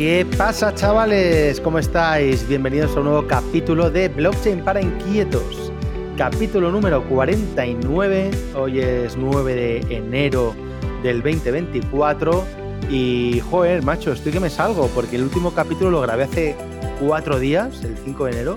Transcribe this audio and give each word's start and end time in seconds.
¿Qué 0.00 0.26
pasa 0.38 0.74
chavales? 0.74 1.60
¿Cómo 1.60 1.78
estáis? 1.78 2.48
Bienvenidos 2.48 2.96
a 2.96 3.00
un 3.00 3.04
nuevo 3.04 3.26
capítulo 3.26 3.90
de 3.90 4.08
Blockchain 4.08 4.64
para 4.64 4.80
Inquietos. 4.80 5.70
Capítulo 6.16 6.70
número 6.70 7.06
49. 7.06 8.30
Hoy 8.54 8.80
es 8.80 9.18
9 9.18 9.54
de 9.54 9.94
enero 9.94 10.54
del 11.02 11.20
2024. 11.20 12.44
Y 12.88 13.42
joder, 13.50 13.82
macho, 13.82 14.12
estoy 14.12 14.32
que 14.32 14.40
me 14.40 14.48
salgo 14.48 14.86
porque 14.94 15.16
el 15.16 15.24
último 15.24 15.52
capítulo 15.52 15.90
lo 15.90 16.00
grabé 16.00 16.22
hace 16.22 16.56
cuatro 16.98 17.38
días, 17.38 17.84
el 17.84 17.94
5 18.02 18.24
de 18.24 18.32
enero. 18.32 18.56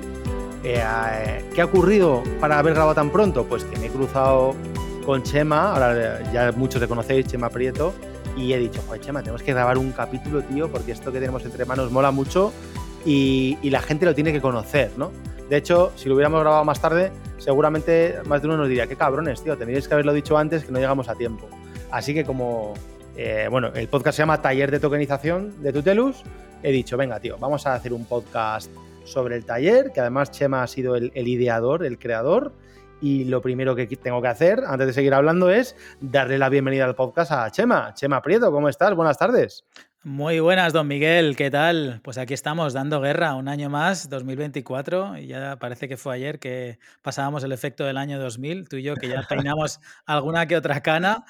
Eh, 0.63 1.43
¿Qué 1.53 1.61
ha 1.61 1.65
ocurrido 1.65 2.23
para 2.39 2.57
haber 2.57 2.73
grabado 2.73 2.95
tan 2.95 3.09
pronto? 3.09 3.43
Pues 3.43 3.65
que 3.65 3.77
me 3.79 3.87
he 3.87 3.89
cruzado 3.89 4.55
con 5.05 5.23
Chema, 5.23 5.73
ahora 5.73 6.23
ya 6.31 6.53
muchos 6.53 6.79
le 6.79 6.87
conocéis, 6.87 7.27
Chema 7.27 7.49
Prieto 7.49 7.93
y 8.35 8.53
he 8.53 8.57
dicho, 8.57 8.81
joder, 8.85 9.01
Chema, 9.01 9.21
tenemos 9.21 9.43
que 9.43 9.53
grabar 9.53 9.77
un 9.77 9.91
capítulo, 9.91 10.41
tío, 10.41 10.71
porque 10.71 10.91
esto 10.91 11.11
que 11.11 11.19
tenemos 11.19 11.43
entre 11.45 11.65
manos 11.65 11.91
mola 11.91 12.11
mucho 12.11 12.51
y, 13.05 13.57
la 13.69 13.81
gente 13.81 14.05
lo 14.05 14.15
tiene 14.15 14.31
que 14.31 14.41
conocer, 14.41 14.91
¿no? 14.97 15.11
De 15.49 15.57
hecho, 15.57 15.91
si 15.95 16.07
lo 16.07 16.15
hubiéramos 16.15 16.39
grabado 16.41 16.63
más 16.63 16.81
tarde, 16.81 17.11
seguramente 17.37 18.15
más 18.25 18.41
de 18.41 18.47
uno 18.47 18.57
nos 18.57 18.67
diría, 18.67 18.87
qué 18.87 18.95
cabrones, 18.95 19.43
tío, 19.43 19.57
tendríais 19.57 19.87
que 19.87 19.93
haberlo 19.93 20.13
dicho 20.13 20.37
antes 20.37 20.63
que 20.63 20.71
no 20.71 20.79
llegamos 20.79 21.09
a 21.09 21.15
tiempo. 21.15 21.47
Así 21.91 22.13
que 22.13 22.23
como, 22.23 22.73
eh, 23.17 23.47
bueno, 23.51 23.67
el 23.75 23.87
podcast 23.87 24.15
se 24.15 24.21
llama 24.21 24.41
Taller 24.41 24.71
de 24.71 24.79
Tokenización 24.79 25.61
de 25.61 25.73
Tutelus, 25.73 26.23
he 26.63 26.71
dicho, 26.71 26.97
venga, 26.97 27.19
tío, 27.19 27.37
vamos 27.37 27.67
a 27.67 27.75
hacer 27.75 27.93
un 27.93 28.05
podcast 28.05 28.71
sobre 29.03 29.35
el 29.35 29.45
taller, 29.45 29.91
que 29.93 29.99
además 29.99 30.31
Chema 30.31 30.63
ha 30.63 30.67
sido 30.67 30.95
el 30.95 31.27
ideador, 31.27 31.85
el 31.85 31.99
creador, 31.99 32.53
y 33.03 33.25
lo 33.25 33.41
primero 33.41 33.75
que 33.75 33.85
tengo 33.85 34.21
que 34.21 34.29
hacer, 34.29 34.63
antes 34.65 34.87
de 34.87 34.93
seguir 34.93 35.13
hablando, 35.13 35.49
es 35.49 35.75
darle 35.99 36.37
la 36.37 36.47
bienvenida 36.47 36.85
al 36.85 36.95
podcast 36.95 37.33
a 37.33 37.51
Chema. 37.51 37.93
Chema 37.93 38.21
Prieto, 38.21 38.49
¿cómo 38.49 38.69
estás? 38.69 38.95
Buenas 38.95 39.17
tardes. 39.17 39.65
Muy 40.03 40.39
buenas, 40.39 40.71
don 40.71 40.87
Miguel, 40.87 41.35
¿qué 41.35 41.51
tal? 41.51 41.99
Pues 42.01 42.17
aquí 42.17 42.33
estamos 42.33 42.71
dando 42.71 43.01
guerra 43.01 43.35
un 43.35 43.49
año 43.49 43.69
más, 43.69 44.07
2024, 44.07 45.17
y 45.17 45.27
ya 45.27 45.57
parece 45.57 45.89
que 45.89 45.97
fue 45.97 46.15
ayer 46.15 46.39
que 46.39 46.79
pasábamos 47.01 47.43
el 47.43 47.51
efecto 47.51 47.83
del 47.83 47.97
año 47.97 48.17
2000, 48.19 48.69
tú 48.69 48.77
y 48.77 48.83
yo 48.83 48.95
que 48.95 49.09
ya 49.09 49.21
peinamos 49.29 49.81
alguna 50.05 50.45
que 50.47 50.55
otra 50.55 50.81
cana, 50.81 51.25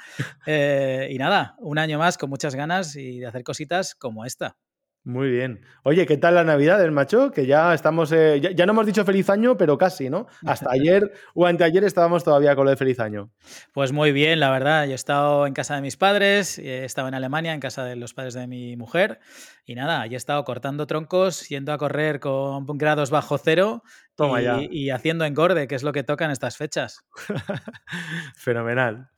eh, 0.46 1.08
y 1.10 1.18
nada, 1.18 1.56
un 1.58 1.80
año 1.80 1.98
más 1.98 2.20
con 2.20 2.30
muchas 2.30 2.54
ganas 2.54 2.96
y 2.96 3.18
de 3.18 3.26
hacer 3.26 3.44
cositas 3.44 3.96
como 3.96 4.26
esta. 4.26 4.58
Muy 5.06 5.30
bien. 5.30 5.60
Oye, 5.84 6.06
¿qué 6.06 6.16
tal 6.16 6.36
la 6.36 6.46
Navidad 6.46 6.80
del 6.80 6.92
macho? 6.92 7.32
Que 7.32 7.46
ya 7.46 7.74
estamos, 7.74 8.14
eh, 8.14 8.40
ya, 8.40 8.66
no 8.66 8.72
hemos 8.72 8.86
dicho 8.86 9.04
feliz 9.04 9.30
año, 9.30 9.58
pero 9.58 9.78
casi, 9.78 10.10
¿no? 10.10 10.28
Hasta 10.46 10.72
ayer 10.72 11.12
o 11.34 11.46
anteayer 11.46 11.84
estábamos 11.84 12.24
todavía 12.24 12.56
con 12.56 12.64
lo 12.64 12.70
de 12.70 12.78
feliz 12.78 13.02
año. 13.02 13.30
Pues 13.74 13.92
muy 13.92 14.14
bien, 14.14 14.40
la 14.40 14.50
verdad. 14.50 14.86
Yo 14.86 14.94
he 14.94 14.96
estado 14.96 15.46
en 15.46 15.54
casa 15.54 15.76
de 15.76 15.82
mis 15.82 15.98
padres, 15.98 16.58
he 16.58 16.86
estado 16.86 17.10
en 17.10 17.16
Alemania, 17.16 17.54
en 17.54 17.60
casa 17.60 17.84
de 17.84 17.98
los 17.98 18.14
padres 18.14 18.34
de 18.34 18.48
mi 18.48 18.78
mujer, 18.78 19.20
y 19.66 19.76
nada, 19.76 20.06
he 20.06 20.16
estado 20.16 20.42
cortando 20.46 20.88
troncos, 20.88 21.50
yendo 21.50 21.74
a 21.74 21.78
correr 21.78 22.22
con 22.22 22.66
grados 22.78 23.12
bajo 23.12 23.38
cero 23.38 23.84
Toma 24.16 24.42
y, 24.42 24.46
ya. 24.46 24.60
y 24.62 24.90
haciendo 24.90 25.26
engorde, 25.26 25.68
que 25.68 25.76
es 25.76 25.84
lo 25.84 25.92
que 25.92 26.04
toca 26.04 26.24
en 26.24 26.32
estas 26.32 26.56
fechas. 26.56 27.04
Fenomenal. 28.38 29.10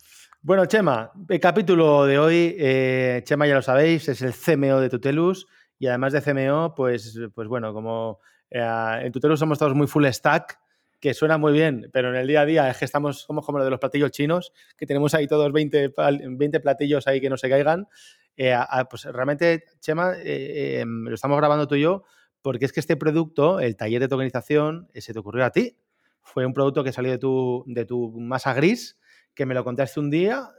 Bueno, 0.42 0.66
Chema, 0.66 1.12
el 1.30 1.40
capítulo 1.40 2.06
de 2.06 2.18
hoy, 2.18 2.56
eh, 2.58 3.22
Chema 3.24 3.46
ya 3.46 3.56
lo 3.56 3.62
sabéis, 3.62 4.10
es 4.10 4.24
el 4.24 4.34
CMO 4.34 4.80
de 4.80 4.90
Tutelus 4.90 5.46
y 5.78 5.88
además 5.88 6.14
de 6.14 6.22
CMO, 6.22 6.74
pues, 6.76 7.20
pues 7.34 7.48
bueno, 7.48 7.74
como 7.74 8.20
eh, 8.50 9.00
en 9.02 9.12
Tutelus 9.12 9.40
somos 9.40 9.60
todos 9.60 9.76
muy 9.76 9.88
full 9.88 10.06
stack, 10.06 10.60
que 11.00 11.14
suena 11.14 11.38
muy 11.38 11.54
bien, 11.54 11.90
pero 11.92 12.10
en 12.10 12.16
el 12.16 12.28
día 12.28 12.42
a 12.42 12.46
día 12.46 12.70
es 12.70 12.78
que 12.78 12.86
estamos 12.86 13.22
somos 13.22 13.46
como 13.46 13.60
lo 13.60 13.66
de 13.66 13.70
los 13.70 13.80
platillos 13.80 14.12
chinos, 14.12 14.54
que 14.78 14.86
tenemos 14.86 15.14
ahí 15.14 15.28
todos 15.28 15.52
20, 15.52 15.94
20 16.30 16.60
platillos 16.62 17.06
ahí 17.08 17.20
que 17.20 17.30
no 17.30 17.38
se 17.38 17.50
caigan. 17.50 17.88
Eh, 18.38 18.56
pues 18.90 19.04
realmente, 19.06 19.66
Chema, 19.80 20.14
eh, 20.18 20.80
em, 20.82 21.06
lo 21.06 21.16
estamos 21.16 21.38
grabando 21.38 21.68
tú 21.68 21.76
y 21.76 21.82
yo, 21.82 22.04
porque 22.42 22.66
es 22.66 22.74
que 22.74 22.80
este 22.80 22.96
producto, 22.96 23.60
el 23.60 23.76
taller 23.76 24.02
de 24.02 24.08
tokenización, 24.08 24.88
se 24.94 25.14
te 25.14 25.20
ocurrió 25.20 25.46
a 25.46 25.52
ti. 25.52 25.78
Fue 26.22 26.46
un 26.46 26.54
producto 26.54 26.84
que 26.84 26.92
salió 26.92 27.12
de 27.12 27.18
tu, 27.18 27.64
de 27.68 27.86
tu 27.86 28.12
masa 28.20 28.54
gris, 28.54 28.98
que 29.36 29.46
me 29.46 29.54
lo 29.54 29.64
contaste 29.64 30.00
un 30.00 30.10
día 30.10 30.50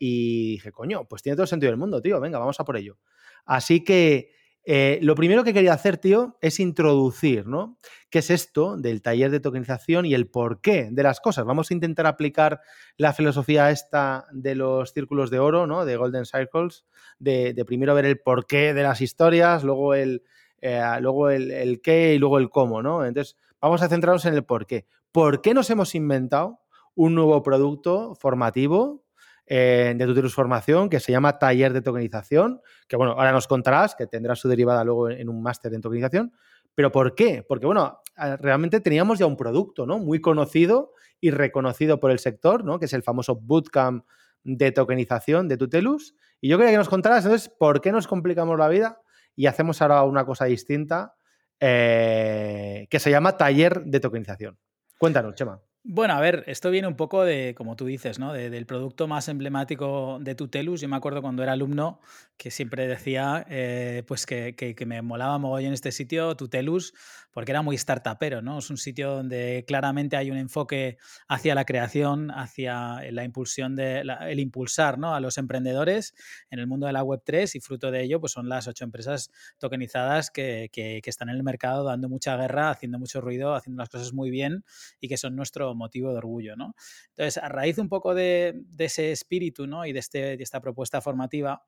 y 0.00 0.52
dije, 0.52 0.72
coño, 0.72 1.06
pues 1.06 1.22
tiene 1.22 1.36
todo 1.36 1.44
el 1.44 1.48
sentido 1.48 1.70
del 1.70 1.78
mundo, 1.78 2.00
tío, 2.00 2.18
venga, 2.18 2.38
vamos 2.38 2.58
a 2.58 2.64
por 2.64 2.76
ello. 2.76 2.98
Así 3.44 3.84
que 3.84 4.30
eh, 4.68 4.98
lo 5.00 5.14
primero 5.14 5.44
que 5.44 5.54
quería 5.54 5.72
hacer, 5.72 5.96
tío, 5.96 6.36
es 6.40 6.58
introducir, 6.58 7.46
¿no? 7.46 7.78
¿Qué 8.10 8.18
es 8.18 8.30
esto 8.30 8.76
del 8.76 9.00
taller 9.00 9.30
de 9.30 9.38
tokenización 9.38 10.06
y 10.06 10.14
el 10.14 10.28
porqué 10.28 10.88
de 10.90 11.02
las 11.04 11.20
cosas? 11.20 11.44
Vamos 11.44 11.70
a 11.70 11.74
intentar 11.74 12.08
aplicar 12.08 12.60
la 12.96 13.12
filosofía 13.12 13.70
esta 13.70 14.26
de 14.32 14.56
los 14.56 14.92
círculos 14.92 15.30
de 15.30 15.38
oro, 15.38 15.68
¿no? 15.68 15.84
De 15.84 15.96
Golden 15.96 16.26
Circles, 16.26 16.84
de, 17.20 17.54
primero 17.64 17.94
ver 17.94 18.06
el 18.06 18.18
porqué 18.18 18.74
de 18.74 18.82
las 18.82 19.00
historias, 19.00 19.62
luego 19.62 19.94
el, 19.94 20.24
eh, 20.60 20.82
luego 21.00 21.30
el, 21.30 21.80
qué 21.80 22.14
y 22.14 22.18
luego 22.18 22.38
el 22.38 22.50
cómo, 22.50 22.82
¿no? 22.82 23.04
Entonces, 23.06 23.36
vamos 23.60 23.82
a 23.82 23.88
centrarnos 23.88 24.24
en 24.24 24.34
el 24.34 24.44
porqué. 24.44 24.86
¿Por 25.12 25.42
qué 25.42 25.54
nos 25.54 25.70
hemos 25.70 25.94
inventado 25.94 26.58
un 26.96 27.14
nuevo 27.14 27.40
producto 27.44 28.16
formativo 28.16 29.05
eh, 29.46 29.94
de 29.96 30.06
tu 30.06 30.14
transformación 30.14 30.88
que 30.88 30.98
se 30.98 31.12
llama 31.12 31.38
Taller 31.38 31.72
de 31.72 31.80
Tokenización, 31.80 32.60
que 32.88 32.96
bueno, 32.96 33.12
ahora 33.12 33.32
nos 33.32 33.46
contarás, 33.46 33.94
que 33.94 34.06
tendrá 34.06 34.34
su 34.34 34.48
derivada 34.48 34.82
luego 34.82 35.08
en, 35.08 35.28
un 35.28 35.42
máster 35.42 35.72
en 35.72 35.80
tokenización. 35.80 36.32
¿Pero 36.74 36.90
por 36.90 37.14
qué? 37.14 37.44
Porque, 37.46 37.64
bueno, 37.64 38.00
realmente 38.40 38.80
teníamos 38.80 39.18
ya 39.18 39.26
un 39.26 39.36
producto, 39.36 39.86
¿no? 39.86 39.98
Muy 39.98 40.20
conocido 40.20 40.92
y 41.20 41.30
reconocido 41.30 42.00
por 42.00 42.10
el 42.10 42.18
sector, 42.18 42.64
¿no? 42.64 42.78
Que 42.78 42.86
es 42.86 42.92
el 42.92 43.02
famoso 43.02 43.36
bootcamp 43.36 44.04
de 44.42 44.72
tokenización 44.72 45.48
de 45.48 45.56
Tutelus. 45.56 46.14
Y 46.40 46.48
yo 46.48 46.58
quería 46.58 46.72
que 46.72 46.78
nos 46.78 46.88
contaras, 46.88 47.24
entonces, 47.24 47.48
por 47.48 47.80
qué 47.80 47.92
nos 47.92 48.06
complicamos 48.06 48.58
la 48.58 48.68
vida 48.68 49.00
y 49.34 49.46
hacemos 49.46 49.80
ahora 49.80 50.02
una 50.02 50.26
cosa 50.26 50.46
distinta 50.46 51.14
eh, 51.60 52.86
que 52.90 52.98
se 52.98 53.10
llama 53.10 53.36
taller 53.36 53.84
de 53.84 54.00
tokenización. 54.00 54.58
Cuéntanos, 54.98 55.34
Chema. 55.34 55.60
Bueno, 55.88 56.14
a 56.14 56.20
ver, 56.20 56.42
esto 56.48 56.72
viene 56.72 56.88
un 56.88 56.96
poco 56.96 57.24
de, 57.24 57.54
como 57.56 57.76
tú 57.76 57.86
dices, 57.86 58.18
¿no? 58.18 58.32
del 58.32 58.66
producto 58.66 59.06
más 59.06 59.28
emblemático 59.28 60.18
de 60.20 60.34
Tutelus. 60.34 60.80
Yo 60.80 60.88
me 60.88 60.96
acuerdo 60.96 61.22
cuando 61.22 61.44
era 61.44 61.52
alumno 61.52 62.00
que 62.36 62.50
siempre 62.50 62.88
decía 62.88 63.46
eh, 63.48 64.02
pues 64.04 64.26
que, 64.26 64.56
que, 64.56 64.84
me 64.84 65.00
molaba 65.00 65.38
mogollón 65.38 65.72
este 65.72 65.92
sitio, 65.92 66.36
Tutelus, 66.36 66.92
porque 67.36 67.52
era 67.52 67.62
muy 67.62 67.78
startupero, 67.78 68.42
¿no? 68.42 68.58
Es 68.58 68.70
un 68.70 68.78
sitio 68.78 69.10
donde 69.10 69.64
claramente 69.66 70.16
hay 70.16 70.30
un 70.30 70.38
enfoque 70.38 70.98
hacia 71.28 71.54
la 71.54 71.64
creación, 71.64 72.30
hacia 72.30 73.00
la 73.12 73.24
impulsión 73.24 73.76
de 73.76 74.00
el 74.00 74.40
impulsar 74.40 74.98
¿no? 74.98 75.14
a 75.14 75.20
los 75.20 75.38
emprendedores 75.38 76.14
en 76.50 76.58
el 76.58 76.66
mundo 76.66 76.86
de 76.86 76.94
la 76.94 77.04
Web3 77.04 77.54
y 77.54 77.60
fruto 77.60 77.90
de 77.90 78.02
ello 78.02 78.20
pues 78.20 78.32
son 78.32 78.48
las 78.48 78.66
ocho 78.68 78.84
empresas 78.84 79.30
tokenizadas 79.58 80.30
que, 80.30 80.70
que, 80.72 81.00
están 81.04 81.28
en 81.28 81.36
el 81.36 81.42
mercado 81.42 81.84
dando 81.84 82.08
mucha 82.08 82.36
guerra, 82.36 82.70
haciendo 82.70 82.98
mucho 82.98 83.20
ruido, 83.20 83.54
haciendo 83.54 83.80
las 83.80 83.90
cosas 83.90 84.12
muy 84.12 84.30
bien 84.30 84.64
y 85.00 85.08
que 85.08 85.16
son 85.16 85.36
nuestro 85.36 85.74
motivo 85.76 86.10
de 86.10 86.18
orgullo, 86.18 86.56
¿no? 86.56 86.74
Entonces, 87.10 87.42
a 87.42 87.48
raíz 87.48 87.78
un 87.78 87.88
poco 87.88 88.14
de, 88.14 88.62
ese 88.78 89.12
espíritu, 89.12 89.66
¿no? 89.66 89.86
Y 89.86 89.92
de, 89.92 90.00
este, 90.00 90.36
de 90.36 90.42
esta 90.42 90.60
propuesta 90.60 91.00
formativa, 91.00 91.62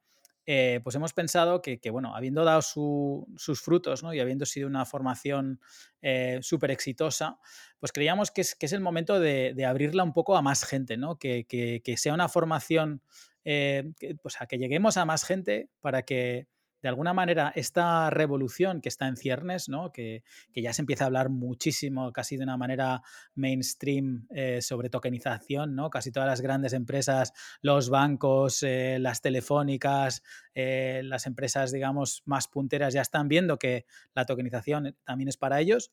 eh, 0.51 0.81
pues 0.83 0.97
hemos 0.97 1.13
pensado 1.13 1.61
que, 1.61 1.79
bueno, 1.91 2.17
habiendo 2.17 2.43
dado 2.43 2.63
sus 2.63 3.61
frutos 3.61 4.03
¿no? 4.03 4.15
y 4.15 4.21
habiendo 4.21 4.47
sido 4.47 4.67
una 4.67 4.87
formación 4.87 5.61
eh, 6.01 6.39
súper 6.41 6.71
exitosa, 6.71 7.39
pues 7.79 7.93
creíamos 7.93 8.31
que 8.31 8.41
es, 8.41 8.55
que 8.55 8.65
es 8.65 8.73
el 8.73 8.81
momento 8.81 9.21
de, 9.21 9.55
abrirla 9.67 10.03
un 10.05 10.15
poco 10.15 10.39
a 10.39 10.41
más 10.41 10.65
gente, 10.65 10.97
¿no? 10.97 11.19
que, 11.19 11.45
que, 11.47 11.97
sea 11.99 12.15
una 12.15 12.31
formación, 12.31 13.03
eh, 13.45 13.93
pues 14.23 14.41
a 14.41 14.47
que 14.47 14.57
lleguemos 14.57 14.97
a 14.97 15.05
más 15.05 15.23
gente 15.23 15.69
para 15.83 16.03
que 16.05 16.49
de 16.83 16.89
alguna 16.89 17.13
manera 17.13 17.53
esta 17.55 18.11
revolución 18.11 18.81
que 18.81 18.89
está 18.89 19.09
en 19.09 19.17
ciernes, 19.17 19.69
¿no? 19.69 19.93
que, 19.93 20.23
ya 20.55 20.73
se 20.73 20.83
empieza 20.83 21.05
a 21.05 21.07
hablar 21.07 21.29
muchísimo, 21.29 22.13
casi 22.13 22.37
de 22.37 22.45
una 22.45 22.57
manera 22.57 23.03
mainstream 23.35 24.27
eh, 24.31 24.61
sobre 24.63 24.91
tokenización, 24.91 25.75
¿no? 25.75 25.91
casi 25.91 26.13
todas 26.13 26.29
las 26.29 26.41
grandes 26.41 26.73
empresas, 26.73 27.33
los 27.63 27.91
bancos, 27.91 28.63
eh, 28.63 28.99
las 29.01 29.21
telefónicas, 29.21 30.23
eh, 30.55 31.03
las 31.05 31.27
empresas, 31.27 31.73
digamos, 31.73 32.23
más 32.27 32.49
punteras 32.49 32.95
ya 32.95 33.03
están 33.03 33.29
viendo 33.29 33.59
que 33.59 33.87
la 34.15 34.25
tokenización 34.25 34.97
también 35.05 35.29
es 35.29 35.37
para 35.37 35.61
ellos. 35.61 35.91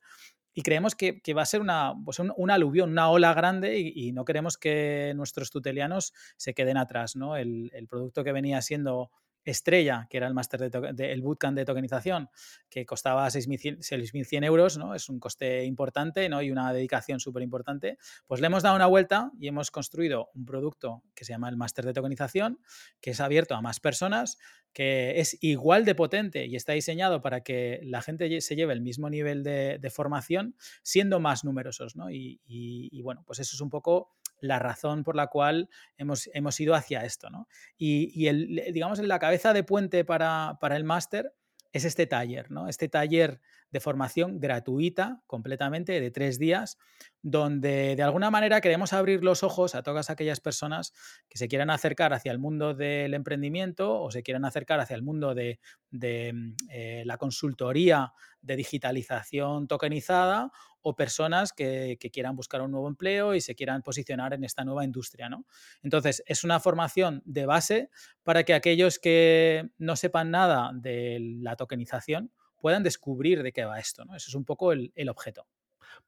Y 0.57 0.61
creemos 0.61 0.95
que, 0.95 1.21
va 1.33 1.41
a 1.41 1.45
ser 1.45 1.59
una, 1.59 1.93
pues 2.05 2.19
un, 2.19 2.49
aluvión, 2.49 2.91
una 2.91 3.09
ola 3.09 3.33
grande 3.33 3.77
y, 3.77 4.13
no 4.13 4.23
queremos 4.23 4.57
que 4.57 5.11
nuestros 5.13 5.51
tutelianos 5.51 6.13
se 6.37 6.53
queden 6.53 6.77
atrás. 6.77 7.17
¿no? 7.17 7.35
el 7.35 7.87
producto 7.89 8.23
que 8.23 8.31
venía 8.31 8.61
siendo 8.61 9.11
estrella, 9.45 10.07
que 10.09 10.17
era 10.17 10.27
el 10.27 10.33
máster 10.33 10.69
de, 10.69 11.11
el 11.11 11.21
bootcamp 11.21 11.55
de 11.55 11.65
tokenización, 11.65 12.29
que 12.69 12.85
costaba 12.85 13.27
6.100 13.27 14.43
euros, 14.45 14.77
¿no? 14.77 14.95
Es 14.95 15.07
un 15.07 15.19
coste 15.19 15.63
importante, 15.65 16.27
¿no? 16.27 16.41
Y 16.41 16.51
una 16.51 16.73
dedicación 16.73 17.19
súper 17.19 17.43
importante. 17.43 17.97
Pues 18.27 18.41
le 18.41 18.47
hemos 18.47 18.63
dado 18.63 18.75
una 18.75 18.87
vuelta 18.87 19.31
y 19.39 19.47
hemos 19.47 19.71
construido 19.71 20.29
un 20.33 20.45
producto 20.45 21.03
que 21.13 21.25
se 21.25 21.33
llama 21.33 21.49
el 21.49 21.57
máster 21.57 21.85
de 21.85 21.93
tokenización, 21.93 22.59
que 22.99 23.11
es 23.11 23.19
abierto 23.19 23.55
a 23.55 23.61
más 23.61 23.79
personas, 23.79 24.37
que 24.73 25.19
es 25.21 25.37
igual 25.41 25.85
de 25.85 25.95
potente 25.95 26.45
y 26.45 26.55
está 26.55 26.73
diseñado 26.73 27.21
para 27.21 27.41
que 27.41 27.79
la 27.83 28.01
gente 28.01 28.41
se 28.41 28.55
lleve 28.55 28.73
el 28.73 28.81
mismo 28.81 29.09
nivel 29.09 29.43
de, 29.43 29.89
formación, 29.89 30.55
siendo 30.83 31.21
más 31.21 31.45
numerosos, 31.45 31.95
¿no? 31.95 32.09
y 32.09 33.01
bueno, 33.01 33.23
pues 33.25 33.39
eso 33.39 33.55
es 33.55 33.61
un 33.61 33.69
poco 33.69 34.15
la 34.39 34.59
razón 34.59 35.03
por 35.03 35.15
la 35.15 35.27
cual 35.27 35.69
hemos, 35.97 36.29
hemos 36.33 36.59
ido 36.59 36.75
hacia 36.75 37.05
esto. 37.05 37.29
¿no? 37.29 37.47
Y, 37.77 38.27
el, 38.27 38.63
digamos, 38.73 38.99
en 38.99 39.07
la 39.07 39.19
cabeza 39.19 39.53
de 39.53 39.63
puente 39.63 40.05
para, 40.05 40.57
para 40.59 40.75
el 40.75 40.83
máster 40.83 41.33
es 41.75 41.83
este 41.83 42.07
taller, 42.07 42.51
¿no? 42.51 42.69
Este 42.69 42.87
taller 42.87 43.41
de 43.69 43.81
formación 43.81 44.39
gratuita, 44.39 45.21
completamente, 45.27 45.99
de 45.99 46.09
tres 46.09 46.39
días, 46.39 46.77
donde 47.27 47.95
de 47.95 48.03
alguna 48.03 48.29
manera 48.29 48.61
queremos 48.61 48.93
abrir 48.93 49.23
los 49.23 49.41
ojos 49.41 49.73
a 49.73 49.81
todas 49.81 50.11
aquellas 50.11 50.39
personas 50.39 50.93
que 51.27 51.39
se 51.39 51.47
quieran 51.47 51.71
acercar 51.71 52.13
hacia 52.13 52.31
el 52.31 52.37
mundo 52.37 52.75
del 52.75 53.15
emprendimiento 53.15 53.99
o 53.99 54.11
se 54.11 54.21
quieran 54.21 54.45
acercar 54.45 54.79
hacia 54.79 54.95
el 54.95 55.01
mundo 55.01 55.33
de, 55.33 55.59
mm, 55.89 56.51
eh, 56.69 57.01
la 57.03 57.17
consultoría 57.17 58.13
de 58.43 58.55
digitalización 58.55 59.67
tokenizada 59.67 60.51
o 60.83 60.95
personas 60.95 61.51
que, 61.51 61.97
quieran 62.13 62.35
buscar 62.35 62.61
un 62.61 62.69
nuevo 62.69 62.87
empleo 62.87 63.33
y 63.33 63.41
se 63.41 63.55
quieran 63.55 63.81
posicionar 63.81 64.35
en 64.35 64.43
esta 64.43 64.63
nueva 64.63 64.85
industria. 64.85 65.27
¿no? 65.27 65.47
Entonces, 65.81 66.21
es 66.27 66.43
una 66.43 66.59
formación 66.59 67.23
de 67.25 67.47
base 67.47 67.89
para 68.21 68.43
que 68.43 68.53
aquellos 68.53 68.99
que 68.99 69.71
no 69.79 69.95
sepan 69.95 70.29
nada 70.29 70.69
de 70.75 71.17
la 71.41 71.55
tokenización 71.55 72.31
puedan 72.59 72.83
descubrir 72.83 73.41
de 73.41 73.51
qué 73.51 73.65
va 73.65 73.79
esto. 73.79 74.05
¿no? 74.05 74.15
Ese 74.15 74.29
es 74.29 74.35
un 74.35 74.45
poco 74.45 74.71
el, 74.73 75.09
objeto. 75.09 75.47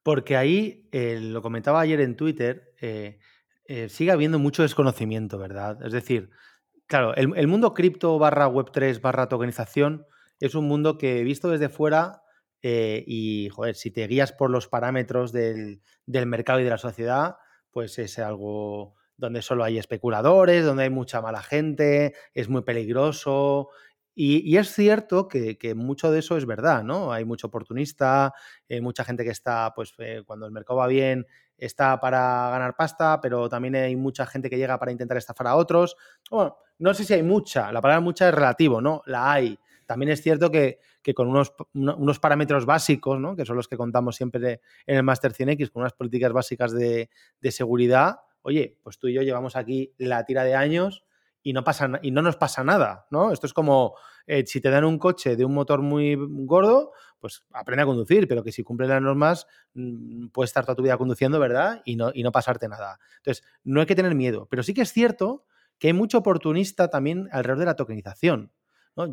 Porque 0.02 0.36
ahí, 0.36 0.88
eh, 0.92 1.18
lo 1.20 1.42
comentaba 1.42 1.80
ayer 1.80 2.00
en 2.00 2.16
Twitter, 2.16 2.74
eh, 2.80 3.18
eh, 3.64 3.88
sigue 3.88 4.10
habiendo 4.10 4.38
mucho 4.38 4.62
desconocimiento, 4.62 5.38
¿verdad? 5.38 5.78
Es 5.84 5.92
decir, 5.92 6.30
claro, 6.86 7.14
el, 7.14 7.46
mundo 7.48 7.74
cripto 7.74 8.18
barra 8.18 8.48
Web3 8.48 9.00
barra 9.00 9.28
tokenización 9.28 10.06
es 10.40 10.54
un 10.54 10.66
mundo 10.66 10.96
que 10.98 11.22
visto 11.24 11.50
desde 11.50 11.68
fuera 11.68 12.22
y, 12.62 13.48
joder, 13.50 13.76
si 13.76 13.90
te 13.90 14.06
guías 14.06 14.32
por 14.32 14.50
los 14.50 14.68
parámetros 14.68 15.32
del, 15.32 15.80
mercado 16.06 16.60
y 16.60 16.64
de 16.64 16.70
la 16.70 16.78
sociedad, 16.78 17.36
pues 17.70 17.98
es 17.98 18.18
algo 18.18 18.94
donde 19.16 19.42
solo 19.42 19.64
hay 19.64 19.78
especuladores, 19.78 20.64
donde 20.64 20.84
hay 20.84 20.90
mucha 20.90 21.20
mala 21.20 21.42
gente, 21.42 22.14
es 22.34 22.48
muy 22.48 22.62
peligroso. 22.62 23.68
Y, 24.20 24.56
es 24.56 24.72
cierto 24.72 25.28
que, 25.28 25.56
mucho 25.76 26.10
de 26.10 26.18
eso 26.18 26.36
es 26.36 26.44
verdad, 26.44 26.82
¿no? 26.82 27.12
Hay 27.12 27.24
mucho 27.24 27.46
oportunista, 27.46 28.34
eh, 28.68 28.80
mucha 28.80 29.04
gente 29.04 29.22
que 29.22 29.30
está, 29.30 29.72
pues 29.76 29.94
eh, 29.98 30.24
cuando 30.26 30.44
el 30.44 30.50
mercado 30.50 30.80
va 30.80 30.88
bien, 30.88 31.24
está 31.56 32.00
para 32.00 32.50
ganar 32.50 32.74
pasta, 32.74 33.20
pero 33.20 33.48
también 33.48 33.76
hay 33.76 33.94
mucha 33.94 34.26
gente 34.26 34.50
que 34.50 34.58
llega 34.58 34.76
para 34.76 34.90
intentar 34.90 35.16
estafar 35.18 35.46
a 35.46 35.54
otros. 35.54 35.96
Bueno, 36.32 36.56
no 36.80 36.94
sé 36.94 37.04
si 37.04 37.14
hay 37.14 37.22
mucha, 37.22 37.70
la 37.70 37.80
palabra 37.80 38.00
mucha 38.00 38.28
es 38.28 38.34
relativo, 38.34 38.80
¿no? 38.80 39.02
La 39.06 39.30
hay. 39.30 39.56
También 39.86 40.10
es 40.10 40.20
cierto 40.20 40.50
que, 40.50 40.80
con 41.14 41.28
unos, 41.28 41.54
unos, 41.74 42.18
parámetros 42.18 42.66
básicos, 42.66 43.20
¿no? 43.20 43.36
que 43.36 43.46
son 43.46 43.54
los 43.54 43.68
que 43.68 43.76
contamos 43.76 44.16
siempre 44.16 44.60
en 44.84 44.96
el 44.96 45.04
Master 45.04 45.32
100X, 45.32 45.70
con 45.70 45.82
unas 45.82 45.92
políticas 45.92 46.32
básicas 46.32 46.72
de, 46.72 47.08
seguridad, 47.52 48.16
oye, 48.42 48.80
pues 48.82 48.98
tú 48.98 49.06
y 49.06 49.14
yo 49.14 49.22
llevamos 49.22 49.54
aquí 49.54 49.94
la 49.96 50.24
tira 50.24 50.42
de 50.42 50.56
años 50.56 51.04
y 51.48 51.54
no, 51.54 51.64
pasa, 51.64 51.90
y 52.02 52.10
no 52.10 52.20
nos 52.20 52.36
pasa 52.36 52.62
nada, 52.62 53.06
¿no? 53.10 53.32
Esto 53.32 53.46
es 53.46 53.54
como 53.54 53.94
eh, 54.26 54.44
si 54.46 54.60
te 54.60 54.68
dan 54.68 54.84
un 54.84 54.98
coche 54.98 55.34
de 55.34 55.46
un 55.46 55.54
motor 55.54 55.80
muy 55.80 56.14
gordo, 56.44 56.92
pues 57.18 57.42
aprende 57.54 57.84
a 57.84 57.86
conducir, 57.86 58.28
pero 58.28 58.44
que 58.44 58.52
si 58.52 58.62
cumple 58.62 58.86
las 58.86 59.00
normas 59.00 59.46
mm, 59.72 60.26
puedes 60.26 60.50
estar 60.50 60.66
toda 60.66 60.76
tu 60.76 60.82
vida 60.82 60.98
conduciendo, 60.98 61.40
¿verdad? 61.40 61.80
Y 61.86 61.96
no, 61.96 62.10
y 62.12 62.22
no 62.22 62.32
pasarte 62.32 62.68
nada. 62.68 62.98
Entonces, 63.16 63.46
no 63.64 63.80
hay 63.80 63.86
que 63.86 63.94
tener 63.94 64.14
miedo, 64.14 64.46
pero 64.50 64.62
sí 64.62 64.74
que 64.74 64.82
es 64.82 64.92
cierto 64.92 65.46
que 65.78 65.86
hay 65.86 65.94
mucho 65.94 66.18
oportunista 66.18 66.90
también 66.90 67.30
alrededor 67.32 67.60
de 67.60 67.64
la 67.64 67.76
tokenización. 67.76 68.52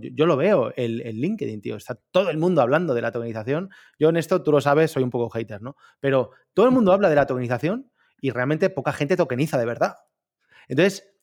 Yo, 0.02 0.26
lo 0.26 0.36
veo, 0.36 0.74
el, 0.76 0.98
LinkedIn, 0.98 1.62
tío, 1.62 1.78
está 1.78 1.96
todo 2.12 2.32
el 2.32 2.38
mundo 2.38 2.62
hablando 2.62 2.94
de 2.94 3.02
la 3.02 3.14
tokenización. 3.14 3.70
Yo 3.98 4.10
en 4.10 4.18
esto, 4.18 4.44
tú 4.44 4.52
lo 4.52 4.60
sabes, 4.60 4.92
soy 4.92 5.04
un 5.04 5.10
poco 5.10 5.30
hater, 5.30 5.62
¿no? 5.62 5.78
Pero 6.02 6.32
todo 6.54 6.66
el 6.66 6.74
mundo 6.74 6.92
habla 6.92 7.08
de 7.08 7.16
la 7.16 7.28
tokenización 7.28 7.90
y 8.20 8.32
realmente 8.32 8.70
poca 8.70 8.92
gente 8.92 9.16
tokeniza 9.16 9.58
de 9.58 9.66
verdad. 9.66 9.96
Entonces, 10.68 11.15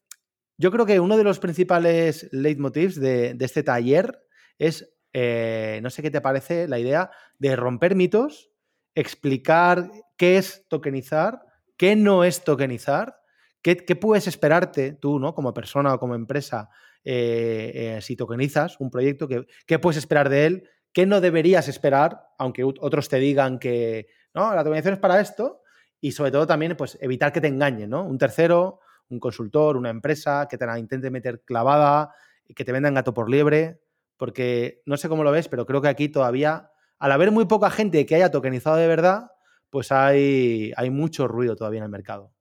yo 0.63 0.71
creo 0.71 0.87
que 0.87 1.01
uno 1.01 1.17
de 1.17 1.25
los 1.25 1.41
principales 1.41 2.29
leitmotivs 2.31 3.01
de, 3.01 3.37
este 3.41 3.65
taller 3.65 4.25
es, 4.59 4.95
eh, 5.13 5.81
no 5.83 5.91
sé 5.91 6.03
qué 6.03 6.11
te 6.13 6.21
parece 6.21 6.69
la 6.69 6.79
idea 6.79 7.11
de 7.41 7.57
romper 7.57 7.97
mitos, 7.97 8.53
explicar 8.95 9.91
qué 10.17 10.37
es 10.37 10.65
tokenizar, 10.69 11.41
qué 11.77 11.97
no 11.97 12.23
es 12.23 12.45
tokenizar, 12.45 13.17
qué, 13.61 13.77
qué 13.77 13.97
puedes 13.97 14.29
esperarte 14.29 14.93
tú, 14.93 15.19
¿no? 15.19 15.35
Como 15.35 15.53
persona 15.53 15.95
o 15.95 15.99
como 15.99 16.15
empresa 16.15 16.71
eh, 17.03 17.97
eh, 17.97 18.01
si 18.01 18.15
tokenizas 18.15 18.79
un 18.79 18.89
proyecto, 18.89 19.27
¿qué, 19.67 19.79
puedes 19.81 19.97
esperar 19.97 20.29
de 20.29 20.47
él? 20.47 20.69
¿Qué 20.93 21.07
no 21.07 21.21
deberías 21.21 21.67
esperar, 21.67 22.21
aunque 22.39 22.63
otros 22.63 23.09
te 23.09 23.17
digan 23.17 23.59
que 23.59 24.07
no, 24.33 24.55
la 24.55 24.63
tokenización 24.63 24.95
es 24.95 25.01
para 25.01 25.21
esto? 25.21 25.63
Y 26.01 26.13
sobre 26.13 26.31
todo 26.31 26.47
también, 26.47 26.77
pues 26.77 26.99
evitar 27.01 27.33
que 27.33 27.41
te 27.41 27.49
engañen, 27.49 27.91
¿no? 27.91 28.05
Un 28.05 28.17
tercero, 28.17 28.79
un 29.13 29.21
consultor, 29.21 29.77
una 29.77 29.91
empresa 29.91 30.49
que 30.51 30.59
te 30.59 30.67
la 30.67 30.79
intente 30.79 31.11
meter 31.11 31.43
clavada, 31.45 32.15
que 32.55 32.65
te 32.65 32.73
vendan 32.73 32.95
gato 32.95 33.15
por 33.15 33.31
liebre, 33.31 33.81
porque 34.17 34.83
no 34.87 34.97
sé 34.97 35.09
cómo 35.09 35.25
lo 35.25 35.31
ves, 35.31 35.49
pero 35.49 35.67
creo 35.67 35.81
que 35.81 35.89
aquí 35.89 36.09
todavía, 36.09 36.71
al 36.99 37.13
haber 37.13 37.31
muy 37.31 37.47
poca 37.47 37.71
gente 37.71 38.07
que 38.07 38.15
haya 38.15 38.31
tokenizado 38.31 38.77
de 38.77 38.87
verdad, 38.87 39.33
pues 39.71 39.93
hay, 39.93 40.73
hay 40.77 40.91
mucho 40.91 41.29
ruido 41.29 41.57
todavía 41.57 41.79
en 41.79 41.85
el 41.85 41.91
mercado. 41.91 42.33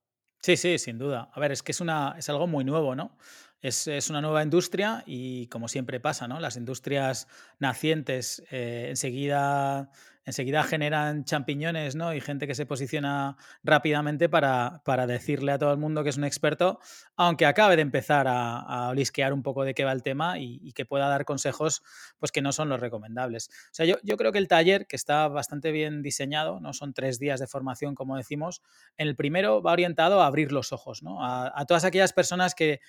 Sí, 0.42 0.58
sí, 0.58 0.80
sin 0.80 0.98
duda. 0.98 1.30
A 1.34 1.40
ver, 1.40 1.52
es 1.52 1.62
que 1.62 1.72
es, 1.72 1.82
una, 1.82 2.16
es 2.18 2.30
algo 2.30 2.48
muy 2.48 2.64
nuevo, 2.64 2.96
¿no? 2.96 3.18
Es, 3.62 4.10
una 4.10 4.22
nueva 4.22 4.42
industria 4.42 5.04
y 5.06 5.46
como 5.48 5.68
siempre 5.68 6.00
pasa, 6.00 6.28
¿no? 6.28 6.40
Las 6.40 6.58
industrias 6.58 7.28
nacientes 7.60 8.44
eh, 8.50 8.88
enseguida, 8.90 9.92
enseguida 10.32 10.64
generan 10.64 11.24
champiñones, 11.26 11.96
¿no? 11.96 12.14
Y 12.14 12.22
gente 12.22 12.48
que 12.48 12.56
se 12.56 12.66
posiciona 12.66 13.38
rápidamente 13.64 14.30
para, 14.30 14.82
para 14.84 15.06
decirle 15.08 15.52
a 15.52 15.60
todo 15.60 15.72
el 15.72 15.78
mundo 15.78 16.04
que 16.04 16.10
es 16.10 16.18
un 16.18 16.24
experto, 16.24 16.80
aunque 17.16 17.46
acabe 17.46 17.76
de 17.76 17.84
empezar 17.84 18.28
a, 18.28 18.60
a 18.60 18.90
olisquear 18.90 19.34
un 19.34 19.44
poco 19.44 19.64
de 19.64 19.74
qué 19.74 19.84
va 19.84 19.92
el 19.92 20.04
tema 20.04 20.40
y, 20.40 20.72
que 20.74 20.86
pueda 20.86 21.10
dar 21.10 21.26
consejos 21.26 21.84
pues 22.18 22.32
que 22.32 22.42
no 22.42 22.54
son 22.54 22.70
los 22.70 22.80
recomendables. 22.80 23.50
O 23.50 23.74
sea, 23.74 23.86
yo, 23.86 23.96
yo 24.04 24.16
creo 24.16 24.32
que 24.32 24.38
el 24.38 24.48
taller, 24.48 24.88
que 24.88 24.96
está 24.96 25.28
bastante 25.28 25.72
bien 25.72 26.02
diseñado, 26.02 26.62
¿no? 26.62 26.72
Son 26.72 26.94
tres 26.94 27.20
días 27.20 27.42
de 27.42 27.48
formación, 27.48 27.94
como 27.94 28.16
decimos, 28.16 28.62
en 28.98 29.10
el 29.10 29.16
primero 29.18 29.62
va 29.62 29.74
orientado 29.74 30.22
a 30.22 30.28
abrir 30.28 30.54
los 30.54 30.72
ojos, 30.72 31.04
¿no? 31.04 31.20
a 31.22 31.66
todas 31.66 31.84
aquellas 31.84 32.14
personas 32.14 32.56
que 32.56 32.80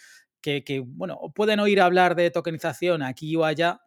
que, 0.43 0.83
bueno, 0.85 1.33
pueden 1.35 1.61
oír 1.61 1.81
hablar 1.81 2.15
de 2.17 2.31
tokenización 2.31 3.03
aquí 3.03 3.35
o 3.37 3.45
allá, 3.45 3.81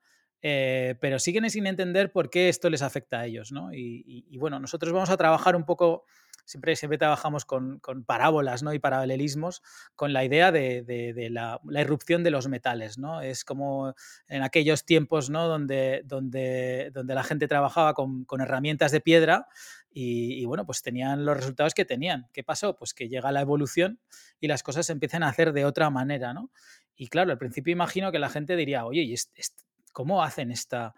eh, 0.48 0.94
pero 1.02 1.18
siguen 1.18 1.50
sin 1.50 1.66
entender 1.66 2.12
por 2.12 2.30
qué 2.30 2.50
esto 2.50 2.70
les 2.70 2.84
afecta 2.84 3.22
a 3.22 3.26
ellos, 3.26 3.52
¿no? 3.52 3.74
Y, 3.74 4.38
bueno, 4.38 4.60
nosotros 4.60 4.94
vamos 4.94 5.10
a 5.10 5.18
trabajar 5.18 5.56
un 5.56 5.66
poco, 5.66 6.06
siempre, 6.46 6.76
siempre 6.76 7.00
trabajamos 7.00 7.46
con, 7.46 7.82
parábolas, 8.06 8.62
¿no? 8.62 8.72
Y 8.72 8.78
paralelismos, 8.78 9.64
con 9.96 10.14
la 10.14 10.24
idea 10.24 10.52
de, 10.52 11.30
la, 11.32 11.60
irrupción 11.82 12.24
de 12.24 12.30
los 12.30 12.48
metales, 12.48 13.00
¿no? 13.00 13.22
Es 13.22 13.44
como 13.44 13.96
en 14.28 14.44
aquellos 14.44 14.86
tiempos, 14.86 15.32
¿no? 15.32 15.48
Donde, 15.48 16.04
donde, 16.06 16.92
donde 16.94 17.16
la 17.16 17.24
gente 17.24 17.48
trabajaba 17.48 17.96
con, 17.96 18.28
herramientas 18.40 18.92
de 18.92 19.02
piedra 19.02 19.48
y, 19.90 20.46
bueno, 20.46 20.68
pues 20.68 20.84
tenían 20.84 21.26
los 21.26 21.38
resultados 21.38 21.74
que 21.74 21.86
tenían. 21.86 22.28
¿Qué 22.34 22.44
pasó? 22.44 22.76
Pues 22.76 22.94
que 22.94 23.10
llega 23.10 23.32
la 23.32 23.42
evolución 23.42 24.00
y 24.40 24.48
las 24.48 24.62
cosas 24.62 24.86
se 24.86 24.92
empiezan 24.92 25.24
a 25.24 25.30
hacer 25.30 25.54
de 25.54 25.66
otra 25.66 25.90
manera, 25.90 26.36
¿no? 26.36 26.52
Y 26.96 27.08
claro, 27.08 27.32
al 27.32 27.40
principio 27.40 27.74
imagino 27.74 28.12
que 28.12 28.20
la 28.20 28.30
gente 28.30 28.56
diría, 28.56 28.86
oye, 28.86 29.02
¿y 29.02 29.14
¿cómo 29.96 30.22
hacen 30.24 30.52
esta? 30.52 30.94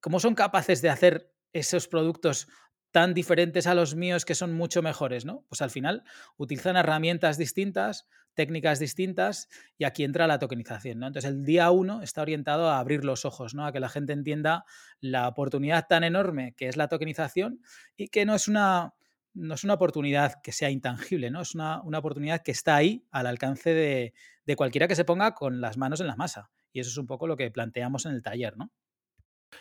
¿Cómo 0.00 0.18
son 0.18 0.34
capaces 0.34 0.82
de 0.82 0.90
hacer 0.90 1.32
esos 1.52 1.86
productos 1.86 2.48
tan 2.90 3.14
diferentes 3.14 3.66
a 3.66 3.74
los 3.74 3.94
míos 3.94 4.24
que 4.24 4.34
son 4.34 4.52
mucho 4.52 4.82
mejores, 4.82 5.24
¿no? 5.24 5.46
Pues 5.48 5.62
al 5.62 5.70
final 5.70 6.02
utilizan 6.36 6.76
herramientas 6.76 7.38
distintas, 7.38 8.06
técnicas 8.34 8.80
distintas 8.80 9.48
y 9.78 9.84
aquí 9.84 10.02
entra 10.02 10.26
la 10.26 10.40
tokenización, 10.40 10.98
¿no? 10.98 11.06
Entonces 11.06 11.30
el 11.30 11.44
día 11.44 11.70
uno 11.70 12.02
está 12.02 12.20
orientado 12.20 12.68
a 12.68 12.80
abrir 12.80 13.04
los 13.04 13.24
ojos, 13.24 13.54
¿no? 13.54 13.64
A 13.64 13.72
que 13.72 13.80
la 13.80 13.88
gente 13.88 14.12
entienda 14.12 14.64
la 15.00 15.28
oportunidad 15.28 15.86
tan 15.88 16.02
enorme 16.02 16.54
que 16.56 16.68
es 16.68 16.76
la 16.76 16.88
tokenización 16.88 17.62
y 17.96 18.08
que 18.08 18.26
no 18.26 18.34
es 18.34 18.48
una, 18.48 18.92
no 19.34 19.54
es 19.54 19.62
una 19.62 19.74
oportunidad 19.74 20.42
que 20.42 20.50
sea 20.50 20.68
intangible, 20.68 21.30
¿no? 21.30 21.42
Es 21.42 21.54
una, 21.54 21.80
oportunidad 21.80 22.42
que 22.42 22.50
está 22.50 22.74
ahí 22.74 23.06
al 23.12 23.28
alcance 23.28 23.72
de, 23.72 24.14
de 24.44 24.56
cualquiera 24.56 24.88
que 24.88 24.96
se 24.96 25.04
ponga 25.04 25.32
con 25.32 25.60
las 25.60 25.78
manos 25.78 26.00
en 26.00 26.08
la 26.08 26.16
masa. 26.16 26.50
Y 26.72 26.80
eso 26.80 26.90
es 26.90 26.98
un 26.98 27.06
poco 27.06 27.26
lo 27.26 27.36
que 27.36 27.50
planteamos 27.50 28.06
en 28.06 28.12
el 28.12 28.22
taller, 28.22 28.56
¿no? 28.56 28.70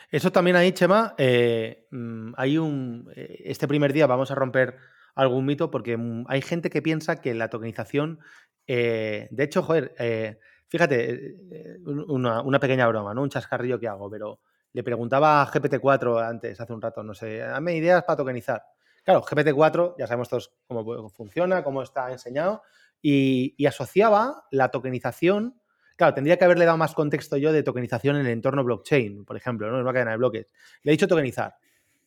Eso 0.09 0.31
también 0.31 0.55
ahí, 0.55 0.71
Chema, 0.71 1.15
eh, 1.17 1.87
mm, 1.91 2.33
hay 2.37 2.57
un. 2.57 3.11
Eh, 3.15 3.43
este 3.45 3.67
primer 3.67 3.93
día 3.93 4.07
vamos 4.07 4.31
a 4.31 4.35
romper 4.35 4.77
algún 5.15 5.45
mito 5.45 5.69
porque 5.69 5.97
mm, 5.97 6.25
hay 6.27 6.41
gente 6.41 6.69
que 6.69 6.81
piensa 6.81 7.21
que 7.21 7.33
la 7.33 7.49
tokenización. 7.49 8.19
Eh, 8.67 9.27
de 9.31 9.43
hecho, 9.43 9.63
joder, 9.63 9.95
fíjate, 10.67 11.35
una, 11.85 12.59
pequeña 12.59 12.87
broma, 12.87 13.13
¿no? 13.13 13.23
Un 13.23 13.29
chascarrillo 13.29 13.79
que 13.79 13.87
hago, 13.87 14.09
pero 14.09 14.39
le 14.73 14.83
preguntaba 14.83 15.41
a 15.41 15.47
GPT-4 15.47 16.25
antes, 16.25 16.61
hace 16.61 16.73
un 16.73 16.81
rato, 16.81 17.03
no 17.03 17.13
sé, 17.13 17.37
dame 17.37 17.75
ideas 17.75 18.03
para 18.03 18.17
tokenizar. 18.17 18.63
Claro, 19.03 19.23
GPT-4, 19.23 19.95
ya 19.97 20.07
sabemos 20.07 20.29
todos 20.29 20.53
cómo 20.67 21.09
funciona, 21.09 21.63
cómo 21.63 21.81
está 21.81 22.11
enseñado, 22.11 22.61
y 23.01 23.65
asociaba 23.65 24.45
la 24.51 24.69
tokenización 24.69 25.60
Claro, 26.01 26.15
tendría 26.15 26.35
que 26.35 26.45
haberle 26.45 26.65
dado 26.65 26.79
más 26.79 26.95
contexto 26.95 27.37
yo 27.37 27.53
de 27.53 27.61
tokenización 27.61 28.15
en 28.15 28.25
el 28.25 28.31
entorno 28.31 28.63
blockchain, 28.63 29.23
por 29.23 29.37
ejemplo, 29.37 29.69
¿no? 29.69 29.75
en 29.75 29.83
una 29.83 29.93
cadena 29.93 30.09
de 30.09 30.17
bloques. 30.17 30.51
Le 30.81 30.91
he 30.91 30.93
dicho 30.93 31.07
tokenizar, 31.07 31.53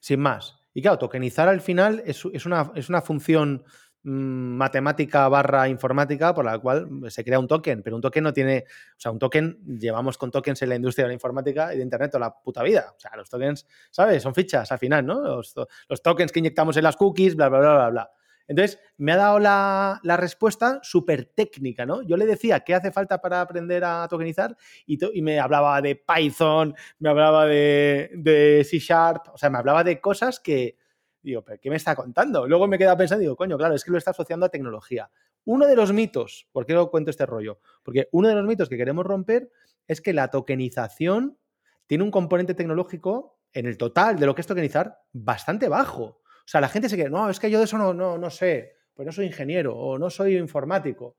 sin 0.00 0.18
más. 0.18 0.56
Y 0.72 0.82
claro, 0.82 0.98
tokenizar 0.98 1.48
al 1.48 1.60
final 1.60 2.02
es, 2.04 2.24
una, 2.24 2.72
es 2.74 2.88
una 2.88 3.02
función 3.02 3.62
mm, 4.02 4.10
matemática 4.56 5.28
barra 5.28 5.68
informática 5.68 6.34
por 6.34 6.44
la 6.44 6.58
cual 6.58 6.88
se 7.08 7.22
crea 7.22 7.38
un 7.38 7.46
token, 7.46 7.84
pero 7.84 7.94
un 7.94 8.02
token 8.02 8.24
no 8.24 8.32
tiene, 8.32 8.64
o 8.66 9.00
sea, 9.00 9.12
un 9.12 9.20
token, 9.20 9.60
llevamos 9.78 10.18
con 10.18 10.32
tokens 10.32 10.60
en 10.62 10.70
la 10.70 10.74
industria 10.74 11.04
de 11.04 11.10
la 11.10 11.14
informática 11.14 11.72
y 11.72 11.76
de 11.76 11.84
Internet 11.84 12.10
toda 12.10 12.26
la 12.26 12.34
puta 12.34 12.64
vida. 12.64 12.94
O 12.96 12.98
sea, 12.98 13.12
los 13.14 13.30
tokens, 13.30 13.64
¿sabes? 13.92 14.20
Son 14.24 14.34
fichas 14.34 14.72
al 14.72 14.80
final, 14.80 15.06
¿no? 15.06 15.20
Los, 15.20 15.54
los 15.88 16.02
tokens 16.02 16.32
que 16.32 16.40
inyectamos 16.40 16.76
en 16.76 16.82
las 16.82 16.96
cookies, 16.96 17.36
bla, 17.36 17.48
bla, 17.48 17.60
bla, 17.60 17.74
bla, 17.74 17.90
bla. 17.90 18.10
Entonces, 18.46 18.78
me 18.98 19.12
ha 19.12 19.16
dado 19.16 19.38
la, 19.38 20.00
respuesta 20.18 20.80
súper 20.82 21.26
técnica, 21.26 21.86
¿no? 21.86 22.02
Yo 22.02 22.16
le 22.16 22.26
decía 22.26 22.60
qué 22.60 22.74
hace 22.74 22.92
falta 22.92 23.20
para 23.20 23.40
aprender 23.40 23.84
a 23.84 24.06
tokenizar 24.08 24.56
y, 24.86 24.98
me 25.22 25.40
hablaba 25.40 25.80
de 25.80 25.96
Python, 25.96 26.74
me 26.98 27.08
hablaba 27.08 27.46
de, 27.46 28.66
C 28.68 28.78
Sharp, 28.78 29.28
o 29.32 29.38
sea, 29.38 29.50
me 29.50 29.58
hablaba 29.58 29.82
de 29.82 30.00
cosas 30.00 30.40
que, 30.40 30.76
digo, 31.22 31.42
¿pero 31.42 31.58
qué 31.60 31.70
me 31.70 31.76
está 31.76 31.96
contando? 31.96 32.46
Luego 32.46 32.66
me 32.66 32.78
queda 32.78 32.96
pensando, 32.96 33.20
digo, 33.20 33.36
coño, 33.36 33.56
claro, 33.56 33.74
es 33.74 33.84
que 33.84 33.90
lo 33.90 33.98
está 33.98 34.10
asociando 34.10 34.46
a 34.46 34.50
tecnología. 34.50 35.10
Uno 35.46 35.66
de 35.66 35.76
los 35.76 35.92
mitos, 35.92 36.48
¿por 36.52 36.66
qué 36.66 36.74
lo 36.74 36.90
cuento 36.90 37.10
este 37.10 37.26
rollo? 37.26 37.58
Porque 37.82 38.08
uno 38.12 38.28
de 38.28 38.34
los 38.34 38.44
mitos 38.44 38.68
que 38.68 38.76
queremos 38.76 39.04
romper 39.04 39.50
es 39.86 40.00
que 40.00 40.12
la 40.12 40.28
tokenización 40.28 41.38
tiene 41.86 42.04
un 42.04 42.10
componente 42.10 42.54
tecnológico 42.54 43.38
en 43.52 43.66
el 43.66 43.78
total 43.78 44.18
de 44.18 44.26
lo 44.26 44.34
que 44.34 44.40
es 44.40 44.46
tokenizar 44.46 45.02
bastante 45.12 45.68
bajo. 45.68 46.22
O 46.44 46.48
sea, 46.48 46.60
la 46.60 46.68
gente 46.68 46.88
se 46.88 46.96
cree, 46.96 47.10
no, 47.10 47.30
es 47.30 47.40
que 47.40 47.50
yo 47.50 47.58
de 47.58 47.64
eso 47.64 47.78
no, 47.78 47.94
no, 47.94 48.18
no 48.18 48.30
sé, 48.30 48.74
pues 48.92 49.06
no 49.06 49.12
soy 49.12 49.26
ingeniero 49.26 49.76
o 49.76 49.98
no 49.98 50.10
soy 50.10 50.36
informático. 50.36 51.16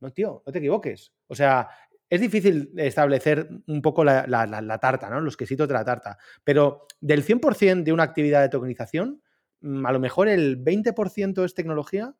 No, 0.00 0.12
tío, 0.12 0.42
no 0.44 0.52
te 0.52 0.58
equivoques. 0.58 1.12
O 1.28 1.34
sea, 1.34 1.68
es 2.12 2.20
difícil 2.20 2.72
establecer 2.76 3.48
un 3.68 3.80
poco 3.80 4.04
la, 4.04 4.78
tarta, 4.80 5.08
¿no? 5.08 5.20
Los 5.20 5.36
quesitos 5.36 5.68
de 5.68 5.74
la 5.74 5.84
tarta. 5.84 6.18
Pero 6.44 6.86
del 7.00 7.24
100% 7.24 7.84
de 7.84 7.92
una 7.92 8.02
actividad 8.02 8.42
de 8.42 8.48
tokenización, 8.48 9.22
mm, 9.60 9.86
a 9.86 9.92
lo 9.92 10.00
mejor 10.00 10.28
el 10.28 10.62
20% 10.62 11.44
es 11.44 11.54
tecnología, 11.54 12.14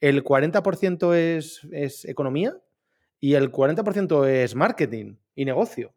el 0.00 0.24
40% 0.24 1.14
es, 1.14 1.66
es 1.72 2.04
economía 2.04 2.56
y 3.20 3.34
el 3.34 3.50
40% 3.50 4.26
es 4.26 4.54
marketing 4.54 5.16
y 5.34 5.44
negocio. 5.44 5.94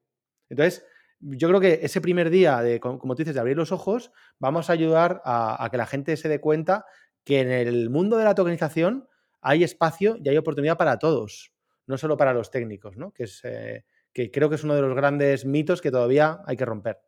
Entonces, 0.50 0.86
yo 1.20 1.48
creo 1.48 1.60
que 1.60 1.80
ese 1.82 2.02
primer 2.02 2.30
día, 2.30 2.62
de, 2.62 2.80
como 2.80 3.16
tú 3.16 3.22
dices, 3.22 3.34
de 3.34 3.40
abrir 3.40 3.58
los 3.58 3.72
ojos, 3.72 4.12
vamos 4.40 4.70
a 4.70 4.74
ayudar 4.74 5.22
a, 5.26 5.68
que 5.72 5.78
la 5.78 5.86
gente 5.86 6.16
se 6.18 6.30
dé 6.30 6.40
cuenta 6.40 6.86
que 7.24 7.40
en 7.40 7.52
el 7.52 7.90
mundo 7.90 8.18
de 8.18 8.24
la 8.24 8.36
tokenización 8.36 9.08
hay 9.42 9.64
espacio 9.64 10.18
y 10.24 10.30
hay 10.30 10.38
oportunidad 10.38 10.78
para 10.78 11.00
todos, 11.00 11.54
no 11.86 11.98
solo 11.98 12.18
para 12.18 12.34
los 12.34 12.52
técnicos, 12.52 12.98
¿no? 12.98 13.12
Que, 13.12 13.24
es, 13.24 13.42
eh, 13.44 13.86
que 14.14 14.32
creo 14.32 14.50
que 14.50 14.56
es 14.56 14.64
uno 14.64 14.76
de 14.76 14.82
los 14.82 14.96
grandes 14.96 15.46
mitos 15.46 15.82
que 15.82 15.92
todavía 15.92 16.42
hay 16.46 16.58
que 16.58 16.66
romper. 16.66 17.00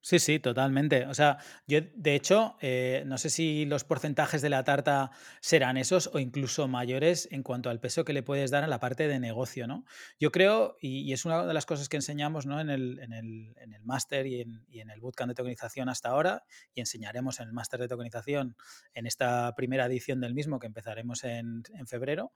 Sí, 0.00 0.20
sí, 0.20 0.38
totalmente. 0.38 1.06
O 1.06 1.14
sea, 1.14 1.38
yo 1.66 1.80
de 1.94 2.14
hecho, 2.14 2.56
eh, 2.60 3.02
no 3.04 3.18
sé 3.18 3.30
si 3.30 3.66
los 3.66 3.82
porcentajes 3.82 4.40
de 4.42 4.48
la 4.48 4.62
tarta 4.62 5.10
serán 5.40 5.76
esos 5.76 6.08
o 6.12 6.20
incluso 6.20 6.68
mayores 6.68 7.28
en 7.32 7.42
cuanto 7.42 7.68
al 7.68 7.80
peso 7.80 8.04
que 8.04 8.12
le 8.12 8.22
puedes 8.22 8.50
dar 8.50 8.62
a 8.62 8.68
la 8.68 8.78
parte 8.78 9.08
de 9.08 9.18
negocio, 9.18 9.66
¿no? 9.66 9.84
Yo 10.20 10.30
creo, 10.30 10.76
y, 10.80 11.12
es 11.12 11.24
una 11.24 11.44
de 11.44 11.52
las 11.52 11.66
cosas 11.66 11.88
que 11.88 11.96
enseñamos 11.96 12.46
¿no? 12.46 12.60
en 12.60 12.70
el, 12.70 13.00
en 13.00 13.12
el, 13.12 13.54
en 13.58 13.74
el 13.74 13.84
máster 13.84 14.26
y 14.26 14.40
en, 14.40 14.64
en 14.70 14.90
el 14.90 15.00
bootcamp 15.00 15.30
de 15.30 15.34
tokenización 15.34 15.88
hasta 15.88 16.10
ahora, 16.10 16.44
y 16.74 16.80
enseñaremos 16.80 17.40
en 17.40 17.48
el 17.48 17.52
máster 17.52 17.80
de 17.80 17.88
tokenización 17.88 18.56
en 18.94 19.06
esta 19.06 19.52
primera 19.56 19.86
edición 19.86 20.20
del 20.20 20.32
mismo 20.32 20.60
que 20.60 20.68
empezaremos 20.68 21.24
en, 21.24 21.64
en 21.74 21.86
febrero, 21.88 22.32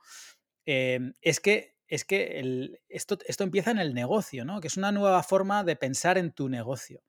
eh, 0.67 1.13
es 1.21 1.41
que 1.41 1.77
es 1.93 2.07
que 2.07 2.73
esto, 2.89 3.19
empieza 3.41 3.71
en 3.71 3.79
el 3.79 3.93
negocio, 3.93 4.47
¿no? 4.47 4.63
que 4.63 4.69
es 4.69 4.79
una 4.79 4.93
nueva 4.93 5.23
forma 5.23 5.63
de 5.63 5.77
pensar 5.77 6.17
en 6.17 6.33
tu 6.33 6.49
negocio. 6.49 7.03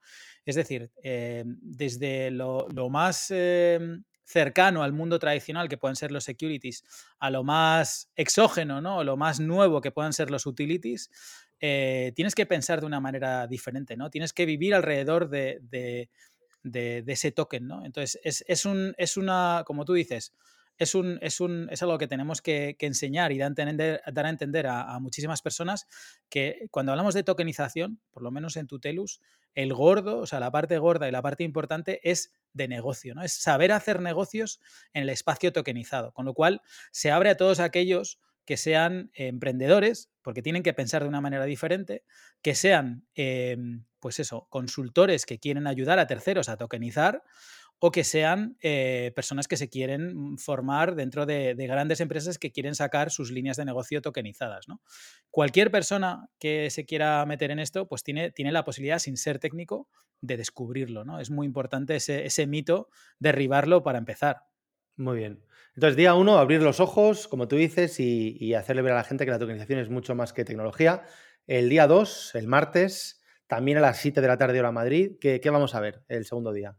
Es 0.43 0.55
decir, 0.55 0.91
eh, 1.01 1.45
desde 1.45 2.31
lo, 2.31 2.67
más 2.89 3.27
eh, 3.29 3.79
cercano 4.25 4.83
al 4.83 4.91
mundo 4.91 5.19
tradicional, 5.19 5.69
que 5.69 5.77
pueden 5.77 5.95
ser 5.95 6.11
los 6.11 6.25
securities, 6.25 6.83
a 7.19 7.29
lo 7.29 7.45
más 7.45 8.11
exógeno, 8.17 8.81
¿no? 8.81 8.97
O 8.97 9.03
lo 9.05 9.15
más 9.15 9.39
nuevo, 9.39 9.79
que 9.79 9.91
puedan 9.91 10.11
ser 10.11 10.29
los 10.29 10.45
utilities, 10.45 11.09
eh, 11.61 12.11
tienes 12.13 12.35
que 12.35 12.45
pensar 12.45 12.81
de 12.81 12.87
una 12.87 12.99
manera 12.99 13.47
diferente, 13.47 13.95
¿no? 13.95 14.09
Tienes 14.09 14.33
que 14.33 14.45
vivir 14.45 14.75
alrededor 14.75 15.29
de, 15.29 16.09
ese 17.07 17.31
token, 17.31 17.67
¿no? 17.67 17.85
Entonces, 17.85 18.19
es, 18.45 18.65
un, 18.65 18.93
es 18.97 19.15
una, 19.15 19.63
como 19.65 19.85
tú 19.85 19.93
dices, 19.93 20.33
es, 20.77 20.95
un, 20.95 21.19
es, 21.21 21.39
un, 21.39 21.67
es 21.71 21.81
algo 21.83 21.97
que 21.97 22.07
tenemos 22.07 22.41
que, 22.41 22.75
enseñar 22.79 23.31
y 23.31 23.37
dar 23.37 23.51
a 24.25 24.29
entender, 24.29 24.67
a, 24.67 24.99
muchísimas 24.99 25.41
personas 25.41 25.87
que 26.29 26.67
cuando 26.71 26.91
hablamos 26.91 27.13
de 27.13 27.23
tokenización, 27.23 27.99
por 28.11 28.23
lo 28.23 28.31
menos 28.31 28.57
en 28.57 28.67
Tutelus, 28.67 29.21
el 29.55 29.73
gordo, 29.73 30.19
o 30.19 30.25
sea, 30.25 30.39
la 30.39 30.51
parte 30.51 30.77
gorda 30.77 31.07
y 31.07 31.11
la 31.11 31.21
parte 31.21 31.43
importante 31.43 31.99
es 32.09 32.33
de 32.53 32.67
negocio, 32.67 33.13
¿no? 33.15 33.23
Es 33.23 33.33
saber 33.33 33.71
hacer 33.71 34.01
negocios 34.01 34.59
en 34.93 35.03
el 35.03 35.09
espacio 35.09 35.53
tokenizado, 35.53 36.11
con 36.11 36.25
lo 36.25 36.33
cual 36.33 36.61
se 36.91 37.11
abre 37.11 37.29
a 37.29 37.37
todos 37.37 37.59
aquellos 37.59 38.19
que 38.45 38.57
sean 38.57 39.11
emprendedores, 39.13 40.09
porque 40.21 40.41
tienen 40.41 40.63
que 40.63 40.73
pensar 40.73 41.03
de 41.03 41.09
una 41.09 41.21
manera 41.21 41.45
diferente, 41.45 42.03
que 42.41 42.55
sean, 42.55 43.05
em, 43.15 43.85
pues 43.99 44.19
eso, 44.19 44.47
consultores 44.49 45.25
que 45.25 45.39
quieren 45.39 45.67
ayudar 45.67 45.99
a 45.99 46.07
terceros 46.07 46.49
a 46.49 46.57
tokenizar, 46.57 47.23
o 47.79 47.91
que 47.91 48.03
sean 48.03 48.57
eh, 48.61 49.11
personas 49.15 49.47
que 49.47 49.57
se 49.57 49.69
quieren 49.69 50.37
formar 50.37 50.95
dentro 50.95 51.25
de, 51.25 51.53
grandes 51.55 51.99
empresas 51.99 52.37
que 52.37 52.51
quieren 52.51 52.75
sacar 52.75 53.11
sus 53.11 53.29
líneas 53.29 53.57
de 53.57 53.65
negocio 53.65 54.01
tokenizadas. 54.01 54.67
¿no? 54.67 54.81
Cualquier 55.29 55.69
persona 55.69 56.29
que 56.39 56.69
se 56.69 56.85
quiera 56.85 57.25
meter 57.25 57.51
en 57.51 57.59
esto, 57.59 57.87
pues 57.87 58.03
tiene, 58.03 58.31
tiene 58.31 58.51
la 58.51 58.63
posibilidad, 58.63 58.99
sin 58.99 59.17
ser 59.17 59.39
técnico, 59.39 59.89
de 60.21 60.37
descubrirlo. 60.37 61.03
¿no? 61.03 61.19
Es 61.19 61.29
muy 61.29 61.45
importante 61.45 61.97
ese, 61.97 62.25
ese 62.25 62.47
mito, 62.47 62.87
derribarlo 63.19 63.83
para 63.83 63.97
empezar. 63.97 64.43
Muy 64.95 65.17
bien. 65.17 65.43
Entonces, 65.75 65.97
día 65.97 66.13
uno, 66.13 66.37
abrir 66.37 66.61
los 66.61 66.79
ojos, 66.79 67.27
como 67.27 67.47
tú 67.47 67.55
dices, 67.55 67.99
y, 67.99 68.53
hacerle 68.53 68.83
ver 68.83 68.93
a 68.93 68.97
la 68.97 69.03
gente 69.03 69.25
que 69.25 69.31
la 69.31 69.39
tokenización 69.39 69.79
es 69.79 69.89
mucho 69.89 70.13
más 70.13 70.31
que 70.31 70.45
tecnología. 70.45 71.03
El 71.47 71.67
día 71.69 71.87
dos, 71.87 72.35
el 72.35 72.47
martes, 72.47 73.21
también 73.47 73.79
a 73.79 73.81
las 73.81 73.97
7 73.97 74.21
de 74.21 74.27
la 74.27 74.37
tarde 74.37 74.59
hora 74.59 74.71
Madrid. 74.71 75.13
¿Qué, 75.19 75.41
¿Qué, 75.41 75.49
vamos 75.49 75.73
a 75.75 75.79
ver 75.79 76.03
el 76.07 76.25
segundo 76.25 76.53
día? 76.53 76.77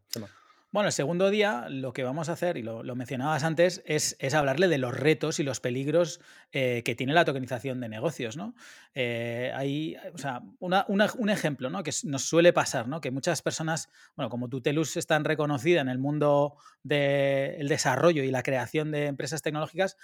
Bueno, 0.75 0.89
el 0.89 0.93
segundo 0.93 1.31
día 1.31 1.69
lo 1.69 1.93
que 1.93 2.03
vamos 2.03 2.29
a 2.29 2.33
hacer, 2.33 2.57
y 2.57 2.63
lo, 2.63 2.83
mencionabas 2.97 3.45
antes, 3.45 3.85
es, 3.87 4.17
hablarle 4.35 4.67
de 4.67 4.79
los 4.79 4.93
retos 4.93 5.39
y 5.39 5.45
los 5.45 5.61
peligros 5.61 6.21
eh, 6.51 6.83
que 6.85 6.97
tiene 6.97 7.13
la 7.13 7.25
tokenización 7.25 7.81
de 7.81 7.89
negocios. 7.89 8.37
¿no? 8.37 8.57
Eh, 8.93 9.53
hay, 9.55 9.97
o 10.13 10.19
sea, 10.19 10.43
un 10.59 11.31
ejemplo 11.31 11.71
¿no? 11.71 11.85
que 11.85 11.93
nos 12.03 12.25
suele 12.25 12.53
pasar, 12.53 12.89
¿no? 12.89 13.01
que 13.01 13.13
muchas 13.13 13.41
personas, 13.41 13.89
bueno, 14.17 14.29
como 14.31 14.49
Tutelus 14.49 14.97
es 14.97 15.07
tan 15.07 15.25
reconocida 15.25 15.81
en 15.81 15.89
el 15.89 15.99
mundo 15.99 16.57
del 16.83 17.69
desarrollo 17.69 18.25
y 18.25 18.33
la 18.33 18.43
creación 18.43 18.91
de 18.91 19.07
empresas 19.07 19.43
tecnológicas, 19.43 19.97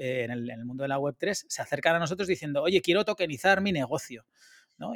eh, 0.00 0.24
en, 0.24 0.32
el, 0.32 0.50
en 0.50 0.58
el 0.58 0.64
mundo 0.64 0.82
de 0.82 0.88
la 0.88 0.98
Web3, 0.98 1.44
se 1.46 1.62
acercan 1.62 1.94
a 1.94 2.00
nosotros 2.00 2.26
diciendo, 2.26 2.64
oye, 2.64 2.82
quiero 2.82 3.04
tokenizar 3.04 3.60
mi 3.60 3.70
negocio. 3.70 4.26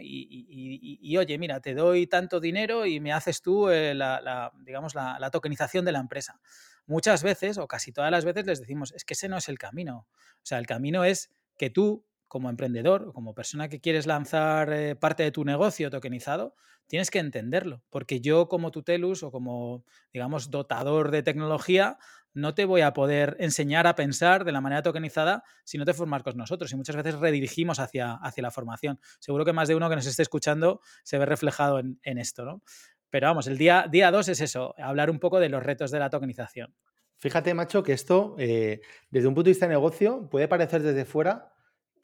Y, 0.01 1.17
oye, 1.17 1.39
mira, 1.39 1.61
te 1.61 1.75
doy 1.75 2.07
tanto 2.07 2.41
dinero 2.41 2.87
y 2.87 3.01
me 3.01 3.13
haces 3.13 3.43
tú 3.43 3.69
eh, 3.69 3.95
la, 3.95 4.53
digamos, 4.61 4.95
la, 4.95 5.31
tokenización 5.31 5.85
de 5.85 5.93
la 5.93 6.01
empresa. 6.01 6.41
Muchas 6.87 7.23
veces, 7.23 7.59
o 7.59 7.67
casi 7.67 7.93
todas 7.93 8.11
las 8.11 8.25
veces, 8.25 8.47
les 8.47 8.61
decimos, 8.61 8.93
es 8.93 9.05
que 9.05 9.15
ese 9.15 9.29
no 9.29 9.37
es 9.37 9.49
el 9.49 9.59
camino. 9.59 10.07
O 10.09 10.47
sea, 10.47 10.59
el 10.59 10.67
camino 10.67 11.05
es 11.05 11.31
que 11.57 11.71
tú, 11.71 12.05
como 12.35 12.51
emprendedor, 12.51 13.05
o 13.07 13.13
como 13.13 13.33
persona 13.33 13.69
que 13.69 13.81
quieres 13.81 14.09
lanzar 14.09 14.73
eh, 14.73 14.97
parte 14.97 15.23
de 15.23 15.31
tu 15.31 15.45
negocio 15.45 15.89
tokenizado, 15.89 16.57
tienes 16.89 17.09
que 17.09 17.21
entenderlo. 17.21 17.85
Porque 17.91 18.21
yo, 18.21 18.49
como 18.49 18.73
tutelus 18.73 19.23
o 19.23 19.31
como, 19.31 19.85
digamos, 20.13 20.51
dotador 20.51 21.13
de 21.13 21.23
tecnología, 21.23 21.97
no 22.33 22.53
te 22.53 22.65
voy 22.65 22.81
a 22.81 22.93
poder 22.93 23.37
enseñar 23.39 23.87
a 23.87 23.95
pensar 23.95 24.45
de 24.45 24.51
la 24.51 24.61
manera 24.61 24.83
tokenizada 24.83 25.45
si 25.63 25.79
no 25.79 25.85
te 25.85 25.95
formas 25.95 26.25
con 26.25 26.37
nosotros. 26.37 26.73
Y 26.73 26.77
muchas 26.77 26.97
veces 26.97 27.15
redirigimos 27.15 27.79
hacia, 27.79 28.15
hacia 28.15 28.43
la 28.43 28.51
formación. 28.51 28.99
Seguro 29.21 29.45
que 29.45 29.53
más 29.53 29.69
de 29.69 29.77
uno 29.77 29.89
que 29.89 29.95
nos 29.95 30.07
esté 30.07 30.23
escuchando 30.23 30.81
se 31.05 31.19
ve 31.19 31.27
reflejado 31.27 31.79
en, 31.79 32.19
esto, 32.19 32.45
¿no? 32.45 32.63
Pero 33.11 33.29
vamos, 33.29 33.47
el 33.47 33.59
día, 33.59 33.87
día 33.89 34.11
dos 34.11 34.27
es 34.27 34.41
eso, 34.41 34.75
hablar 34.77 35.09
un 35.09 35.21
poco 35.21 35.39
de 35.39 35.49
los 35.51 35.63
retos 35.63 35.93
de 35.93 36.01
la 36.01 36.11
tokenización. 36.11 36.75
Fíjate, 37.19 37.55
macho, 37.55 37.85
que 37.85 37.93
esto, 37.93 38.35
eh, 38.41 38.81
desde 39.09 39.29
un 39.29 39.35
punto 39.35 39.45
de 39.45 39.53
vista 39.53 39.69
de 39.69 39.75
negocio, 39.75 40.29
puede 40.29 40.49
parecer 40.49 40.83
desde 40.83 41.05
fuera 41.05 41.54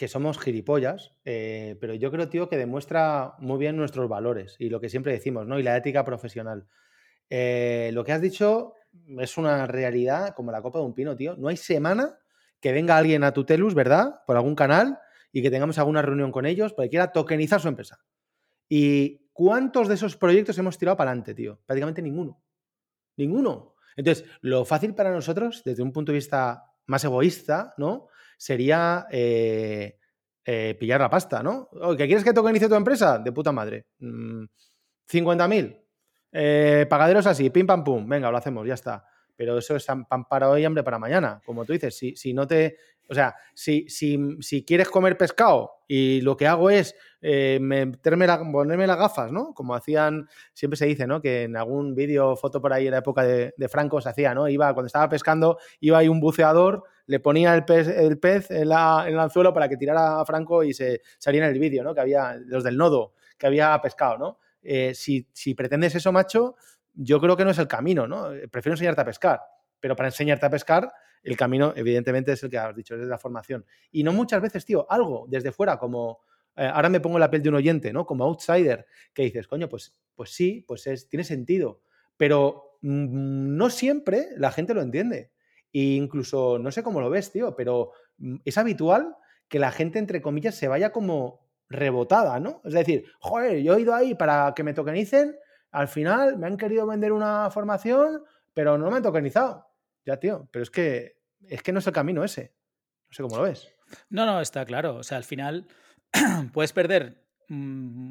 que 0.01 0.09
somos 0.09 0.39
gilipollas, 0.39 1.13
eh, 1.27 1.77
pero 1.79 1.93
yo 1.93 2.11
creo, 2.11 2.27
tío, 2.31 2.49
que 2.49 2.57
demuestra 2.57 3.35
muy 3.39 3.59
bien 3.59 3.77
nuestros 3.77 4.09
valores 4.09 4.57
y 4.59 4.71
lo 4.71 4.81
que 4.81 4.89
siempre 4.89 5.13
decimos, 5.13 5.47
¿no? 5.47 5.59
Y 5.59 5.63
la 5.63 5.77
ética 5.77 6.07
profesional. 6.07 6.67
Eh, 7.29 7.91
lo 7.93 8.03
que 8.03 8.13
has 8.13 8.23
dicho 8.23 8.73
es 9.19 9.37
una 9.37 9.67
realidad 9.67 10.35
como 10.35 10.53
la 10.53 10.63
copa 10.63 10.79
de 10.79 10.87
un 10.87 10.95
pino, 10.95 11.15
tío. 11.17 11.37
No 11.37 11.49
hay 11.49 11.59
semana 11.59 12.19
que 12.61 12.73
venga 12.73 12.97
alguien 12.97 13.25
a 13.25 13.35
Tutelus, 13.35 13.75
¿verdad? 13.75 14.23
Por 14.27 14.37
algún 14.37 14.55
canal 14.55 14.99
y 15.33 15.43
que 15.43 15.51
tengamos 15.51 15.77
alguna 15.77 16.01
reunión 16.01 16.33
con 16.33 16.47
ellos 16.47 16.73
porque 16.73 16.89
quiera 16.89 17.13
tokenizar 17.13 17.61
su 17.61 17.69
empresa. 17.69 17.99
¿Y 18.71 19.29
cuántos 19.35 19.87
de 19.87 19.97
esos 19.97 20.17
proyectos 20.17 20.57
hemos 20.57 20.79
tirado 20.79 20.97
para 20.97 21.11
adelante, 21.11 21.35
tío? 21.35 21.61
Prácticamente 21.67 22.01
ninguno. 22.01 22.43
Ninguno. 23.19 23.75
Entonces, 23.97 24.25
lo 24.41 24.65
fácil 24.65 24.95
para 24.95 25.13
nosotros, 25.13 25.61
desde 25.63 25.83
un 25.83 25.93
punto 25.93 26.11
de 26.11 26.17
vista 26.17 26.73
más 26.87 27.05
egoísta, 27.05 27.75
¿no? 27.77 28.09
Sería 28.41 29.07
eh, 29.11 29.99
eh, 30.47 30.75
pillar 30.81 30.99
la 30.99 31.11
pasta, 31.11 31.43
¿no? 31.43 31.69
¿Que 31.91 32.07
quieres 32.07 32.25
que 32.25 32.33
tokenice 32.33 32.71
tu 32.71 32.75
empresa? 32.75 33.19
De 33.19 33.33
puta 33.33 33.53
madre. 33.53 33.85
50.000. 34.01 35.69
Mm, 35.69 35.75
eh, 36.33 36.87
pagaderos 36.89 37.27
así, 37.27 37.51
pim 37.51 37.67
pam 37.67 37.85
pum, 37.85 38.09
venga, 38.09 38.31
lo 38.31 38.39
hacemos, 38.39 38.67
ya 38.67 38.73
está. 38.73 39.05
Pero 39.41 39.57
eso 39.57 39.75
es 39.75 39.87
pan 39.87 40.27
para 40.29 40.51
hoy 40.51 40.67
hambre 40.67 40.85
para 40.85 40.99
mañana, 40.99 41.41
como 41.47 41.65
tú 41.65 41.73
dices. 41.73 41.97
Si, 41.97 42.15
si 42.15 42.35
no 42.35 42.47
te 42.47 42.77
o 43.09 43.15
sea, 43.15 43.35
si, 43.55 43.87
si, 43.89 44.65
quieres 44.67 44.91
comer 44.91 45.17
pescado 45.17 45.79
y 45.89 46.21
lo 46.21 46.37
que 46.37 46.47
hago 46.47 46.69
es 46.69 46.95
eh, 47.23 47.59
meterme 47.59 48.27
ponerme 48.53 48.87
las 48.87 48.99
gafas, 48.99 49.33
¿no? 49.33 49.55
Como 49.55 49.75
hacían, 49.75 50.29
siempre 50.53 50.77
se 50.77 50.85
dice, 50.85 51.07
¿no? 51.07 51.23
Que 51.23 51.45
en 51.45 51.57
algún 51.57 51.95
vídeo, 51.95 52.37
foto 52.37 52.61
por 52.61 52.75
ahí 52.75 52.85
en 52.85 52.91
la 52.91 52.99
época 52.99 53.23
de, 53.23 53.55
Franco 53.71 53.99
se 54.03 54.11
hacía, 54.11 54.35
¿no? 54.35 54.47
Iba, 54.47 54.75
cuando 54.75 54.89
estaba 54.89 55.09
pescando, 55.09 55.57
iba 55.81 55.97
ahí 55.97 56.09
un 56.09 56.21
buceador, 56.21 56.85
le 57.07 57.19
ponía 57.19 57.55
el 57.55 57.65
pez, 57.65 57.89
el 57.89 58.19
pez 58.19 58.51
en, 58.51 58.69
la, 58.69 59.05
en 59.07 59.15
el 59.15 59.21
anzuelo 59.21 59.55
para 59.55 59.71
que 59.71 59.79
tirara 59.79 60.21
a 60.21 60.27
Franco 60.27 60.63
y 60.63 60.75
se 60.75 61.01
saliera 61.17 61.47
en 61.47 61.55
el 61.55 61.59
vídeo, 61.59 61.83
¿no? 61.83 61.95
Que 61.95 62.03
había, 62.03 62.37
los 62.45 62.63
del 62.63 62.77
nodo, 62.77 63.15
que 63.39 63.47
había 63.47 63.81
pescado, 63.81 64.19
¿no? 64.19 64.39
Eh, 64.63 64.93
si, 64.95 65.27
si 65.33 65.55
pretendes 65.55 65.95
eso, 65.95 66.13
macho, 66.13 66.57
yo 66.95 67.21
creo 67.21 67.37
que 67.37 67.45
no 67.45 67.51
es 67.51 67.59
el 67.59 67.69
camino, 67.69 68.07
¿no? 68.07 68.31
Prefiero 68.51 68.75
enseñarte 68.75 69.01
a 69.01 69.05
pescar, 69.05 69.41
pero 69.79 69.97
para 69.97 70.09
enseñarte 70.09 70.47
a 70.47 70.51
pescar 70.51 70.93
el 71.23 71.37
camino, 71.37 71.73
evidentemente, 71.77 72.33
es 72.33 72.43
el 72.43 72.51
que 72.51 72.59
has 72.59 72.75
dicho, 72.75 72.95
es 72.95 73.01
la 73.03 73.19
formación. 73.19 73.65
Y 73.91 74.03
no 74.03 74.13
muchas 74.13 74.41
veces, 74.41 74.65
tío, 74.65 74.87
algo 74.91 75.27
desde 75.29 75.53
fuera, 75.53 75.79
como 75.79 76.21
eh, 76.57 76.71
ahora 76.73 76.89
me 76.89 77.01
pongo 77.01 77.19
la 77.19 77.31
piel 77.31 77.43
de 77.43 77.49
un 77.49 77.55
oyente, 77.57 77.93
¿no? 77.93 78.07
Como 78.07 78.25
outsider, 78.25 78.87
que 79.13 79.23
dices, 79.23 79.47
coño, 79.47 79.69
pues, 79.69 79.97
pues 80.15 80.31
sí, 80.31 80.65
pues 80.67 80.87
es, 80.87 81.09
tiene 81.09 81.25
sentido. 81.25 81.83
Pero 82.17 82.77
mm, 82.83 83.57
no 83.57 83.71
siempre 83.71 84.29
la 84.37 84.51
gente 84.51 84.75
lo 84.75 84.83
entiende. 84.83 85.31
E 85.73 85.81
incluso, 85.95 86.59
no 86.59 86.73
sé 86.73 86.83
cómo 86.83 87.01
lo 87.01 87.11
ves, 87.11 87.31
tío, 87.33 87.55
pero 87.55 87.93
mm, 88.19 88.37
es 88.45 88.59
habitual 88.59 89.17
que 89.49 89.59
la 89.59 89.73
gente, 89.73 89.99
entre 89.99 90.23
comillas, 90.23 90.55
se 90.55 90.69
vaya 90.69 90.93
como 90.93 91.49
rebotada, 91.69 92.41
¿no? 92.41 92.61
Es 92.65 92.73
decir, 92.73 93.05
joder, 93.21 93.63
yo 93.63 93.77
he 93.77 93.81
ido 93.81 93.95
ahí 93.95 94.15
para 94.15 94.53
que 94.55 94.65
me 94.65 94.75
tokenicen, 94.75 95.37
al 95.71 95.89
final 95.89 96.37
me 96.39 96.47
han 96.47 96.57
querido 96.57 96.87
vender 96.87 97.13
una 97.13 97.51
formación, 97.51 98.25
pero 98.55 98.79
no 98.79 98.91
me 98.91 98.97
han 98.97 99.03
tokenizado. 99.03 99.67
Ya, 100.05 100.19
tío, 100.19 100.49
pero 100.51 100.63
es 100.63 100.71
que, 100.71 101.19
es 101.43 101.63
que 101.63 101.73
no 101.73 101.79
es 101.79 101.87
el 101.87 101.93
camino 101.93 102.25
ese. 102.25 102.55
No 103.09 103.15
sé 103.15 103.23
cómo 103.23 103.37
lo 103.37 103.43
ves. 103.43 103.73
No, 104.09 104.27
no, 104.27 104.41
está 104.41 104.65
claro. 104.65 104.97
O 104.97 105.03
sea, 105.03 105.17
al 105.17 105.25
final 105.25 105.67
puedes 106.53 106.73
perder 106.73 107.25
mm, 107.49 107.55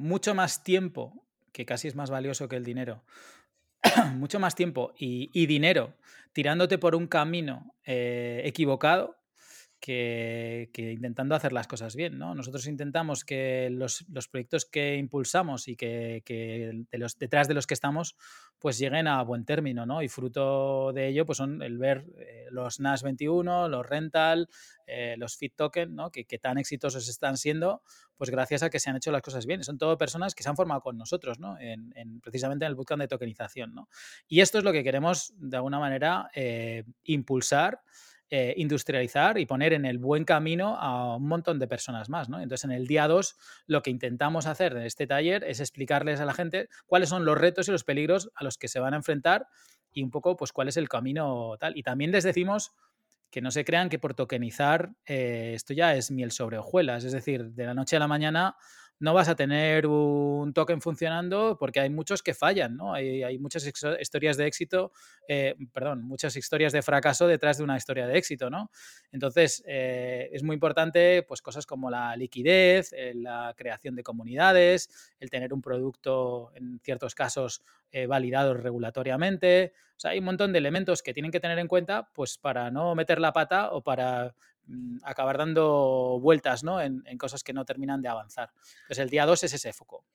mucho 0.08 0.34
más 0.36 0.64
tiempo, 0.64 1.28
que 1.52 1.66
casi 1.66 1.88
es 1.88 1.96
más 1.96 2.10
valioso 2.10 2.48
que 2.48 2.56
el 2.56 2.64
dinero, 2.64 3.04
mucho 4.16 4.40
más 4.40 4.56
tiempo 4.56 4.94
y, 4.98 5.46
dinero 5.48 5.96
tirándote 6.34 6.78
por 6.78 6.96
un 6.96 7.08
camino 7.08 7.74
eh, 7.86 8.42
equivocado 8.46 9.19
que, 9.80 10.70
intentando 10.76 11.36
hacer 11.36 11.54
las 11.54 11.68
cosas 11.68 11.96
bien. 11.96 12.18
¿no? 12.18 12.36
Nosotros 12.36 12.68
intentamos 12.68 13.24
que 13.24 13.70
los, 13.72 14.06
proyectos 14.32 14.66
que 14.66 14.98
impulsamos 14.98 15.68
y 15.68 15.76
que, 15.76 16.24
de 16.92 16.98
los, 16.98 17.18
detrás 17.18 17.48
de 17.48 17.54
los 17.54 17.68
que 17.68 17.74
estamos 17.74 18.16
pues 18.60 18.78
lleguen 18.78 19.08
a 19.08 19.22
buen 19.24 19.46
término. 19.46 19.86
¿no? 19.86 20.02
Y 20.02 20.10
fruto 20.10 20.92
de 20.94 21.08
ello 21.08 21.26
pues 21.26 21.38
son 21.38 21.62
el 21.62 21.78
ver 21.78 22.06
eh, 22.18 22.48
los 22.52 22.80
NAS 22.80 23.04
21, 23.04 23.70
los 23.70 23.86
Rental, 23.86 24.50
eh, 24.86 25.16
los 25.18 25.38
Fit 25.38 25.56
Token, 25.56 25.96
¿no? 25.96 26.12
que, 26.12 26.26
tan 26.40 26.58
exitosos 26.58 27.08
están 27.10 27.38
siendo 27.38 27.82
pues 28.16 28.30
gracias 28.30 28.64
a 28.64 28.70
que 28.70 28.80
se 28.80 28.90
han 28.90 28.98
hecho 28.98 29.12
las 29.12 29.22
cosas 29.22 29.46
bien. 29.46 29.64
Son 29.64 29.78
todo 29.78 29.98
personas 29.98 30.36
que 30.36 30.44
se 30.44 30.50
han 30.50 30.58
formado 30.58 30.82
con 30.82 30.98
nosotros, 30.98 31.40
¿no? 31.40 31.58
en, 31.60 32.20
precisamente 32.22 32.66
en 32.66 32.70
el 32.70 32.76
bootcamp 32.76 33.02
de 33.02 33.08
tokenización. 33.08 33.74
¿no? 33.74 33.88
Y 34.28 34.42
esto 34.42 34.58
es 34.58 34.64
lo 34.66 34.74
que 34.74 34.84
queremos 34.84 35.34
de 35.38 35.56
alguna 35.56 35.80
manera 35.80 36.30
eh, 36.36 36.84
impulsar 37.04 37.82
eh, 38.32 38.54
industrializar 38.58 39.40
y 39.40 39.48
poner 39.48 39.74
en 39.74 39.86
el 39.86 39.98
buen 39.98 40.24
camino 40.24 40.78
a 40.78 41.16
un 41.16 41.28
montón 41.28 41.58
de 41.58 41.68
personas 41.68 42.10
más. 42.10 42.30
¿no? 42.30 42.40
Entonces, 42.40 42.66
en 42.66 42.72
el 42.72 42.86
día 42.86 43.08
2, 43.08 43.36
lo 43.66 43.82
que 43.82 43.90
intentamos 43.90 44.46
hacer 44.46 44.74
en 44.74 44.84
este 44.84 45.08
taller 45.08 45.44
es 45.44 45.60
explicarles 45.60 46.20
a 46.20 46.26
la 46.26 46.36
gente 46.36 46.70
cuáles 46.86 47.10
son 47.10 47.26
los 47.26 47.38
retos 47.38 47.68
y 47.68 47.72
los 47.72 47.84
peligros 47.84 48.32
a 48.36 48.44
los 48.44 48.58
que 48.58 48.68
se 48.68 48.80
van 48.80 48.94
a 48.94 48.98
enfrentar 48.98 49.48
y 49.92 50.04
un 50.04 50.12
poco, 50.12 50.38
pues, 50.38 50.52
cuál 50.52 50.68
es 50.68 50.78
el 50.78 50.88
camino 50.88 51.58
tal. 51.60 51.76
Y 51.76 51.82
también 51.82 52.12
les 52.12 52.24
decimos 52.24 52.74
que 53.32 53.42
no 53.42 53.52
se 53.52 53.66
crean 53.66 53.90
que 53.90 54.00
por 54.00 54.14
tokenizar 54.14 54.92
eh, 55.06 55.54
esto 55.56 55.74
ya 55.74 55.96
es 55.96 56.12
miel 56.12 56.32
sobre 56.32 56.58
hojuelas, 56.58 57.04
es 57.04 57.12
decir, 57.12 57.52
de 57.52 57.66
la 57.66 57.74
noche 57.74 57.96
a 57.96 58.00
la 58.00 58.08
mañana 58.08 58.56
no 59.00 59.14
vas 59.14 59.30
a 59.30 59.36
tener 59.36 59.88
un 59.88 60.54
token 60.54 60.82
funcionando 60.82 61.58
porque 61.58 61.80
hay 61.80 61.90
muchos 61.90 62.22
que 62.22 62.34
fallan, 62.34 62.76
¿no? 62.76 62.94
Hay, 62.94 63.40
muchas 63.40 63.66
historias 64.00 64.36
de 64.38 64.46
éxito, 64.46 64.92
eh, 65.28 65.56
perdón, 65.72 66.04
muchas 66.04 66.36
historias 66.36 66.74
de 66.74 66.82
fracaso 66.82 67.26
detrás 67.26 67.58
de 67.58 67.64
una 67.64 67.78
historia 67.78 68.08
de 68.08 68.18
éxito, 68.18 68.50
¿no? 68.50 68.70
Entonces, 69.12 69.64
eh, 69.66 70.30
es 70.34 70.44
muy 70.44 70.56
importante, 70.56 71.24
pues, 71.24 71.42
cosas 71.42 71.66
como 71.66 71.90
la 71.90 72.16
liquidez, 72.18 72.92
eh, 72.94 73.14
la 73.16 73.54
creación 73.56 73.96
de 73.96 74.04
comunidades, 74.04 74.90
el 75.20 75.30
tener 75.30 75.54
un 75.54 75.62
producto, 75.62 76.52
en 76.56 76.80
ciertos 76.84 77.16
casos, 77.16 77.64
validado 78.08 78.54
regulatoriamente. 78.54 79.74
O 79.98 80.00
sea, 80.00 80.12
hay 80.12 80.20
un 80.20 80.26
montón 80.26 80.54
de 80.54 80.60
elementos 80.60 81.02
que 81.02 81.12
tienen 81.12 81.32
que 81.32 81.40
tener 81.40 81.58
en 81.58 81.68
cuenta, 81.68 82.10
pues, 82.14 82.38
para 82.38 82.70
no 82.70 82.94
meter 82.94 83.20
la 83.20 83.34
pata 83.34 83.72
o 83.72 83.82
para 83.82 84.36
acabar 85.04 85.38
dando 85.38 86.20
vueltas 86.22 86.64
¿no? 86.64 86.82
en, 86.82 87.04
cosas 87.18 87.44
que 87.44 87.54
no 87.54 87.66
terminan 87.66 88.02
de 88.02 88.10
avanzar. 88.10 88.52
Entonces 88.82 89.00
el 89.00 89.10
día 89.10 89.26
2 89.26 89.44
es 89.44 89.54
ese 89.54 89.74
foco. 89.74 90.06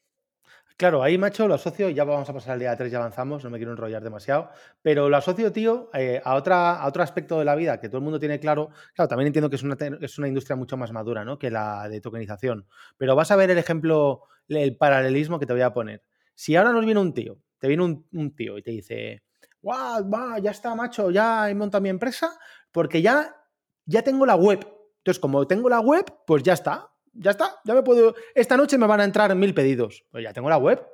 Claro, 0.76 1.04
ahí, 1.04 1.16
macho, 1.18 1.46
lo 1.46 1.54
asocio, 1.54 1.88
ya 1.88 2.02
vamos 2.02 2.28
a 2.28 2.32
pasar 2.32 2.54
al 2.54 2.58
día 2.58 2.76
3, 2.76 2.90
ya 2.90 2.98
avanzamos, 2.98 3.44
no 3.44 3.50
me 3.50 3.58
quiero 3.58 3.70
enrollar 3.70 4.02
demasiado, 4.02 4.50
pero 4.82 5.08
lo 5.08 5.16
asocio, 5.16 5.52
tío, 5.52 5.88
eh, 5.94 6.20
a, 6.24 6.34
otra, 6.34 6.80
a 6.80 6.88
otro 6.88 7.04
aspecto 7.04 7.38
de 7.38 7.44
la 7.44 7.54
vida 7.54 7.78
que 7.78 7.88
todo 7.88 7.98
el 7.98 8.02
mundo 8.02 8.18
tiene 8.18 8.40
claro. 8.40 8.70
Claro, 8.92 9.08
también 9.08 9.28
entiendo 9.28 9.48
que 9.48 9.54
es 9.54 9.62
una, 9.62 9.76
es 10.00 10.18
una 10.18 10.26
industria 10.26 10.56
mucho 10.56 10.76
más 10.76 10.90
madura 10.90 11.24
¿no? 11.24 11.38
que 11.38 11.48
la 11.48 11.88
de 11.88 12.00
tokenización, 12.00 12.66
pero 12.96 13.14
vas 13.14 13.30
a 13.30 13.36
ver 13.36 13.52
el 13.52 13.58
ejemplo, 13.58 14.22
el 14.48 14.76
paralelismo 14.76 15.38
que 15.38 15.46
te 15.46 15.52
voy 15.52 15.62
a 15.62 15.72
poner. 15.72 16.02
Si 16.34 16.56
ahora 16.56 16.72
nos 16.72 16.84
viene 16.84 17.00
un 17.00 17.14
tío, 17.14 17.38
te 17.58 17.68
viene 17.68 17.84
un, 17.84 18.34
tío 18.34 18.58
y 18.58 18.62
te 18.62 18.72
dice, 18.72 19.22
guau, 19.62 20.02
wow, 20.04 20.38
ya 20.42 20.50
está, 20.50 20.74
macho, 20.74 21.12
ya 21.12 21.48
he 21.48 21.54
montado 21.54 21.82
mi 21.82 21.88
empresa, 21.88 22.36
porque 22.72 23.00
ya 23.00 23.43
ya 23.86 24.02
tengo 24.02 24.26
la 24.26 24.36
web. 24.36 24.66
Entonces, 24.98 25.20
como 25.20 25.46
tengo 25.46 25.68
la 25.68 25.80
web, 25.80 26.04
pues 26.26 26.42
ya 26.42 26.54
está. 26.54 26.90
Ya 27.12 27.32
está. 27.32 27.56
Ya 27.64 27.74
me 27.74 27.82
puedo. 27.82 28.14
Esta 28.34 28.56
noche 28.56 28.78
me 28.78 28.86
van 28.86 29.00
a 29.00 29.04
entrar 29.04 29.34
mil 29.34 29.54
pedidos. 29.54 30.04
Pues 30.10 30.24
ya 30.24 30.32
tengo 30.32 30.48
la 30.48 30.58
web. 30.58 30.84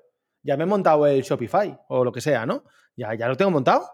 Ya 0.42 0.56
me 0.56 0.64
he 0.64 0.66
montado 0.66 1.06
el 1.06 1.22
Shopify 1.22 1.78
o 1.88 2.04
lo 2.04 2.12
que 2.12 2.20
sea, 2.20 2.46
¿no? 2.46 2.64
Ya, 2.96 3.14
ya 3.14 3.28
lo 3.28 3.36
tengo 3.36 3.50
montado. 3.50 3.86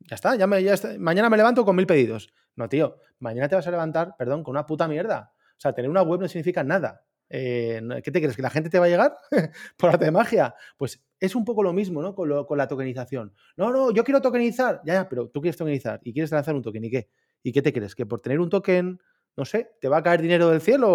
Ya 0.00 0.14
está, 0.14 0.36
ya, 0.36 0.46
me, 0.46 0.62
ya 0.62 0.74
Mañana 0.98 1.28
me 1.28 1.36
levanto 1.36 1.64
con 1.64 1.76
mil 1.76 1.86
pedidos. 1.86 2.32
No, 2.56 2.68
tío. 2.68 2.98
Mañana 3.18 3.48
te 3.48 3.56
vas 3.56 3.66
a 3.66 3.70
levantar, 3.70 4.14
perdón, 4.16 4.42
con 4.42 4.52
una 4.52 4.64
puta 4.64 4.88
mierda. 4.88 5.32
O 5.34 5.60
sea, 5.60 5.72
tener 5.72 5.90
una 5.90 6.02
web 6.02 6.20
no 6.20 6.28
significa 6.28 6.62
nada. 6.62 7.04
Eh, 7.30 7.82
¿Qué 8.02 8.10
te 8.10 8.20
crees? 8.20 8.36
¿Que 8.36 8.42
la 8.42 8.50
gente 8.50 8.70
te 8.70 8.78
va 8.78 8.86
a 8.86 8.88
llegar 8.88 9.16
por 9.76 9.90
arte 9.90 10.06
de 10.06 10.10
magia? 10.10 10.54
Pues 10.76 11.04
es 11.20 11.34
un 11.34 11.44
poco 11.44 11.62
lo 11.62 11.72
mismo, 11.72 12.00
¿no? 12.00 12.14
Con, 12.14 12.46
con, 12.46 12.56
la 12.56 12.68
tokenización. 12.68 13.34
No, 13.56 13.70
no, 13.70 13.90
yo 13.90 14.04
quiero 14.04 14.22
tokenizar. 14.22 14.80
Ya, 14.84 14.94
ya, 14.94 15.08
pero 15.08 15.28
tú 15.28 15.40
quieres 15.40 15.56
tokenizar 15.58 16.00
y 16.04 16.12
quieres 16.12 16.30
lanzar 16.30 16.54
un 16.54 16.62
token. 16.62 16.84
¿Y 16.84 16.90
qué? 16.90 17.10
¿Y 17.42 17.52
qué 17.52 17.62
te 17.62 17.72
crees? 17.72 17.94
¿Que 17.94 18.06
por 18.06 18.20
tener 18.20 18.40
un 18.40 18.50
token, 18.50 19.00
no 19.36 19.44
sé, 19.44 19.70
te 19.80 19.88
va 19.88 19.98
a 19.98 20.02
caer 20.02 20.22
dinero 20.22 20.50
del 20.50 20.60
cielo 20.60 20.88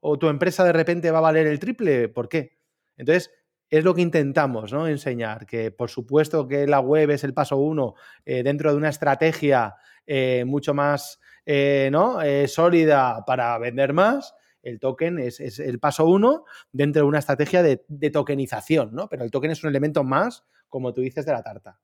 o, 0.00 0.18
tu 0.18 0.28
empresa 0.28 0.64
de 0.64 0.72
repente 0.72 1.10
va 1.10 1.18
a 1.18 1.22
valer 1.22 1.46
el 1.46 1.58
triple? 1.58 2.08
¿Por 2.08 2.28
qué? 2.28 2.58
Entonces, 2.96 3.30
es 3.68 3.84
lo 3.84 3.94
que 3.94 4.02
intentamos 4.02 4.72
¿no? 4.72 4.86
enseñar, 4.86 5.46
que 5.46 5.72
por 5.72 5.90
supuesto 5.90 6.46
que 6.46 6.66
la 6.66 6.80
web 6.80 7.10
es 7.10 7.24
el 7.24 7.34
paso 7.34 7.56
uno 7.56 7.94
eh, 8.24 8.42
dentro 8.44 8.70
de 8.70 8.76
una 8.76 8.90
estrategia 8.90 9.74
eh, 10.06 10.44
mucho 10.46 10.72
más 10.72 11.18
eh, 11.44 11.88
¿no? 11.90 12.18
sólida 12.46 13.24
para 13.26 13.58
vender 13.58 13.92
más. 13.92 14.34
El 14.66 14.80
token 14.80 15.20
es, 15.20 15.38
el 15.60 15.78
paso 15.78 16.06
uno 16.06 16.44
dentro 16.72 17.02
de 17.02 17.08
una 17.08 17.20
estrategia 17.20 17.62
de, 17.62 18.10
tokenización, 18.10 18.92
¿no? 18.92 19.08
Pero 19.08 19.22
el 19.22 19.30
token 19.30 19.52
es 19.52 19.62
un 19.62 19.70
elemento 19.70 20.02
más, 20.02 20.44
como 20.68 20.92
tú 20.92 21.02
dices, 21.02 21.24
de 21.24 21.30
la 21.30 21.42
tarta. 21.42 21.78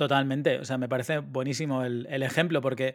Totalmente, 0.00 0.58
o 0.58 0.64
sea, 0.64 0.78
me 0.78 0.88
parece 0.88 1.18
buenísimo 1.18 1.84
el, 1.84 2.22
ejemplo 2.22 2.62
porque, 2.62 2.94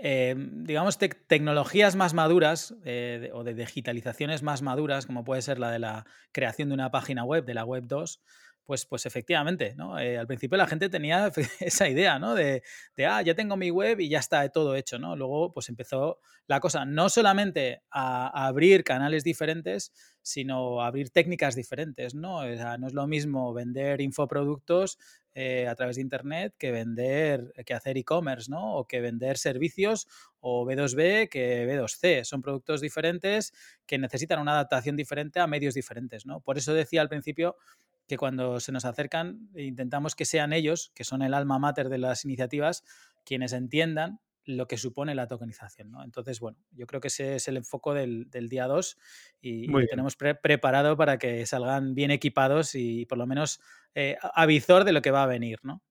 eh, 0.00 0.36
digamos, 0.38 0.96
tecnologías 0.96 1.96
más 1.96 2.14
maduras 2.14 2.72
eh, 2.84 3.32
o 3.34 3.42
de 3.42 3.52
digitalizaciones 3.52 4.44
más 4.44 4.62
maduras, 4.62 5.06
como 5.06 5.24
puede 5.24 5.42
ser 5.42 5.58
la 5.58 5.72
de 5.72 5.80
la 5.80 6.06
creación 6.30 6.68
de 6.68 6.74
una 6.74 6.92
página 6.92 7.24
web, 7.24 7.44
de 7.44 7.54
la 7.54 7.64
web 7.64 7.82
2, 7.88 8.22
pues, 8.64 8.86
pues 8.86 9.06
efectivamente, 9.06 9.74
¿no? 9.76 9.98
Eh, 9.98 10.18
al 10.18 10.28
principio 10.28 10.56
la 10.56 10.68
gente 10.68 10.88
tenía 10.88 11.32
esa 11.60 11.88
idea, 11.88 12.20
¿no? 12.20 12.36
De, 12.36 12.62
ah, 13.08 13.22
ya 13.22 13.34
tengo 13.34 13.56
mi 13.56 13.70
web 13.72 13.98
y 13.98 14.08
ya 14.08 14.20
está 14.20 14.48
todo 14.50 14.76
hecho, 14.76 15.00
¿no? 15.00 15.16
Luego, 15.16 15.52
pues 15.52 15.68
empezó 15.68 16.20
la 16.46 16.60
cosa 16.60 16.84
no 16.84 17.08
solamente 17.08 17.82
a, 17.90 18.46
abrir 18.46 18.84
canales 18.84 19.24
diferentes, 19.24 19.92
sino 20.22 20.80
a 20.80 20.86
abrir 20.86 21.10
técnicas 21.10 21.56
diferentes, 21.56 22.14
¿no? 22.14 22.36
O 22.38 22.56
sea, 22.56 22.78
no 22.78 22.86
es 22.86 22.92
lo 22.92 23.08
mismo 23.08 23.52
vender 23.52 24.00
infoproductos 24.00 24.96
eh, 25.38 25.68
a 25.68 25.74
través 25.74 25.96
de 25.96 26.02
Internet 26.02 26.54
que 26.56 26.72
vender, 26.72 27.52
que 27.66 27.74
hacer 27.74 27.98
e-commerce, 27.98 28.50
¿no? 28.50 28.74
O 28.74 28.86
que 28.86 29.02
vender 29.02 29.36
servicios 29.36 30.08
o 30.40 30.64
B2B 30.64 31.28
que 31.28 31.68
B2C. 31.68 32.24
Son 32.24 32.40
productos 32.40 32.80
diferentes 32.80 33.52
que 33.84 33.98
necesitan 33.98 34.40
una 34.40 34.52
adaptación 34.52 34.96
diferente 34.96 35.38
a 35.38 35.46
medios 35.46 35.74
diferentes, 35.74 36.24
¿no? 36.24 36.40
Por 36.40 36.56
eso 36.56 36.72
decía 36.72 37.02
al 37.02 37.10
principio 37.10 37.56
que 38.08 38.16
cuando 38.16 38.60
se 38.60 38.72
nos 38.72 38.86
acercan 38.86 39.50
intentamos 39.54 40.14
que 40.14 40.24
sean 40.24 40.54
ellos, 40.54 40.90
que 40.94 41.04
son 41.04 41.20
el 41.20 41.34
alma 41.34 41.58
mater 41.58 41.90
de 41.90 41.98
las 41.98 42.24
iniciativas, 42.24 42.82
quienes 43.26 43.52
entiendan 43.52 44.20
lo 44.46 44.66
que 44.66 44.78
supone 44.78 45.14
la 45.14 45.26
tokenización. 45.26 45.90
¿no? 45.90 46.02
Entonces, 46.02 46.40
bueno, 46.40 46.58
yo 46.72 46.86
creo 46.86 47.00
que 47.00 47.08
ese 47.08 47.36
es 47.36 47.48
el 47.48 47.58
enfoque 47.58 47.90
del, 47.90 48.48
día 48.48 48.66
2 48.66 48.98
y, 49.40 49.66
lo 49.66 49.86
tenemos 49.86 50.16
preparado 50.16 50.96
para 50.96 51.18
que 51.18 51.44
salgan 51.46 51.94
bien 51.94 52.10
equipados 52.10 52.74
y 52.74 53.06
por 53.06 53.18
lo 53.18 53.26
menos 53.26 53.60
eh, 53.94 54.16
avisor 54.34 54.84
de 54.84 54.92
lo 54.92 55.02
que 55.02 55.10
va 55.10 55.24
a 55.24 55.26
venir. 55.26 55.58
¿no? 55.62 55.82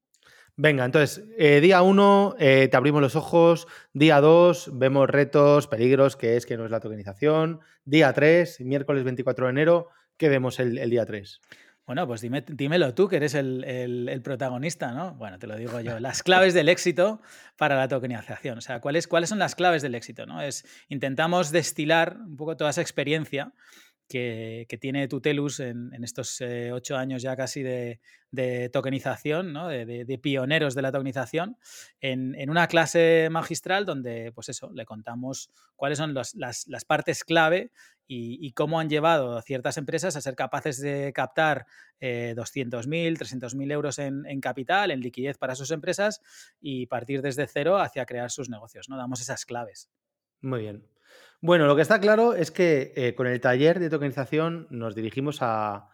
Venga, 0.57 0.85
entonces, 0.85 1.25
eh, 1.37 1.59
día 1.59 1.81
1 1.81 2.35
eh, 2.39 2.69
te 2.71 2.77
abrimos 2.77 3.01
los 3.01 3.17
ojos, 3.17 3.67
día 3.91 4.21
2 4.21 4.71
vemos 4.73 5.09
retos, 5.09 5.67
peligros, 5.67 6.15
que 6.15 6.37
es 6.37 6.45
que 6.45 6.55
no 6.55 6.63
es 6.63 6.71
la 6.71 6.79
tokenización, 6.79 7.59
día 7.83 8.13
3, 8.13 8.61
miércoles 8.61 9.03
24 9.03 9.47
de 9.47 9.51
enero, 9.51 9.89
¿qué 10.15 10.29
vemos 10.29 10.61
el, 10.61 10.89
día 10.89 11.05
3? 11.05 11.41
Bueno, 11.85 12.07
pues 12.07 12.21
dime, 12.21 12.43
dímelo 12.47 12.95
tú, 12.95 13.07
que 13.07 13.17
eres 13.17 13.35
el, 13.35 14.21
protagonista, 14.23 14.91
¿no? 14.91 15.13
Bueno, 15.15 15.37
te 15.37 15.45
lo 15.45 15.55
digo 15.55 15.79
yo. 15.81 15.99
Las 15.99 16.23
claves 16.23 16.55
del 16.55 16.67
éxito 16.67 17.21
para 17.57 17.75
la 17.77 17.87
tokenización. 17.87 18.57
O 18.57 18.61
sea, 18.61 18.81
¿cuáles, 18.81 19.07
cuáles 19.07 19.29
son 19.29 19.37
las 19.37 19.53
claves 19.53 19.83
del 19.83 19.93
éxito? 19.93 20.25
¿no? 20.25 20.41
Es, 20.41 20.65
intentamos 20.89 21.51
destilar 21.51 22.17
un 22.19 22.37
poco 22.37 22.57
toda 22.57 22.71
esa 22.71 22.81
experiencia 22.81 23.51
que, 24.07 24.77
tiene 24.79 25.07
Tutelus 25.07 25.59
en, 25.59 25.91
estos 26.03 26.39
eh, 26.41 26.71
ocho 26.71 26.97
años 26.97 27.21
ya 27.21 27.35
casi 27.35 27.63
de, 27.63 27.99
tokenización, 28.71 29.53
¿no? 29.53 29.67
de, 29.67 30.19
pioneros 30.21 30.75
de 30.75 30.81
la 30.81 30.91
tokenización, 30.91 31.57
en, 32.01 32.49
una 32.49 32.67
clase 32.67 33.29
magistral 33.31 33.85
donde, 33.85 34.31
pues 34.33 34.49
eso, 34.49 34.71
le 34.73 34.85
contamos 34.85 35.49
cuáles 35.75 35.97
son 35.97 36.13
las, 36.13 36.85
partes 36.85 37.23
clave 37.23 37.71
y, 38.07 38.51
cómo 38.51 38.79
han 38.79 38.89
llevado 38.89 39.37
a 39.37 39.41
ciertas 39.41 39.77
empresas 39.77 40.15
a 40.15 40.21
ser 40.21 40.35
capaces 40.35 40.79
de 40.79 41.11
captar 41.13 41.65
eh, 41.99 42.33
200.000, 42.37 43.17
300.000 43.17 43.71
euros 43.71 43.99
en, 43.99 44.41
capital, 44.41 44.91
en 44.91 44.99
liquidez 44.99 45.37
para 45.37 45.55
sus 45.55 45.71
empresas 45.71 46.21
y 46.59 46.85
partir 46.87 47.21
desde 47.21 47.47
cero 47.47 47.79
hacia 47.79 48.05
crear 48.05 48.29
sus 48.29 48.49
negocios. 48.49 48.89
¿no? 48.89 48.97
Damos 48.97 49.21
esas 49.21 49.45
claves. 49.45 49.89
Muy 50.41 50.61
bien. 50.61 50.94
Bueno, 51.45 51.67
lo 51.67 51.75
que 51.75 51.83
está 51.83 51.99
claro 51.99 52.33
es 52.33 52.49
que 52.49 52.91
eh, 52.95 53.13
con 53.13 53.27
el 53.27 53.39
taller 53.39 53.79
de 53.79 53.91
tokenización 53.91 54.65
nos 54.71 54.95
dirigimos 54.95 55.43
a, 55.43 55.89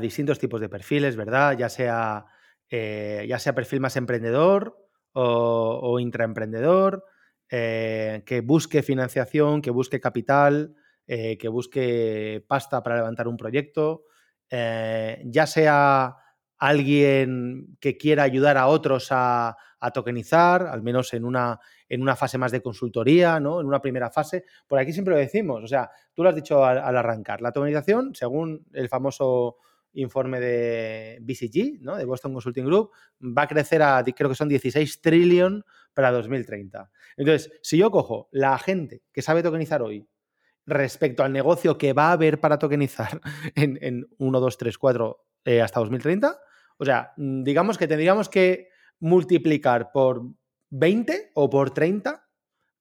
distintos 0.00 0.38
tipos 0.38 0.62
de 0.62 0.70
perfiles, 0.70 1.14
¿verdad? 1.14 1.58
Ya 1.58 1.68
sea, 1.68 2.24
eh, 2.70 3.26
ya 3.28 3.38
sea 3.38 3.54
perfil 3.54 3.80
más 3.80 3.98
emprendedor 3.98 4.78
o, 5.12 5.98
intraemprendedor, 6.00 7.04
eh, 7.50 8.22
que 8.24 8.40
busque 8.40 8.82
financiación, 8.82 9.60
que 9.60 9.70
busque 9.70 10.00
capital, 10.00 10.74
que 11.06 11.48
busque 11.48 12.42
pasta 12.48 12.82
para 12.82 12.96
levantar 12.96 13.28
un 13.28 13.36
proyecto, 13.36 14.04
ya 14.50 15.46
sea 15.46 16.16
alguien 16.56 17.76
que 17.78 17.98
quiera 17.98 18.22
ayudar 18.22 18.56
a 18.56 18.68
otros 18.68 19.08
a, 19.10 19.58
tokenizar, 19.92 20.66
al 20.66 20.82
menos 20.82 21.12
en 21.14 21.24
una, 21.24 21.58
en 21.88 22.02
una 22.02 22.16
fase 22.16 22.38
más 22.38 22.52
de 22.52 22.62
consultoría, 22.62 23.40
¿no? 23.40 23.60
En 23.60 23.66
una 23.66 23.80
primera 23.80 24.10
fase. 24.10 24.44
Por 24.66 24.78
aquí 24.78 24.92
siempre 24.92 25.14
lo 25.14 25.20
decimos, 25.20 25.62
o 25.62 25.66
sea, 25.66 25.90
tú 26.12 26.22
lo 26.22 26.28
has 26.28 26.34
dicho 26.34 26.64
al, 26.64 26.78
arrancar, 26.96 27.40
la 27.40 27.52
tokenización, 27.52 28.14
según 28.14 28.66
el 28.72 28.88
famoso 28.88 29.56
informe 29.94 30.40
de 30.40 31.18
BCG, 31.20 31.80
¿no? 31.80 31.96
de 31.96 32.04
Boston 32.04 32.32
Consulting 32.32 32.64
Group, 32.64 32.90
va 33.20 33.42
a 33.42 33.46
crecer 33.46 33.82
a, 33.82 34.02
creo 34.04 34.28
que 34.28 34.34
son 34.34 34.48
16 34.48 35.00
trillion 35.00 35.64
para 35.92 36.10
2030. 36.10 36.90
Entonces, 37.16 37.52
si 37.62 37.78
yo 37.78 37.90
cojo 37.90 38.28
la 38.32 38.58
gente 38.58 39.02
que 39.12 39.22
sabe 39.22 39.42
tokenizar 39.42 39.82
hoy 39.82 40.08
respecto 40.66 41.22
al 41.22 41.32
negocio 41.32 41.78
que 41.78 41.92
va 41.92 42.08
a 42.08 42.12
haber 42.12 42.40
para 42.40 42.58
tokenizar 42.58 43.20
en, 43.54 43.78
en 43.82 44.06
1, 44.18 44.40
2, 44.40 44.58
3, 44.58 44.78
4 44.78 45.24
hasta 45.62 45.80
2030, 45.80 46.40
o 46.78 46.84
sea, 46.84 47.12
mm, 47.16 47.42
digamos 47.42 47.78
que 47.78 47.86
tendríamos 47.86 48.28
que 48.28 48.68
multiplicar 49.00 49.90
por 49.92 50.22
20 50.70 51.30
o 51.34 51.50
por 51.50 51.72
30, 51.72 52.24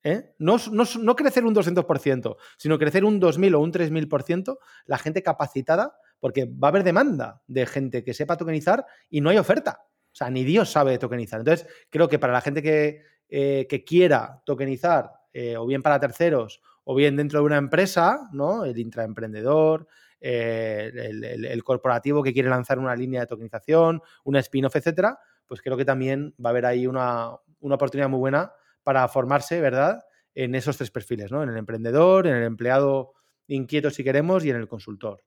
¿eh? 0.03 0.35
no, 0.39 0.57
no, 0.71 1.15
crecer 1.15 1.45
un 1.45 1.55
200%, 1.55 2.35
sino 2.57 2.79
crecer 2.79 3.05
un 3.05 3.21
2.000 3.21 3.55
o 3.55 3.59
un 3.59 3.71
3.000%, 3.71 4.57
la 4.85 4.97
gente 4.97 5.23
capacitada, 5.23 5.95
porque 6.19 6.45
va 6.45 6.67
a 6.67 6.69
haber 6.69 6.83
demanda 6.83 7.41
de 7.47 7.65
gente 7.65 8.03
que 8.03 8.13
sepa 8.13 8.37
tokenizar 8.37 8.85
y 9.09 9.21
no 9.21 9.29
hay 9.29 9.37
oferta. 9.37 9.85
O 10.11 10.15
sea, 10.15 10.29
ni 10.29 10.43
Dios 10.43 10.71
sabe 10.71 10.97
tokenizar. 10.97 11.39
Entonces, 11.39 11.67
creo 11.89 12.07
que 12.07 12.19
para 12.19 12.33
la 12.33 12.41
gente 12.41 12.61
que, 12.61 13.01
eh, 13.29 13.67
quiera 13.85 14.41
tokenizar, 14.45 15.11
eh, 15.33 15.57
o 15.57 15.65
bien 15.65 15.81
para 15.81 15.99
terceros, 15.99 16.61
o 16.83 16.95
bien 16.95 17.15
dentro 17.15 17.39
de 17.39 17.45
una 17.45 17.57
empresa, 17.57 18.29
¿no? 18.31 18.65
El 18.65 18.77
intraemprendedor, 18.77 19.87
el, 20.23 21.63
corporativo 21.63 22.23
que 22.23 22.33
quiere 22.33 22.49
lanzar 22.49 22.79
una 22.79 22.95
línea 22.95 23.21
de 23.21 23.27
tokenización, 23.27 24.01
un 24.23 24.35
spin-off, 24.37 24.75
etcétera, 24.75 25.19
pues 25.53 25.61
creo 25.61 25.77
que 25.77 25.85
también 25.85 26.33
va 26.43 26.49
a 26.49 26.53
haber 26.53 26.65
ahí 26.65 26.87
una, 26.87 27.29
oportunidad 27.61 28.09
muy 28.09 28.17
buena 28.17 28.53
para 28.81 29.07
formarse, 29.07 29.61
¿verdad? 29.61 30.03
En 30.33 30.55
esos 30.55 30.77
tres 30.77 30.89
perfiles, 30.89 31.31
¿no? 31.31 31.43
En 31.43 31.49
el 31.49 31.57
emprendedor, 31.57 32.25
en 32.25 32.33
el 32.33 32.41
empleado 32.41 33.13
inquieto 33.45 33.91
si 33.91 34.03
queremos 34.03 34.43
y 34.43 34.49
en 34.49 34.55
el 34.55 34.67
consultor. 34.67 35.23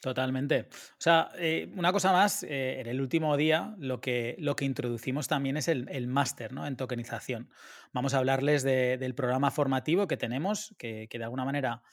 Totalmente. 0.00 0.66
O 0.72 0.98
sea, 0.98 1.30
eh, 1.38 1.72
una 1.76 1.92
cosa 1.92 2.10
más, 2.10 2.42
eh, 2.42 2.80
en 2.80 2.88
el 2.88 3.00
último 3.00 3.36
día 3.36 3.76
lo 3.78 4.00
que, 4.00 4.34
lo 4.40 4.56
que 4.56 4.64
introducimos 4.64 5.28
también 5.28 5.56
es 5.56 5.68
el, 5.68 6.08
máster 6.08 6.52
¿no? 6.52 6.66
en 6.66 6.74
tokenización. 6.74 7.48
Vamos 7.92 8.14
a 8.14 8.18
hablarles 8.18 8.64
del 8.64 9.14
programa 9.14 9.52
formativo 9.52 10.08
que 10.08 10.16
tenemos, 10.16 10.74
que, 10.76 11.06
que 11.08 11.18
de 11.18 11.24
alguna 11.24 11.44
manera 11.44 11.84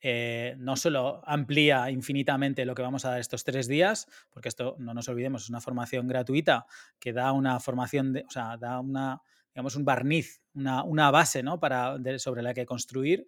eh, 0.00 0.54
no 0.58 0.76
solo 0.76 1.22
amplía 1.24 1.90
infinitamente 1.90 2.64
lo 2.64 2.74
que 2.74 2.82
vamos 2.82 3.04
a 3.04 3.10
dar 3.10 3.20
estos 3.20 3.44
tres 3.44 3.66
días, 3.66 4.06
porque 4.30 4.48
esto 4.48 4.76
no 4.78 4.94
nos 4.94 5.08
olvidemos, 5.08 5.44
es 5.44 5.50
una 5.50 5.60
formación 5.60 6.06
gratuita 6.06 6.66
que 6.98 7.12
da 7.12 7.32
una 7.32 7.58
formación, 7.60 8.12
de, 8.12 8.24
o 8.26 8.30
sea, 8.30 8.56
da 8.56 8.80
una, 8.80 9.22
digamos, 9.54 9.74
un 9.76 9.84
barniz, 9.84 10.42
una, 10.54 10.84
una 10.84 11.10
base 11.10 11.42
¿no? 11.42 11.58
Para, 11.58 11.96
sobre 12.18 12.42
la 12.42 12.52
que 12.52 12.66
construir, 12.66 13.26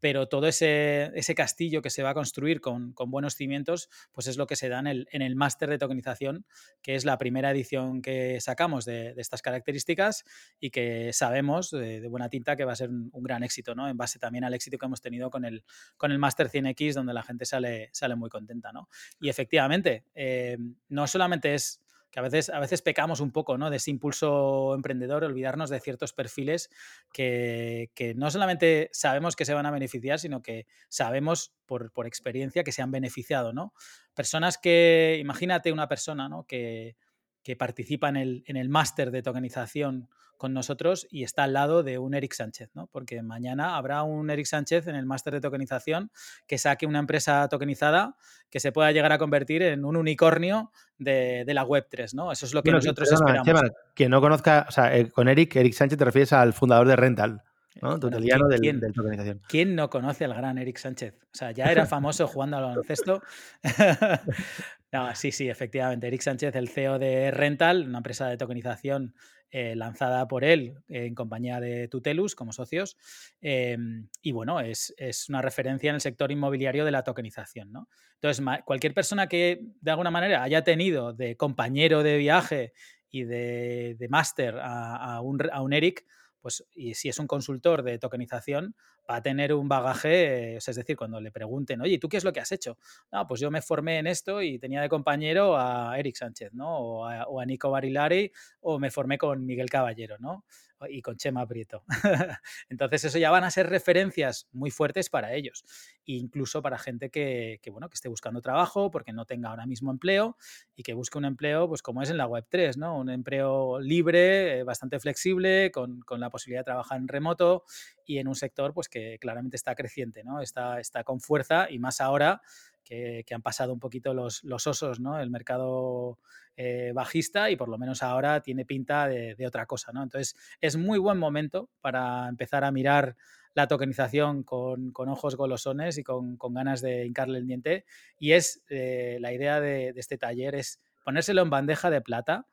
pero 0.00 0.28
todo 0.28 0.46
ese, 0.46 1.10
ese, 1.14 1.34
castillo 1.34 1.82
que 1.82 1.90
se 1.90 2.02
va 2.02 2.10
a 2.10 2.14
construir 2.14 2.60
con, 2.60 2.92
con, 2.92 3.10
buenos 3.10 3.34
cimientos, 3.34 3.88
pues 4.12 4.26
es 4.26 4.36
lo 4.36 4.46
que 4.46 4.56
se 4.56 4.68
da 4.68 4.78
en 4.80 4.86
el, 4.86 5.08
en 5.10 5.22
el 5.22 5.36
máster 5.36 5.68
de 5.68 5.78
tokenización, 5.78 6.46
que 6.82 6.94
es 6.94 7.04
la 7.04 7.18
primera 7.18 7.50
edición 7.50 8.02
que 8.02 8.40
sacamos 8.40 8.84
de, 8.84 9.14
de 9.14 9.20
estas 9.20 9.42
características 9.42 10.24
y 10.60 10.70
que 10.70 11.12
sabemos 11.12 11.70
de, 11.70 12.06
buena 12.08 12.28
tinta 12.28 12.56
que 12.56 12.64
va 12.64 12.72
a 12.72 12.76
ser 12.76 12.90
un, 12.90 13.10
gran 13.22 13.42
éxito, 13.42 13.74
¿no? 13.74 13.88
En 13.88 13.96
base 13.96 14.18
también 14.18 14.44
al 14.44 14.54
éxito 14.54 14.78
que 14.78 14.86
hemos 14.86 15.00
tenido 15.00 15.30
con 15.30 15.44
el, 15.44 15.64
con 15.96 16.12
el 16.12 16.18
máster 16.18 16.48
100X, 16.48 16.94
donde 16.94 17.12
la 17.12 17.22
gente 17.22 17.44
sale, 17.44 17.90
sale 17.92 18.14
muy 18.14 18.30
contenta, 18.30 18.72
¿no? 18.72 18.88
Y 19.20 19.28
efectivamente, 19.28 20.04
eh, 20.14 20.56
no 20.88 21.06
solamente 21.06 21.54
es 21.54 21.82
que 22.10 22.20
a 22.20 22.22
veces, 22.22 22.48
a 22.48 22.58
veces 22.58 22.82
pecamos 22.82 23.20
un 23.20 23.32
poco 23.32 23.58
¿no? 23.58 23.70
de 23.70 23.76
ese 23.76 23.90
impulso 23.90 24.74
emprendedor, 24.74 25.24
olvidarnos 25.24 25.70
de 25.70 25.80
ciertos 25.80 26.12
perfiles 26.12 26.70
que, 27.12 27.90
no 28.16 28.30
solamente 28.30 28.90
sabemos 28.92 29.36
que 29.36 29.44
se 29.44 29.54
van 29.54 29.66
a 29.66 29.70
beneficiar, 29.70 30.18
sino 30.18 30.42
que 30.42 30.66
sabemos 30.88 31.52
por, 31.66 31.92
experiencia 32.06 32.64
que 32.64 32.72
se 32.72 32.82
han 32.82 32.90
beneficiado. 32.90 33.52
¿no? 33.52 33.74
Personas 34.14 34.58
que, 34.58 35.18
imagínate 35.20 35.72
una 35.72 35.88
persona 35.88 36.28
¿no? 36.28 36.44
que, 36.44 36.96
que 37.42 37.56
participa 37.56 38.08
en 38.08 38.16
el, 38.16 38.44
en 38.46 38.56
el 38.56 38.68
máster 38.68 39.10
de 39.10 39.22
tokenización 39.22 40.08
con 40.38 40.54
nosotros 40.54 41.06
y 41.10 41.24
está 41.24 41.44
al 41.44 41.52
lado 41.52 41.82
de 41.82 41.98
un 41.98 42.14
Eric 42.14 42.32
Sánchez, 42.32 42.70
¿no? 42.74 42.86
Porque 42.86 43.20
mañana 43.22 43.76
habrá 43.76 44.02
un 44.04 44.30
Eric 44.30 44.46
Sánchez 44.46 44.86
en 44.86 44.94
el 44.94 45.04
máster 45.04 45.34
de 45.34 45.40
tokenización 45.40 46.10
que 46.46 46.56
saque 46.56 46.86
una 46.86 47.00
empresa 47.00 47.46
tokenizada 47.48 48.16
que 48.48 48.60
se 48.60 48.72
pueda 48.72 48.90
llegar 48.92 49.12
a 49.12 49.18
convertir 49.18 49.62
en 49.62 49.84
un 49.84 49.96
unicornio 49.96 50.70
de, 50.96 51.44
la 51.46 51.66
Web3, 51.66 52.14
¿no? 52.14 52.32
Eso 52.32 52.46
es 52.46 52.54
lo 52.54 52.62
que 52.62 52.70
nosotros 52.70 53.12
esperamos. 53.12 53.70
que 53.94 54.08
no 54.08 54.20
conozca, 54.20 54.64
o 54.68 54.72
sea, 54.72 54.96
eh, 54.96 55.10
con 55.10 55.28
Eric, 55.28 55.56
Eric 55.56 55.74
Sánchez 55.74 55.98
te 55.98 56.04
refieres 56.04 56.32
al 56.32 56.52
fundador 56.52 56.86
de 56.88 56.96
Rental. 56.96 57.42
¿No? 57.80 57.98
Tuteliano 57.98 58.48
del, 58.48 58.60
¿quién, 58.60 58.80
del 58.80 58.92
tokenización. 58.92 59.40
¿Quién 59.48 59.74
no 59.74 59.90
conoce 59.90 60.24
al 60.24 60.34
gran 60.34 60.58
Eric 60.58 60.78
Sánchez? 60.78 61.14
O 61.22 61.34
sea, 61.34 61.50
ya 61.52 61.66
era 61.66 61.86
famoso 61.86 62.26
jugando 62.26 62.56
al 62.56 62.64
baloncesto. 62.64 63.22
no, 64.92 65.14
sí, 65.14 65.32
sí, 65.32 65.48
efectivamente. 65.48 66.06
Eric 66.06 66.20
Sánchez, 66.20 66.54
el 66.56 66.68
CEO 66.68 66.98
de 66.98 67.30
Rental, 67.30 67.86
una 67.88 67.98
empresa 67.98 68.28
de 68.28 68.36
tokenización 68.36 69.14
eh, 69.50 69.74
lanzada 69.74 70.28
por 70.28 70.44
él 70.44 70.74
en 70.88 71.14
compañía 71.14 71.58
de 71.58 71.88
Tutelus 71.88 72.34
como 72.34 72.52
socios. 72.52 72.98
Em, 73.40 74.08
y 74.20 74.32
bueno, 74.32 74.60
es, 74.60 74.92
una 75.30 75.40
referencia 75.40 75.88
en 75.88 75.94
el 75.94 76.02
sector 76.02 76.30
inmobiliario 76.30 76.84
de 76.84 76.90
la 76.90 77.02
tokenización. 77.02 77.72
¿no? 77.72 77.88
Entonces, 78.20 78.44
cualquier 78.66 78.92
persona 78.92 79.26
que 79.26 79.62
de 79.80 79.90
alguna 79.90 80.10
manera 80.10 80.42
haya 80.42 80.64
tenido 80.64 81.14
de 81.14 81.36
compañero 81.38 82.02
de 82.02 82.18
viaje 82.18 82.74
y 83.10 83.24
de, 83.24 84.06
máster 84.10 84.58
a, 84.60 85.18
un, 85.22 85.38
a 85.50 85.62
un 85.62 85.72
Eric, 85.72 86.04
pues 86.48 86.64
y 86.74 86.94
si 86.94 87.10
es 87.10 87.18
un 87.18 87.26
consultor 87.26 87.82
de 87.82 87.98
tokenización, 87.98 88.74
va 89.08 89.16
a 89.16 89.22
tener 89.22 89.52
un 89.52 89.68
bagaje, 89.68 90.56
es 90.56 90.64
decir, 90.64 90.96
cuando 90.96 91.20
le 91.20 91.30
pregunten, 91.30 91.82
oye, 91.82 91.98
¿tú 91.98 92.08
qué 92.08 92.16
es 92.16 92.24
lo 92.24 92.32
que 92.32 92.40
has 92.40 92.50
hecho? 92.52 92.78
No, 93.12 93.26
pues 93.26 93.38
yo 93.38 93.50
me 93.50 93.60
formé 93.60 93.98
en 93.98 94.06
esto 94.06 94.40
y 94.40 94.58
tenía 94.58 94.80
de 94.80 94.88
compañero 94.88 95.58
a 95.58 95.98
Eric 95.98 96.16
Sánchez, 96.16 96.54
¿no? 96.54 96.78
O 96.78 97.04
a, 97.04 97.24
o 97.24 97.38
a 97.38 97.44
Nico 97.44 97.70
Barilari, 97.70 98.32
o 98.70 98.78
me 98.78 98.90
formé 98.90 99.16
con 99.16 99.46
Miguel 99.46 99.70
Caballero, 99.70 100.18
¿no? 100.18 100.44
y 100.88 101.02
con 101.02 101.16
Chema 101.16 101.46
Prieto. 101.46 101.82
Entonces 102.68 103.04
eso 103.04 103.18
ya 103.18 103.30
van 103.30 103.44
a 103.44 103.50
ser 103.50 103.68
referencias 103.68 104.46
muy 104.52 104.70
fuertes 104.70 105.10
para 105.10 105.32
ellos, 105.34 105.64
incluso 106.04 106.62
para 106.62 106.78
gente 106.78 107.10
que, 107.10 107.60
bueno, 107.72 107.88
que 107.88 107.94
esté 107.94 108.08
buscando 108.08 108.40
trabajo 108.40 108.90
porque 108.90 109.12
no 109.12 109.24
tenga 109.24 109.48
ahora 109.48 109.66
mismo 109.66 109.90
empleo 109.90 110.36
y 110.76 110.82
que 110.82 110.92
busque 110.92 111.18
un 111.18 111.24
empleo, 111.24 111.66
pues 111.66 111.82
como 111.82 112.02
es 112.02 112.10
en 112.10 112.18
la 112.18 112.28
Web3, 112.28 112.76
¿no? 112.76 112.96
Un 112.98 113.10
empleo 113.10 113.80
libre, 113.80 114.58
eh, 114.58 114.62
bastante 114.64 115.00
flexible, 115.00 115.70
con, 115.72 116.04
la 116.18 116.30
posibilidad 116.30 116.60
de 116.60 116.64
trabajar 116.64 116.98
en 116.98 117.08
remoto 117.08 117.64
y 118.04 118.18
en 118.18 118.28
un 118.28 118.34
sector 118.34 118.74
pues 118.74 118.88
que 118.88 119.18
claramente 119.18 119.56
está 119.56 119.74
creciente, 119.74 120.24
¿no? 120.24 120.40
Está, 120.40 120.78
está 120.78 121.04
con 121.04 121.20
fuerza 121.20 121.70
y 121.70 121.78
más 121.78 122.00
ahora 122.00 122.42
que, 122.88 123.34
han 123.34 123.42
pasado 123.42 123.72
un 123.72 123.78
poquito 123.78 124.14
los, 124.14 124.42
osos, 124.66 125.00
¿no? 125.00 125.20
El 125.20 125.30
mercado 125.30 126.18
eh, 126.56 126.92
bajista 126.94 127.50
y 127.50 127.56
por 127.56 127.68
lo 127.68 127.76
menos 127.76 128.02
ahora 128.02 128.40
tiene 128.40 128.64
pinta 128.64 129.06
de, 129.06 129.46
otra 129.46 129.66
cosa, 129.66 129.92
¿no? 129.92 130.02
Entonces 130.02 130.36
es 130.60 130.76
muy 130.76 130.98
buen 130.98 131.18
momento 131.18 131.68
para 131.80 132.28
empezar 132.28 132.64
a 132.64 132.72
mirar 132.72 133.16
la 133.54 133.66
tokenización 133.66 134.42
con, 134.42 134.92
ojos 134.94 135.36
golosones 135.36 135.98
y 135.98 136.04
con, 136.04 136.38
ganas 136.38 136.80
de 136.80 137.04
hincarle 137.04 137.38
el 137.38 137.46
diente. 137.46 137.84
Y 138.18 138.32
es 138.32 138.62
eh, 138.68 139.18
la 139.20 139.32
idea 139.32 139.60
de, 139.60 139.92
de, 139.92 140.00
este 140.00 140.16
taller 140.16 140.54
es 140.54 140.80
ponérselo 141.04 141.42
en 141.42 141.50
bandeja 141.50 141.90
de 141.90 142.00
plata 142.00 142.46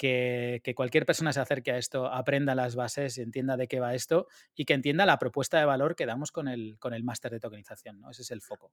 que, 0.00 0.72
cualquier 0.74 1.04
persona 1.04 1.30
se 1.32 1.40
acerque 1.40 1.72
a 1.72 1.76
esto, 1.76 2.06
aprenda 2.06 2.54
las 2.54 2.74
bases, 2.74 3.18
entienda 3.18 3.58
de 3.58 3.68
qué 3.68 3.80
va 3.80 3.94
esto 3.94 4.28
y 4.54 4.64
que 4.64 4.72
entienda 4.72 5.04
la 5.04 5.18
propuesta 5.18 5.58
de 5.58 5.66
valor 5.66 5.94
que 5.94 6.06
damos 6.06 6.32
con 6.32 6.48
el, 6.48 6.78
con 6.78 6.94
el 6.94 7.04
máster 7.04 7.30
de 7.32 7.38
tokenización. 7.38 8.00
Ese 8.10 8.22
es 8.22 8.30
el 8.30 8.40
foco. 8.40 8.72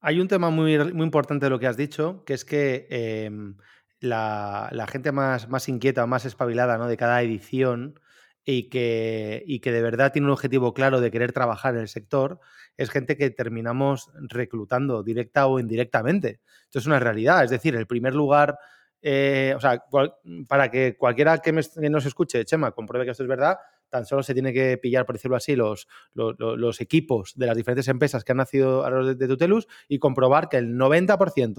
Hay 0.00 0.18
un 0.18 0.26
tema 0.26 0.50
muy, 0.50 0.76
muy 0.92 1.04
importante 1.04 1.46
de 1.46 1.50
lo 1.50 1.60
que 1.60 1.68
has 1.68 1.76
dicho, 1.76 2.24
que 2.24 2.34
es 2.34 2.44
que 2.44 2.88
em, 2.90 3.56
la, 4.00 4.86
gente 4.90 5.12
más, 5.12 5.48
más 5.48 5.68
inquieta 5.68 6.04
más 6.06 6.24
espabilada 6.24 6.78
¿no? 6.78 6.88
de 6.88 6.96
cada 6.96 7.22
edición 7.22 8.00
y 8.44 8.68
que, 8.68 9.44
y 9.46 9.60
que 9.60 9.70
de 9.70 9.82
verdad 9.82 10.12
tiene 10.12 10.26
un 10.26 10.32
objetivo 10.32 10.74
claro 10.74 11.00
de 11.00 11.12
querer 11.12 11.32
trabajar 11.32 11.76
en 11.76 11.82
el 11.82 11.88
sector, 11.88 12.40
es 12.76 12.90
gente 12.90 13.16
que 13.16 13.30
terminamos 13.30 14.10
reclutando 14.14 15.04
directa 15.04 15.46
o 15.46 15.60
indirectamente. 15.60 16.40
Esto 16.64 16.80
es 16.80 16.86
una 16.86 16.98
realidad. 16.98 17.44
Es 17.44 17.50
decir, 17.50 17.76
el 17.76 17.86
primer 17.86 18.14
lugar 18.14 18.58
eh, 19.08 19.54
o 19.54 19.60
sea, 19.60 19.84
para 20.48 20.68
que 20.68 20.96
cualquiera 20.96 21.38
que, 21.38 21.52
nos 21.52 22.06
escuche, 22.06 22.44
Chema, 22.44 22.72
compruebe 22.72 23.04
que 23.04 23.12
esto 23.12 23.22
es 23.22 23.28
verdad, 23.28 23.56
tan 23.88 24.04
solo 24.04 24.24
se 24.24 24.34
tiene 24.34 24.52
que 24.52 24.78
pillar, 24.78 25.06
por 25.06 25.14
decirlo 25.14 25.36
así, 25.36 25.54
los, 25.54 25.86
los, 26.12 26.80
equipos 26.80 27.32
de 27.36 27.46
las 27.46 27.56
diferentes 27.56 27.86
empresas 27.86 28.24
que 28.24 28.32
han 28.32 28.38
nacido 28.38 28.84
a 28.84 28.90
los 28.90 29.16
de, 29.16 29.28
Tutelus 29.28 29.68
y 29.86 30.00
comprobar 30.00 30.48
que 30.48 30.56
el 30.56 30.74
90%, 30.74 31.54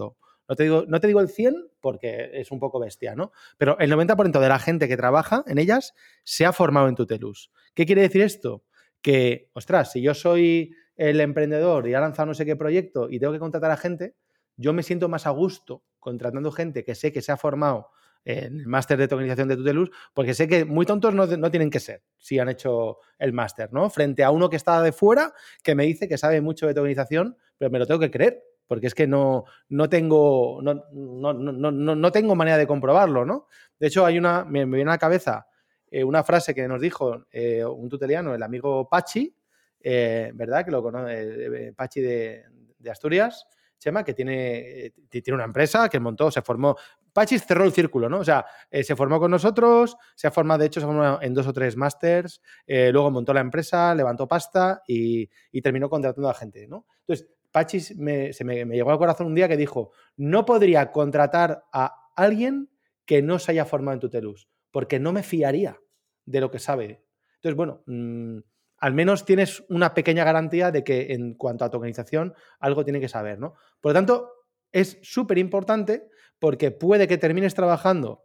no 0.50 0.56
te, 0.58 0.64
digo, 0.64 0.84
no 0.90 1.00
te 1.00 1.08
digo 1.08 1.22
el 1.22 1.30
100 1.30 1.70
porque 1.80 2.32
es 2.34 2.52
un 2.52 2.60
poco 2.60 2.82
bestia, 2.82 3.16
¿no? 3.16 3.32
Pero 3.58 3.80
el 3.80 3.94
90% 3.94 4.42
de 4.42 4.50
la 4.50 4.60
gente 4.60 4.90
que 4.90 4.98
trabaja 4.98 5.46
en 5.48 5.58
ellas 5.58 5.94
se 6.26 6.46
ha 6.46 6.52
formado 6.52 6.90
en 6.90 6.96
Tutelus. 6.96 7.54
¿Qué 7.74 7.86
quiere 7.86 8.02
decir 8.02 8.24
esto? 8.24 8.66
Que, 9.02 9.52
ostras, 9.54 9.94
si 9.94 10.02
yo 10.02 10.14
soy 10.14 10.76
el 10.98 11.22
emprendedor 11.22 11.88
y 11.88 11.94
ha 11.94 12.02
lanzado 12.02 12.26
no 12.26 12.34
sé 12.34 12.46
qué 12.46 12.58
proyecto 12.58 13.10
y 13.10 13.20
tengo 13.20 13.32
que 13.32 13.40
contratar 13.40 13.72
a 13.72 13.78
gente, 13.78 14.16
yo 14.58 14.74
me 14.74 14.84
siento 14.84 15.08
más 15.08 15.26
a 15.28 15.30
gusto 15.30 15.84
contratando 16.08 16.54
gente 16.54 16.86
que 16.86 16.96
sé 16.96 17.12
que 17.12 17.22
se 17.22 17.34
ha 17.34 17.38
formado 17.38 17.90
en 18.24 18.62
el 18.62 18.68
máster 18.68 18.98
de 18.98 19.10
tokenización 19.10 19.50
de 19.50 19.58
Tutelus, 19.58 19.90
porque 20.14 20.34
sé 20.34 20.48
que 20.48 20.64
muy 20.64 20.86
tontos 20.86 21.14
no, 21.14 21.52
tienen 21.52 21.70
que 21.70 21.82
ser 21.82 22.02
si 22.18 22.40
han 22.40 22.48
hecho 22.48 23.00
el 23.20 23.34
máster, 23.34 23.74
¿no? 23.74 23.90
Frente 23.90 24.24
a 24.24 24.32
uno 24.32 24.50
que 24.50 24.56
está 24.56 24.82
de 24.82 24.94
fuera, 24.94 25.34
que 25.62 25.76
me 25.76 25.84
dice 25.84 26.08
que 26.08 26.18
sabe 26.18 26.40
mucho 26.40 26.66
de 26.66 26.74
tokenización, 26.74 27.36
pero 27.58 27.70
me 27.70 27.78
lo 27.78 27.86
tengo 27.86 28.00
que 28.00 28.10
creer, 28.10 28.42
porque 28.68 28.88
es 28.88 28.96
que 28.96 29.06
no, 29.06 29.44
no, 29.68 29.90
tengo, 29.90 30.62
no, 30.62 31.34
no, 31.34 32.12
tengo 32.14 32.36
manera 32.36 32.58
de 32.58 32.68
comprobarlo, 32.68 33.26
¿no? 33.26 33.48
De 33.78 33.88
hecho, 33.88 34.06
hay 34.06 34.18
una, 34.18 34.46
me, 34.46 34.64
viene 34.64 34.92
a 34.92 34.94
la 34.94 34.98
cabeza 34.98 35.48
eh, 35.92 36.06
una 36.06 36.24
frase 36.24 36.56
que 36.56 36.70
nos 36.70 36.80
dijo 36.80 37.26
eh, 37.32 37.66
un 37.66 37.90
tuteliano, 37.90 38.34
el 38.34 38.44
amigo 38.44 38.88
Pachi, 38.88 39.36
eh, 39.82 40.32
¿verdad? 40.34 40.64
Que 40.64 40.72
lo 40.72 40.82
conoce, 40.82 41.74
Pachi 41.76 42.00
de 42.00 42.46
Asturias, 42.90 43.46
Chema, 43.78 44.04
que 44.04 44.14
tiene, 44.14 44.94
tiene 45.10 45.36
una 45.36 45.46
empresa 45.46 45.90
que 45.90 46.00
montó, 46.00 46.32
se 46.32 46.42
formó. 46.42 46.76
Pachis 47.14 47.46
cerró 47.46 47.64
el 47.64 47.72
círculo, 47.72 48.10
¿no? 48.10 48.20
O 48.20 48.24
sea, 48.24 48.46
eh, 48.70 48.84
se 48.84 48.96
formó 48.96 49.20
con 49.20 49.32
nosotros, 49.32 49.98
se 50.16 50.28
ha 50.28 50.32
formado, 50.32 50.60
de 50.60 50.68
hecho, 50.68 50.80
se 50.80 50.86
formó 50.86 51.20
en 51.22 51.34
dos 51.34 51.48
o 51.48 51.54
tres 51.54 51.76
másters, 51.76 52.42
eh, 52.66 52.92
luego 52.92 53.12
montó 53.12 53.34
la 53.34 53.42
empresa, 53.42 53.94
levantó 53.96 54.28
pasta 54.28 54.82
y, 54.88 55.28
terminó 55.62 55.90
contratando 55.90 56.30
a 56.30 56.34
gente, 56.34 56.68
¿no? 56.68 56.86
Entonces, 57.02 57.28
Pachis 57.52 57.98
me, 57.98 58.34
se 58.34 58.44
me, 58.44 58.66
llegó 58.66 58.92
al 58.92 58.98
corazón 58.98 59.28
un 59.28 59.36
día 59.36 59.48
que 59.48 59.58
dijo: 59.58 59.92
No 60.16 60.46
podría 60.46 60.92
contratar 60.92 61.66
a 61.72 62.12
alguien 62.16 62.70
que 63.06 63.22
no 63.22 63.40
se 63.40 63.52
haya 63.52 63.66
formado 63.66 63.94
en 63.94 64.00
Tutelus, 64.00 64.48
porque 64.72 65.00
no 65.00 65.14
me 65.14 65.24
fiaría 65.24 65.80
de 66.26 66.42
lo 66.42 66.52
que 66.52 66.60
sabe. 66.60 67.04
Entonces, 67.36 67.56
bueno. 67.56 67.84
Mm, 67.86 68.40
al 68.80 68.94
menos 68.94 69.26
tienes 69.26 69.64
una 69.70 69.94
pequeña 69.94 70.24
garantía 70.24 70.72
de 70.72 70.84
que 70.84 71.14
en 71.14 71.34
cuanto 71.34 71.66
a 71.66 71.70
tokenización 71.70 72.34
algo 72.60 72.84
tiene 72.84 73.00
que 73.00 73.10
saber, 73.10 73.40
¿no? 73.40 73.56
Por 73.82 73.92
lo 73.92 73.94
tanto, 73.94 74.32
es 74.72 75.00
súper 75.02 75.38
importante 75.38 76.10
porque 76.40 76.72
puede 76.72 77.08
que 77.08 77.18
termines 77.18 77.56
trabajando, 77.56 78.24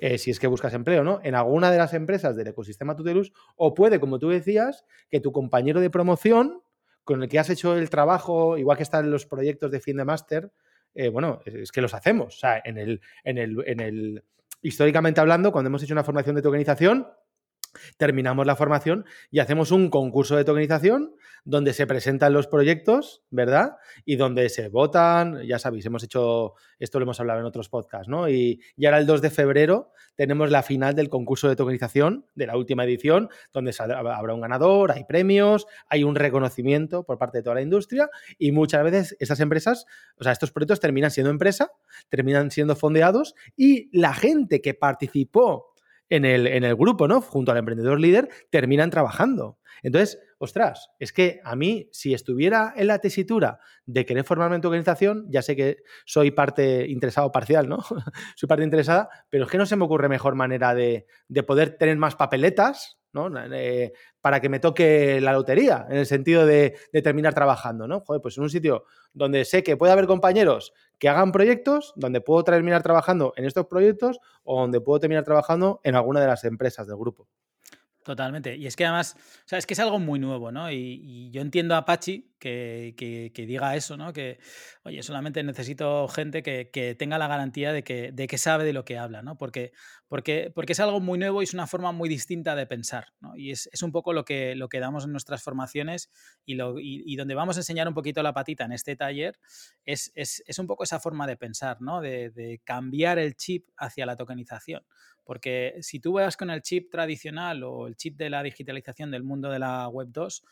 eh, 0.00 0.18
si 0.18 0.30
es 0.30 0.38
que 0.38 0.46
buscas 0.46 0.74
empleo, 0.74 1.02
¿no? 1.04 1.20
En 1.22 1.34
alguna 1.34 1.70
de 1.70 1.78
las 1.78 1.94
empresas 1.94 2.36
del 2.36 2.48
ecosistema 2.48 2.96
Tutelus, 2.96 3.32
o 3.56 3.74
puede, 3.74 4.00
como 4.00 4.18
tú 4.18 4.28
decías, 4.28 4.84
que 5.10 5.20
tu 5.20 5.32
compañero 5.32 5.80
de 5.80 5.90
promoción, 5.90 6.62
con 7.04 7.22
el 7.22 7.28
que 7.28 7.38
has 7.38 7.50
hecho 7.50 7.76
el 7.76 7.90
trabajo, 7.90 8.58
igual 8.58 8.76
que 8.76 8.82
están 8.82 9.10
los 9.10 9.26
proyectos 9.26 9.70
de 9.70 9.80
fin 9.80 9.96
de 9.96 10.04
máster, 10.04 10.52
eh, 10.94 11.08
bueno, 11.08 11.40
es 11.44 11.72
que 11.72 11.80
los 11.80 11.94
hacemos. 11.94 12.36
O 12.36 12.38
sea, 12.38 12.60
en 12.64 12.78
el, 12.78 13.00
en 13.24 13.38
el, 13.38 13.62
en 13.66 13.80
el, 13.80 14.24
históricamente 14.62 15.20
hablando, 15.20 15.52
cuando 15.52 15.68
hemos 15.68 15.82
hecho 15.82 15.94
una 15.94 16.04
formación 16.04 16.36
de 16.36 16.42
tokenización, 16.42 17.08
terminamos 17.96 18.46
la 18.46 18.56
formación 18.56 19.04
y 19.30 19.38
hacemos 19.38 19.70
un 19.70 19.90
concurso 19.90 20.36
de 20.36 20.44
tokenización 20.44 21.14
donde 21.44 21.74
se 21.74 21.86
presentan 21.86 22.32
los 22.32 22.46
proyectos, 22.46 23.22
¿verdad? 23.30 23.76
Y 24.04 24.16
donde 24.16 24.48
se 24.48 24.68
votan, 24.68 25.42
ya 25.46 25.58
sabéis, 25.58 25.84
hemos 25.84 26.02
hecho, 26.02 26.54
esto 26.78 26.98
lo 26.98 27.04
hemos 27.04 27.20
hablado 27.20 27.40
en 27.40 27.46
otros 27.46 27.68
podcasts, 27.68 28.08
¿no? 28.08 28.28
Y, 28.28 28.62
y 28.76 28.86
ahora 28.86 28.98
el 28.98 29.06
2 29.06 29.20
de 29.20 29.30
febrero 29.30 29.92
tenemos 30.16 30.50
la 30.50 30.62
final 30.62 30.94
del 30.94 31.08
concurso 31.08 31.48
de 31.48 31.56
tokenización 31.56 32.26
de 32.34 32.46
la 32.46 32.56
última 32.56 32.84
edición, 32.84 33.28
donde 33.52 33.74
habrá 33.78 34.34
un 34.34 34.40
ganador, 34.40 34.92
hay 34.92 35.04
premios, 35.04 35.66
hay 35.88 36.04
un 36.04 36.14
reconocimiento 36.14 37.04
por 37.04 37.18
parte 37.18 37.38
de 37.38 37.42
toda 37.42 37.56
la 37.56 37.62
industria 37.62 38.08
y 38.38 38.52
muchas 38.52 38.82
veces 38.84 39.16
esas 39.18 39.40
empresas, 39.40 39.86
o 40.16 40.24
sea, 40.24 40.32
estos 40.32 40.50
proyectos 40.50 40.80
terminan 40.80 41.10
siendo 41.10 41.30
empresa, 41.30 41.72
terminan 42.08 42.50
siendo 42.50 42.76
fondeados 42.76 43.34
y 43.56 43.90
la 43.96 44.14
gente 44.14 44.60
que 44.60 44.74
participó 44.74 45.73
en 46.08 46.24
el, 46.24 46.46
en 46.46 46.64
el 46.64 46.76
grupo, 46.76 47.08
¿no? 47.08 47.20
Junto 47.20 47.52
al 47.52 47.58
emprendedor 47.58 48.00
líder, 48.00 48.28
terminan 48.50 48.90
trabajando. 48.90 49.58
Entonces, 49.82 50.18
ostras, 50.38 50.90
es 50.98 51.12
que 51.12 51.40
a 51.44 51.56
mí, 51.56 51.88
si 51.92 52.14
estuviera 52.14 52.72
en 52.76 52.86
la 52.86 52.98
tesitura 53.00 53.58
de 53.86 54.06
querer 54.06 54.24
formarme 54.24 54.56
en 54.56 54.62
tu 54.62 54.68
organización, 54.68 55.26
ya 55.28 55.42
sé 55.42 55.56
que 55.56 55.78
soy 56.06 56.30
parte 56.30 56.86
interesado 56.88 57.30
parcial, 57.32 57.68
¿no? 57.68 57.78
soy 58.36 58.46
parte 58.46 58.64
interesada, 58.64 59.08
pero 59.28 59.44
es 59.44 59.50
que 59.50 59.58
no 59.58 59.66
se 59.66 59.76
me 59.76 59.84
ocurre 59.84 60.08
mejor 60.08 60.34
manera 60.34 60.74
de, 60.74 61.06
de 61.28 61.42
poder 61.42 61.76
tener 61.76 61.96
más 61.96 62.16
papeletas, 62.16 62.98
¿no? 63.14 63.30
Eh, 63.52 63.92
para 64.20 64.40
que 64.40 64.48
me 64.48 64.58
toque 64.58 65.20
la 65.20 65.32
lotería, 65.32 65.86
en 65.88 65.96
el 65.96 66.06
sentido 66.06 66.44
de, 66.44 66.76
de, 66.92 67.02
terminar 67.02 67.34
trabajando, 67.34 67.86
¿no? 67.86 68.00
Joder, 68.00 68.20
pues 68.20 68.36
en 68.36 68.42
un 68.42 68.50
sitio 68.50 68.84
donde 69.12 69.44
sé 69.44 69.62
que 69.62 69.76
puede 69.76 69.92
haber 69.92 70.06
compañeros 70.06 70.72
que 70.98 71.08
hagan 71.08 71.32
proyectos, 71.32 71.92
donde 71.96 72.20
puedo 72.20 72.44
terminar 72.44 72.82
trabajando 72.82 73.32
en 73.36 73.44
estos 73.44 73.66
proyectos 73.66 74.18
o 74.42 74.60
donde 74.60 74.80
puedo 74.80 75.00
terminar 75.00 75.24
trabajando 75.24 75.80
en 75.84 75.94
alguna 75.94 76.20
de 76.20 76.26
las 76.26 76.44
empresas 76.44 76.86
del 76.86 76.96
grupo. 76.96 77.28
Totalmente. 78.04 78.54
Y 78.56 78.66
es 78.66 78.76
que 78.76 78.84
además, 78.84 79.16
o 79.16 79.48
sea, 79.48 79.58
es 79.58 79.64
que 79.64 79.72
es 79.72 79.80
algo 79.80 79.98
muy 79.98 80.18
nuevo, 80.18 80.52
¿no? 80.52 80.70
Y, 80.70 81.30
yo 81.30 81.40
entiendo 81.40 81.74
a 81.74 81.86
Pachi 81.86 82.34
que, 82.38 82.94
que, 82.98 83.46
diga 83.46 83.74
eso, 83.76 83.96
¿no? 83.96 84.12
Que, 84.12 84.38
oye, 84.82 85.02
solamente 85.02 85.42
necesito 85.42 86.06
gente 86.08 86.42
que, 86.42 86.68
que, 86.70 86.94
tenga 86.94 87.16
la 87.16 87.28
garantía 87.28 87.72
de 87.72 87.82
que, 87.82 88.12
de 88.12 88.26
que 88.26 88.36
sabe 88.36 88.64
de 88.64 88.74
lo 88.74 88.84
que 88.84 88.98
habla, 88.98 89.22
¿no? 89.22 89.38
Porque, 89.38 89.72
porque, 90.06 90.52
porque 90.54 90.74
es 90.74 90.80
algo 90.80 91.00
muy 91.00 91.18
nuevo 91.18 91.40
y 91.40 91.44
es 91.44 91.54
una 91.54 91.66
forma 91.66 91.92
muy 91.92 92.10
distinta 92.10 92.54
de 92.54 92.66
pensar, 92.66 93.14
¿no? 93.20 93.36
Y 93.36 93.52
es, 93.52 93.70
es 93.72 93.82
un 93.82 93.90
poco 93.90 94.12
lo 94.12 94.26
que, 94.26 94.54
lo 94.54 94.68
que 94.68 94.80
damos 94.80 95.06
en 95.06 95.12
nuestras 95.12 95.42
formaciones 95.42 96.10
y, 96.44 96.56
lo, 96.56 96.74
y, 96.78 97.16
donde 97.16 97.34
vamos 97.34 97.56
a 97.56 97.60
enseñar 97.60 97.88
un 97.88 97.94
poquito 97.94 98.22
la 98.22 98.34
patita 98.34 98.66
en 98.66 98.72
este 98.72 98.96
taller 98.96 99.38
es, 99.86 100.12
es, 100.14 100.42
es 100.46 100.58
un 100.58 100.66
poco 100.66 100.84
esa 100.84 101.00
forma 101.00 101.26
de 101.26 101.38
pensar, 101.38 101.80
¿no? 101.80 102.02
De, 102.02 102.28
de 102.28 102.60
cambiar 102.64 103.18
el 103.18 103.34
chip 103.34 103.66
hacia 103.78 104.04
la 104.04 104.14
tokenización. 104.14 104.84
Porque 105.24 105.76
si 105.80 106.00
tú 106.00 106.12
vas 106.12 106.36
con 106.36 106.50
el 106.50 106.62
chip 106.62 106.90
tradicional 106.90 107.62
o 107.64 107.86
el 107.86 107.96
chip 107.96 108.16
de 108.16 108.30
la 108.30 108.42
digitalización 108.42 109.10
del 109.10 109.24
mundo 109.24 109.50
de 109.50 109.58
la 109.58 109.88
Web 109.88 110.08
2, 110.10 110.44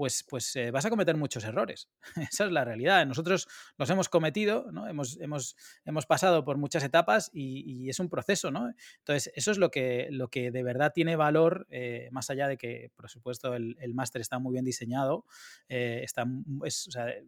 pues, 0.00 0.24
pues 0.26 0.56
eh, 0.56 0.70
vas 0.70 0.86
a 0.86 0.88
cometer 0.88 1.14
muchos 1.16 1.44
errores. 1.44 1.90
Esa 2.32 2.46
es 2.46 2.52
la 2.52 2.64
realidad. 2.64 3.04
Nosotros 3.04 3.46
los 3.76 3.90
hemos 3.90 4.08
cometido, 4.08 4.72
¿no? 4.72 4.88
hemos, 4.88 5.20
hemos, 5.20 5.56
hemos 5.84 6.06
pasado 6.06 6.42
por 6.42 6.56
muchas 6.56 6.82
etapas 6.84 7.30
y, 7.34 7.86
es 7.86 8.00
un 8.00 8.08
proceso. 8.08 8.50
¿no? 8.50 8.72
Entonces, 8.98 9.30
eso 9.34 9.50
es 9.50 9.58
lo 9.58 9.70
que, 9.70 10.08
lo 10.10 10.28
que 10.28 10.50
de 10.50 10.62
verdad 10.62 10.92
tiene 10.94 11.16
valor, 11.16 11.66
eh, 11.68 12.08
más 12.12 12.30
allá 12.30 12.48
de 12.48 12.56
que, 12.56 12.90
por 12.96 13.10
supuesto, 13.10 13.54
el, 13.54 13.76
máster 13.92 14.22
está 14.22 14.38
muy 14.38 14.54
bien 14.54 14.64
diseñado, 14.64 15.26
eh, 15.68 16.00
está, 16.02 16.24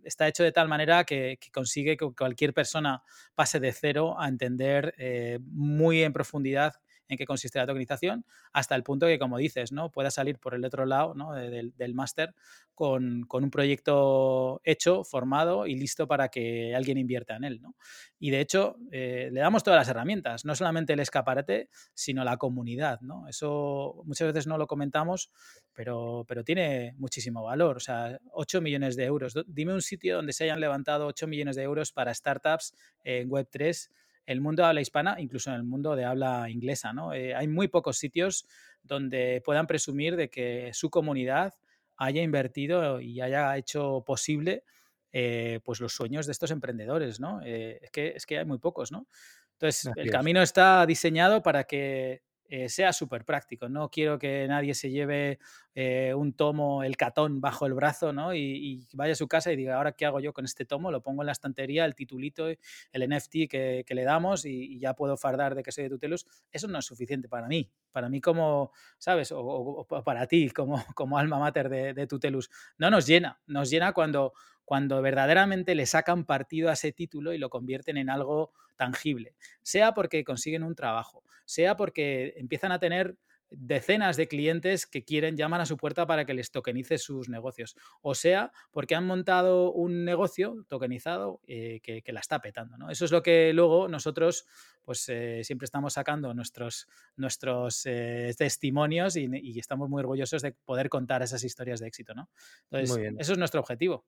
está 0.05 0.29
hecho 0.29 0.43
de 0.43 0.53
tal 0.53 0.69
manera 0.69 1.05
que, 1.05 1.39
consigue 1.53 1.99
que 1.99 2.11
cualquier 2.17 2.55
persona 2.55 3.03
pase 3.35 3.61
de 3.61 3.73
cero 3.73 4.19
a 4.19 4.29
entender 4.29 4.95
muy 5.43 6.03
en 6.03 6.15
profundidad 6.15 6.82
en 7.09 7.19
qué 7.19 7.27
consiste 7.27 7.59
la 7.59 7.67
tokenización, 7.67 8.25
hasta 8.53 8.75
el 8.75 8.83
punto 8.83 9.07
que, 9.07 9.19
como 9.19 9.39
dices, 9.39 9.73
¿no? 9.73 9.91
pueda 9.91 10.11
salir 10.11 10.39
por 10.39 10.55
el 10.55 10.65
otro 10.65 10.87
lado 10.87 11.15
¿no? 11.15 11.33
del, 11.33 11.75
del 11.77 11.95
máster 11.95 12.35
con, 12.75 13.25
con, 13.25 13.45
un 13.45 13.51
proyecto 13.51 14.61
hecho, 14.65 15.05
formado 15.05 15.67
y 15.67 15.75
listo 15.75 16.07
para 16.07 16.29
que 16.29 16.75
alguien 16.75 16.99
invierta 16.99 17.37
en 17.37 17.45
él. 17.45 17.61
¿no? 17.61 17.77
Y 18.19 18.31
de 18.31 18.41
hecho, 18.41 18.77
eh, 18.91 19.29
le 19.33 19.41
damos 19.41 19.63
todas 19.63 19.79
las 19.79 19.89
herramientas, 19.89 20.45
no 20.45 20.55
solamente 20.55 20.95
el 20.95 21.01
escaparate, 21.01 21.69
sino 21.95 22.25
la 22.25 22.37
comunidad. 22.39 23.01
¿no? 23.01 23.29
Eso 23.29 24.03
muchas 24.05 24.29
veces 24.29 24.47
no 24.47 24.59
lo 24.59 24.67
comentamos, 24.67 25.31
pero, 25.73 26.25
pero 26.27 26.45
tiene 26.45 26.95
muchísimo 26.97 27.43
valor. 27.43 27.77
O 27.77 27.81
sea, 27.81 28.19
8 28.33 28.61
millones 28.61 28.97
de 28.97 29.05
euros. 29.05 29.35
Dime 29.47 29.75
un 29.75 29.83
sitio 29.83 30.17
donde 30.17 30.33
se 30.33 30.45
hayan 30.45 30.61
levantado 30.61 31.07
8 31.07 31.27
millones 31.27 31.57
de 31.57 31.63
euros 31.63 31.93
para 31.93 32.15
startups 32.15 32.75
en 33.05 33.29
Web3 33.29 33.91
el 34.27 34.41
mundo 34.41 34.63
de 34.63 34.69
habla 34.69 34.81
hispana, 34.81 35.17
incluso 35.19 35.51
en 35.51 35.57
el 35.57 35.65
mundo 35.65 35.97
de 35.97 36.05
habla 36.05 36.49
inglesa. 36.49 36.93
¿no? 36.93 37.13
Eh, 37.13 37.35
hay 37.35 37.49
muy 37.49 37.69
pocos 37.69 37.99
sitios 37.99 38.47
donde 38.83 39.43
puedan 39.45 39.67
presumir 39.67 40.17
de 40.17 40.29
que 40.29 40.71
su 40.73 40.91
comunidad 40.91 41.55
haya 41.97 42.23
invertido 42.23 43.01
y 43.01 43.21
haya 43.21 43.57
hecho 43.57 44.03
posible 44.05 44.65
eh, 45.13 45.61
pues 45.65 45.81
los 45.81 45.93
sueños 45.93 46.27
de 46.27 46.33
estos 46.33 46.51
emprendedores, 46.51 47.21
¿no? 47.21 47.43
Eh, 47.45 47.79
es, 47.83 47.91
que, 47.91 48.09
es 48.17 48.25
que 48.25 48.39
hay 48.39 48.47
muy 48.47 48.59
pocos, 48.59 48.91
¿no? 48.91 49.07
Entonces, 49.53 49.93
el 49.97 50.11
camino 50.11 50.41
está 50.41 50.87
diseñado 50.87 51.43
para 51.43 51.65
que 51.65 52.23
eh, 52.49 52.69
sea 52.69 52.93
súper 52.93 53.25
práctico. 53.25 53.69
No 53.69 53.89
quiero 53.89 54.19
que 54.19 54.47
nadie 54.47 54.75
se 54.75 54.91
lleve 54.91 55.39
eh, 55.75 56.13
un 56.15 56.35
tomo, 56.35 56.83
el 56.83 56.97
catón, 56.97 57.41
bajo 57.41 57.65
el 57.67 57.73
brazo 57.73 58.13
¿no? 58.13 58.35
Y, 58.35 58.87
vaya 58.93 59.13
a 59.13 59.17
su 59.17 59.27
casa 59.27 59.53
y 59.53 59.57
diga, 59.57 59.77
ahora 59.77 59.93
qué 59.93 60.05
hago 60.05 60.21
yo 60.21 60.33
con 60.33 60.45
este 60.45 60.67
tomo, 60.67 60.91
lo 60.91 61.03
pongo 61.03 61.23
en 61.23 61.27
la 61.27 61.33
estantería, 61.33 61.85
el 61.85 61.95
titulito, 61.95 62.49
el 62.49 63.09
NFT 63.09 63.49
que, 63.49 63.85
le 63.89 64.05
damos 64.05 64.45
y, 64.45 64.79
ya 64.79 64.95
puedo 64.95 65.17
fardar 65.17 65.55
de 65.55 65.63
que 65.63 65.73
soy 65.73 65.85
de 65.85 65.91
Tutelus. 65.91 66.27
Eso 66.51 66.69
no 66.69 66.79
es 66.79 66.85
suficiente 66.85 67.29
para 67.29 67.49
mí, 67.49 67.71
para 67.91 68.09
mí 68.09 68.21
como, 68.21 68.73
¿sabes? 68.99 69.33
O, 69.35 69.87
para 70.05 70.27
ti 70.27 70.51
como, 70.51 70.75
como 70.95 71.19
alma 71.19 71.39
mater 71.39 71.69
de, 71.69 71.95
de 71.95 72.07
Tutelus. 72.07 72.51
No 72.77 72.91
nos 72.91 73.07
llena, 73.07 73.41
nos 73.47 73.71
llena 73.71 73.93
cuando 73.93 74.35
cuando 74.65 75.03
verdaderamente 75.03 75.75
le 75.75 75.87
sacan 75.87 76.25
partido 76.25 76.71
a 76.71 76.75
ese 76.75 76.93
título 76.93 77.33
y 77.33 77.39
lo 77.39 77.51
convierten 77.51 77.97
en 77.97 78.09
algo 78.09 78.53
tangible, 78.77 79.35
sea 79.63 79.93
porque 79.93 80.25
consiguen 80.25 80.63
un 80.63 80.75
trabajo, 80.75 81.25
sea 81.45 81.77
porque 81.77 82.35
empiezan 82.37 82.73
a 82.73 82.79
tener 82.79 83.17
decenas 83.57 84.17
de 84.17 84.29
clientes 84.29 84.87
que 84.87 85.05
quieren, 85.05 85.37
llaman 85.37 85.61
a 85.61 85.67
su 85.67 85.77
puerta 85.77 86.07
para 86.07 86.25
que 86.25 86.35
les 86.35 86.51
tokenice 86.51 86.99
sus 86.99 87.29
negocios. 87.29 87.77
O 88.01 88.15
sea, 88.15 88.53
porque 88.71 88.95
han 88.95 89.07
montado 89.07 89.73
un 89.73 90.05
negocio 90.05 90.65
tokenizado 90.69 91.41
eh, 91.47 91.81
que, 91.83 92.03
la 92.13 92.21
está 92.21 92.41
petando. 92.41 92.77
¿no? 92.77 92.91
Eso 92.91 93.05
es 93.05 93.13
lo 93.13 93.23
que 93.23 93.53
luego 93.53 93.89
nosotros 93.89 94.47
pues 94.83 95.09
eh, 95.09 95.43
siempre 95.45 95.65
estamos 95.65 95.95
sacando 95.95 96.35
nuestros, 96.35 96.89
nuestros 97.17 97.83
eh, 97.87 98.33
testimonios 98.37 99.17
y, 99.17 99.59
estamos 99.59 99.89
muy 99.89 100.01
orgullosos 100.01 100.43
de 100.43 100.53
poder 100.53 100.89
contar 100.89 101.23
esas 101.23 101.45
historias 101.45 101.81
de 101.81 101.87
éxito. 101.87 102.15
¿no? 102.15 102.29
Entonces, 102.71 103.15
eso 103.19 103.33
es 103.33 103.39
nuestro 103.39 103.61
objetivo. 103.61 104.05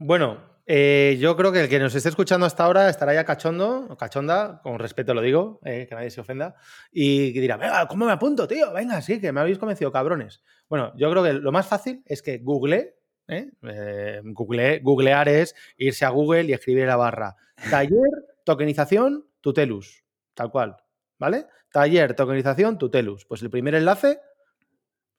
Bueno, 0.00 0.38
eh, 0.64 1.16
yo 1.18 1.36
creo 1.36 1.50
que 1.50 1.62
el 1.62 1.68
que 1.68 1.80
nos 1.80 1.92
esté 1.94 2.08
escuchando 2.08 2.46
hasta 2.46 2.62
ahora 2.62 2.88
estará 2.88 3.14
ya 3.14 3.24
cachondo, 3.24 3.96
cachonda, 3.98 4.60
con 4.62 4.78
respeto 4.78 5.12
lo 5.12 5.22
digo, 5.22 5.58
eh, 5.64 5.86
que 5.88 5.94
nadie 5.96 6.10
se 6.10 6.20
ofenda, 6.20 6.54
y 6.92 7.32
dirá, 7.32 7.56
venga, 7.56 7.88
¿cómo 7.88 8.06
me 8.06 8.12
apunto, 8.12 8.46
tío? 8.46 8.72
Venga, 8.72 9.02
sí, 9.02 9.20
que 9.20 9.32
me 9.32 9.40
habéis 9.40 9.58
convencido, 9.58 9.90
cabrones. 9.90 10.40
Bueno, 10.68 10.92
yo 10.96 11.10
creo 11.10 11.24
que 11.24 11.32
lo 11.32 11.50
más 11.50 11.66
fácil 11.66 12.02
es 12.06 12.22
que 12.22 12.38
Google, 12.38 12.94
¿eh? 13.26 13.50
Google, 14.22 14.78
googlear 14.80 15.28
es 15.28 15.56
irse 15.78 16.04
a 16.04 16.10
Google 16.10 16.44
y 16.44 16.52
escribir 16.52 16.86
la 16.86 16.96
barra. 16.96 17.34
Taller, 17.68 17.98
tokenización, 18.44 19.26
tutelus, 19.40 20.04
tal 20.34 20.52
cual, 20.52 20.76
¿vale? 21.18 21.46
Taller, 21.72 22.14
tokenización, 22.14 22.78
tutelus. 22.78 23.24
Pues 23.24 23.42
el 23.42 23.50
primer 23.50 23.74
enlace, 23.74 24.20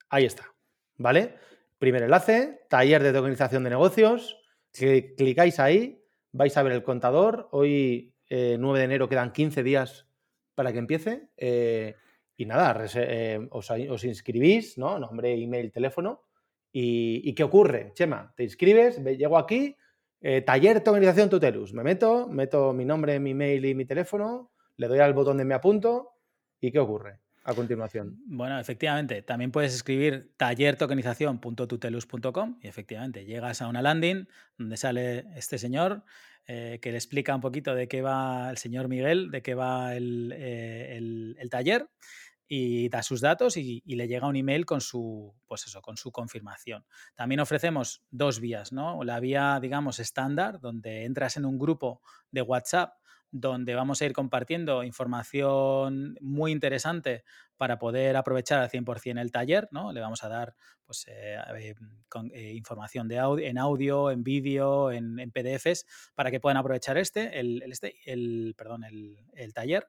ahí 0.08 0.24
está, 0.24 0.54
¿vale? 0.96 1.34
Primer 1.78 2.04
enlace, 2.04 2.66
taller 2.70 3.02
de 3.02 3.12
tokenización 3.12 3.64
de 3.64 3.70
negocios, 3.70 4.39
si 4.72 5.14
clicáis 5.14 5.58
ahí, 5.58 6.02
vais 6.32 6.56
a 6.56 6.62
ver 6.62 6.72
el 6.72 6.82
contador. 6.82 7.48
Hoy, 7.52 8.14
9 8.28 8.56
eh, 8.56 8.78
de 8.78 8.84
enero, 8.84 9.08
quedan 9.08 9.32
15 9.32 9.62
días 9.62 10.06
para 10.54 10.72
que 10.72 10.78
empiece. 10.78 11.28
Eh, 11.36 11.94
y 12.36 12.46
nada, 12.46 12.86
eh, 12.94 13.48
os, 13.50 14.04
inscribís, 14.04 14.78
¿no? 14.78 14.98
Nombre, 14.98 15.34
email, 15.34 15.70
teléfono. 15.72 16.24
Y, 16.72 17.34
qué 17.34 17.42
ocurre? 17.42 17.92
Chema, 17.94 18.32
te 18.36 18.44
inscribes, 18.44 19.02
llego 19.02 19.36
aquí, 19.36 19.76
taller 20.46 20.82
de 20.82 20.90
organización 20.90 21.28
Tutelus. 21.28 21.74
Me 21.74 21.82
meto, 21.82 22.28
meto 22.28 22.72
mi 22.72 22.84
nombre, 22.84 23.18
mi 23.18 23.32
email 23.32 23.64
y 23.64 23.74
mi 23.74 23.84
teléfono, 23.84 24.52
le 24.76 24.86
doy 24.86 25.00
al 25.00 25.12
botón 25.12 25.36
de 25.38 25.44
me 25.44 25.54
apunto. 25.54 26.12
¿Y 26.60 26.70
qué 26.70 26.78
ocurre? 26.78 27.18
A 27.44 27.54
continuación. 27.54 28.20
Bueno, 28.26 28.58
efectivamente, 28.58 29.22
también 29.22 29.50
puedes 29.50 29.74
escribir 29.74 30.30
tallertokenización.tutelus.com 30.36 32.58
y 32.62 32.68
efectivamente 32.68 33.24
llegas 33.24 33.62
a 33.62 33.68
una 33.68 33.80
landing 33.82 34.26
donde 34.58 34.76
sale 34.76 35.26
este 35.36 35.58
señor 35.58 36.04
eh, 36.46 36.78
que 36.82 36.90
le 36.90 36.98
explica 36.98 37.34
un 37.34 37.40
poquito 37.40 37.74
de 37.74 37.88
qué 37.88 38.02
va 38.02 38.50
el 38.50 38.58
señor 38.58 38.88
Miguel, 38.88 39.30
de 39.30 39.42
qué 39.42 39.54
va 39.54 39.94
el, 39.94 40.34
eh, 40.36 41.34
taller 41.50 41.88
y 42.48 42.88
da 42.88 43.02
sus 43.02 43.20
datos 43.20 43.56
y, 43.56 43.82
y, 43.86 43.94
le 43.94 44.08
llega 44.08 44.26
un 44.26 44.34
email 44.34 44.66
con 44.66 44.80
su, 44.80 45.32
pues 45.46 45.64
eso, 45.66 45.80
con 45.80 45.96
su 45.96 46.10
confirmación. 46.10 46.84
También 47.14 47.38
ofrecemos 47.38 48.02
dos 48.10 48.40
vías, 48.40 48.72
¿no? 48.72 49.04
La 49.04 49.20
vía, 49.20 49.60
digamos, 49.62 50.00
estándar, 50.00 50.58
donde 50.58 51.04
entras 51.04 51.36
en 51.36 51.44
un 51.44 51.58
grupo 51.58 52.02
de 52.32 52.42
WhatsApp 52.42 52.94
donde 53.30 53.74
vamos 53.74 54.00
a 54.02 54.06
ir 54.06 54.12
compartiendo 54.12 54.82
información 54.82 56.16
muy 56.20 56.52
interesante 56.52 57.24
para 57.56 57.78
poder 57.78 58.16
aprovechar 58.16 58.60
al 58.60 58.70
100% 58.70 59.20
el 59.20 59.30
taller, 59.30 59.68
¿no? 59.70 59.92
Le 59.92 60.00
vamos 60.00 60.24
a 60.24 60.28
dar 60.28 60.54
pues, 60.84 61.06
eh, 61.08 61.36
eh, 62.32 62.52
información 62.54 63.06
de 63.06 63.18
audio, 63.18 63.46
en 63.46 63.58
audio, 63.58 64.10
en 64.10 64.24
vídeo, 64.24 64.90
en, 64.90 65.30
PDFs, 65.30 65.86
para 66.14 66.30
que 66.30 66.40
puedan 66.40 66.56
aprovechar 66.56 66.98
este, 66.98 67.38
el, 67.38 67.62
este, 67.70 67.96
el, 68.06 68.54
perdón, 68.56 68.84
el, 68.84 69.18
el 69.34 69.52
taller. 69.52 69.86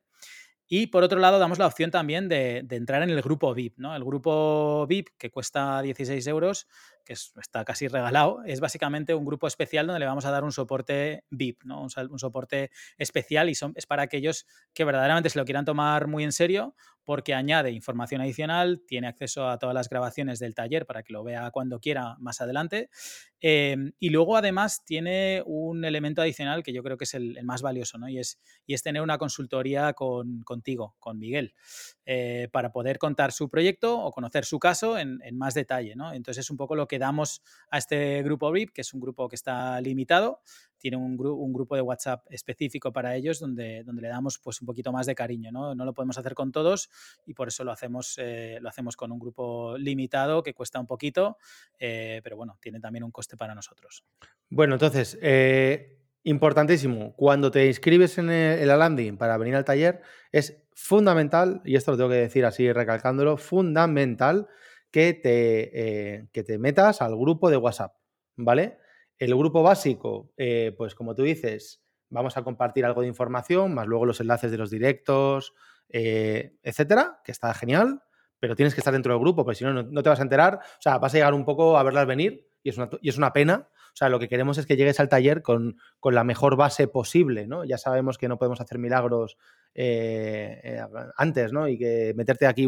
Y 0.67 0.87
por 0.87 1.03
otro 1.03 1.19
lado, 1.19 1.37
damos 1.37 1.59
la 1.59 1.67
opción 1.67 1.91
también 1.91 2.29
de, 2.29 2.61
de, 2.63 2.75
entrar 2.77 3.03
en 3.03 3.09
el 3.09 3.21
grupo 3.21 3.53
VIP. 3.53 3.77
¿no? 3.77 3.93
El 3.93 4.05
grupo 4.05 4.87
VIP, 4.87 5.09
que 5.17 5.29
cuesta 5.29 5.81
16 5.81 6.25
euros, 6.27 6.65
que 7.05 7.13
está 7.13 7.65
casi 7.65 7.87
regalado, 7.87 8.43
es 8.45 8.59
básicamente 8.59 9.13
un 9.13 9.25
grupo 9.25 9.47
especial 9.47 9.87
donde 9.87 9.99
le 9.99 10.05
vamos 10.05 10.25
a 10.25 10.31
dar 10.31 10.43
un 10.43 10.51
soporte 10.51 11.23
VIP, 11.29 11.63
¿no? 11.63 11.81
un, 11.81 11.89
soporte 11.89 12.71
especial 12.97 13.49
y 13.49 13.55
son, 13.55 13.73
es 13.75 13.85
para 13.85 14.03
aquellos 14.03 14.45
que 14.73 14.85
verdaderamente 14.85 15.29
se 15.29 15.39
lo 15.39 15.45
quieran 15.45 15.65
tomar 15.65 16.07
muy 16.07 16.23
en 16.23 16.31
serio 16.31 16.75
porque 17.03 17.33
añade 17.33 17.71
información 17.71 18.21
adicional, 18.21 18.81
tiene 18.87 19.07
acceso 19.07 19.47
a 19.47 19.57
todas 19.57 19.73
las 19.73 19.89
grabaciones 19.89 20.39
del 20.39 20.55
taller 20.55 20.85
para 20.85 21.03
que 21.03 21.13
lo 21.13 21.23
vea 21.23 21.51
cuando 21.51 21.79
quiera 21.79 22.15
más 22.19 22.41
adelante. 22.41 22.89
Em, 23.39 23.91
y 23.99 24.09
luego 24.09 24.37
además 24.37 24.83
tiene 24.85 25.41
un 25.45 25.83
elemento 25.83 26.21
adicional 26.21 26.61
que 26.61 26.73
yo 26.73 26.83
creo 26.83 26.97
que 26.97 27.05
es 27.05 27.13
el, 27.15 27.43
más 27.43 27.61
valioso, 27.61 27.97
¿no? 27.97 28.07
Y 28.07 28.19
es, 28.19 28.39
y 28.67 28.75
es 28.75 28.83
tener 28.83 29.01
una 29.01 29.17
consultoría 29.17 29.93
con, 29.93 30.43
contigo, 30.43 30.95
con 30.99 31.17
Miguel, 31.17 31.55
eh, 32.05 32.49
para 32.51 32.71
poder 32.71 32.99
contar 32.99 33.31
su 33.31 33.49
proyecto 33.49 33.99
o 33.99 34.11
conocer 34.11 34.45
su 34.45 34.59
caso 34.59 34.97
en, 34.97 35.19
en 35.23 35.37
más 35.37 35.55
detalle, 35.55 35.95
¿no? 35.95 36.13
Entonces 36.13 36.45
es 36.45 36.51
un 36.51 36.57
poco 36.57 36.75
lo 36.75 36.87
que 36.87 36.99
damos 36.99 37.41
a 37.71 37.79
este 37.79 38.21
grupo 38.21 38.51
VIP, 38.51 38.73
que 38.73 38.81
es 38.81 38.93
un 38.93 39.01
grupo 39.01 39.27
que 39.27 39.35
está 39.35 39.81
limitado, 39.81 40.41
tiene 40.81 40.97
un, 40.97 41.15
grupo 41.15 41.75
de 41.75 41.81
WhatsApp 41.81 42.25
específico 42.29 42.91
para 42.91 43.15
ellos 43.15 43.39
donde, 43.39 43.83
donde 43.83 44.01
le 44.01 44.07
damos 44.07 44.39
pues 44.39 44.59
un 44.61 44.65
poquito 44.65 44.91
más 44.91 45.05
de 45.05 45.15
cariño, 45.15 45.51
¿no? 45.51 45.75
No 45.75 45.85
lo 45.85 45.93
podemos 45.93 46.17
hacer 46.17 46.33
con 46.33 46.51
todos 46.51 46.89
y 47.25 47.33
por 47.33 47.47
eso 47.47 47.63
lo 47.63 47.71
hacemos, 47.71 48.17
eh, 48.17 48.57
lo 48.61 48.67
hacemos 48.67 48.97
con 48.97 49.11
un 49.11 49.19
grupo 49.19 49.77
limitado 49.77 50.43
que 50.43 50.53
cuesta 50.53 50.79
un 50.79 50.87
poquito, 50.87 51.37
eh, 51.79 52.19
pero 52.23 52.35
bueno, 52.35 52.57
tiene 52.59 52.79
también 52.79 53.03
un 53.03 53.11
coste 53.11 53.37
para 53.37 53.53
nosotros. 53.53 54.03
Bueno, 54.49 54.73
entonces, 54.73 55.17
eh, 55.21 55.99
importantísimo, 56.23 57.13
cuando 57.15 57.51
te 57.51 57.67
inscribes 57.67 58.17
en, 58.17 58.29
el, 58.31 58.67
la 58.67 58.77
landing 58.77 59.17
para 59.17 59.37
venir 59.37 59.55
al 59.55 59.65
taller, 59.65 60.01
es 60.31 60.63
fundamental, 60.73 61.61
y 61.63 61.75
esto 61.75 61.91
lo 61.91 61.97
tengo 61.97 62.09
que 62.09 62.15
decir 62.15 62.45
así 62.45 62.71
recalcándolo, 62.71 63.37
fundamental 63.37 64.47
que 64.91 65.13
te, 65.13 66.17
eh, 66.17 66.27
que 66.31 66.43
te 66.43 66.57
metas 66.57 67.01
al 67.01 67.15
grupo 67.15 67.49
de 67.49 67.57
WhatsApp, 67.57 67.95
¿vale? 68.35 68.77
El 69.21 69.35
grupo 69.35 69.61
básico, 69.61 70.33
eh, 70.35 70.73
pues 70.75 70.95
como 70.95 71.13
tú 71.13 71.21
dices, 71.21 71.79
vamos 72.09 72.37
a 72.37 72.43
compartir 72.43 72.85
algo 72.85 73.01
de 73.01 73.07
información, 73.07 73.71
más 73.71 73.85
luego 73.85 74.07
los 74.07 74.19
enlaces 74.19 74.49
de 74.49 74.57
los 74.57 74.71
directos, 74.71 75.53
eh, 75.89 76.55
etcétera, 76.63 77.21
que 77.23 77.31
está 77.31 77.53
genial, 77.53 78.01
pero 78.39 78.55
tienes 78.55 78.73
que 78.73 78.81
estar 78.81 78.91
dentro 78.91 79.13
del 79.13 79.21
grupo, 79.21 79.45
porque 79.45 79.59
si 79.59 79.63
no, 79.63 79.83
no 79.83 80.01
te 80.01 80.09
vas 80.09 80.19
a 80.19 80.23
enterar, 80.23 80.55
o 80.55 80.81
sea, 80.81 80.97
vas 80.97 81.13
a 81.13 81.17
llegar 81.17 81.35
un 81.35 81.45
poco 81.45 81.77
a 81.77 81.83
verlas 81.83 82.07
venir 82.07 82.49
y 82.63 82.69
es 82.69 82.77
una, 82.79 82.89
y 82.99 83.09
es 83.09 83.17
una 83.19 83.31
pena. 83.31 83.69
O 83.93 83.95
sea, 83.95 84.09
lo 84.09 84.19
que 84.19 84.27
queremos 84.27 84.57
es 84.57 84.65
que 84.65 84.77
llegues 84.77 84.99
al 84.99 85.09
taller 85.09 85.41
con, 85.41 85.77
con 85.99 86.15
la 86.15 86.23
mejor 86.23 86.55
base 86.55 86.87
posible, 86.87 87.47
¿no? 87.47 87.65
Ya 87.65 87.77
sabemos 87.77 88.17
que 88.17 88.27
no 88.27 88.37
podemos 88.37 88.61
hacer 88.61 88.79
milagros 88.79 89.37
eh, 89.73 90.59
eh, 90.63 90.81
antes, 91.17 91.53
¿no? 91.53 91.67
Y 91.67 91.77
que 91.77 92.13
meterte 92.15 92.47
aquí 92.47 92.67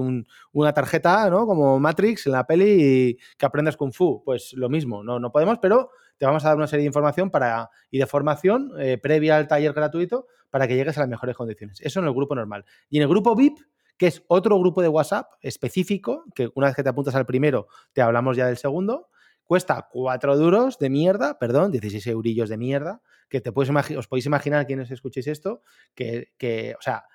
una 0.52 0.74
tarjeta, 0.74 1.30
¿no? 1.30 1.46
Como 1.46 1.80
Matrix 1.80 2.28
en 2.28 2.34
la 2.34 2.46
peli 2.46 2.66
y 2.78 3.18
que 3.38 3.46
aprendas 3.46 3.78
Kung 3.78 3.94
Fu. 3.94 4.24
Pues 4.24 4.54
lo 4.54 4.70
mismo, 4.70 5.04
no, 5.04 5.20
no 5.20 5.32
podemos, 5.32 5.60
pero 5.60 5.90
te 6.18 6.26
vamos 6.26 6.46
a 6.46 6.50
dar 6.50 6.58
una 6.58 6.68
serie 6.68 6.84
de 6.84 6.88
información 6.88 7.30
para, 7.30 7.70
y 7.92 8.00
de 8.00 8.06
formación 8.06 8.72
eh, 8.80 8.98
previa 8.98 9.38
al 9.38 9.48
taller 9.48 9.74
gratuito 9.74 10.28
para 10.50 10.68
que 10.68 10.76
llegues 10.76 10.98
a 10.98 11.02
las 11.02 11.10
mejores 11.10 11.36
condiciones. 11.36 11.82
Eso 11.82 12.00
en 12.00 12.06
el 12.06 12.14
grupo 12.14 12.36
normal. 12.36 12.64
Y 12.90 12.98
en 12.98 13.04
el 13.04 13.10
grupo 13.10 13.36
VIP, 13.36 13.58
que 13.98 14.08
es 14.08 14.24
otro 14.28 14.58
grupo 14.60 14.82
de 14.82 14.88
WhatsApp 14.88 15.28
específico, 15.42 16.26
que 16.36 16.50
una 16.56 16.68
vez 16.68 16.76
que 16.76 16.84
te 16.84 16.90
apuntas 16.90 17.16
al 17.16 17.26
primero, 17.26 17.68
te 17.92 18.02
hablamos 18.02 18.38
ya 18.38 18.48
del 18.48 18.58
segundo. 18.58 19.10
Cuesta 19.46 19.88
4 19.92 20.38
duros 20.38 20.80
de 20.80 20.90
mierda, 20.90 21.38
perdón, 21.40 21.72
16 21.72 22.08
eurillos 22.08 22.50
de 22.50 22.58
mierda, 22.58 23.02
que 23.30 23.42
te 23.42 23.52
puedes 23.52 23.70
os 23.98 24.08
podéis 24.08 24.26
imaginar 24.26 24.66
quienes 24.66 24.92
escuchéis 24.92 25.28
esto, 25.28 25.62
que, 25.96 26.32
que 26.38 26.76
o 26.78 26.82
sea, 26.82 27.06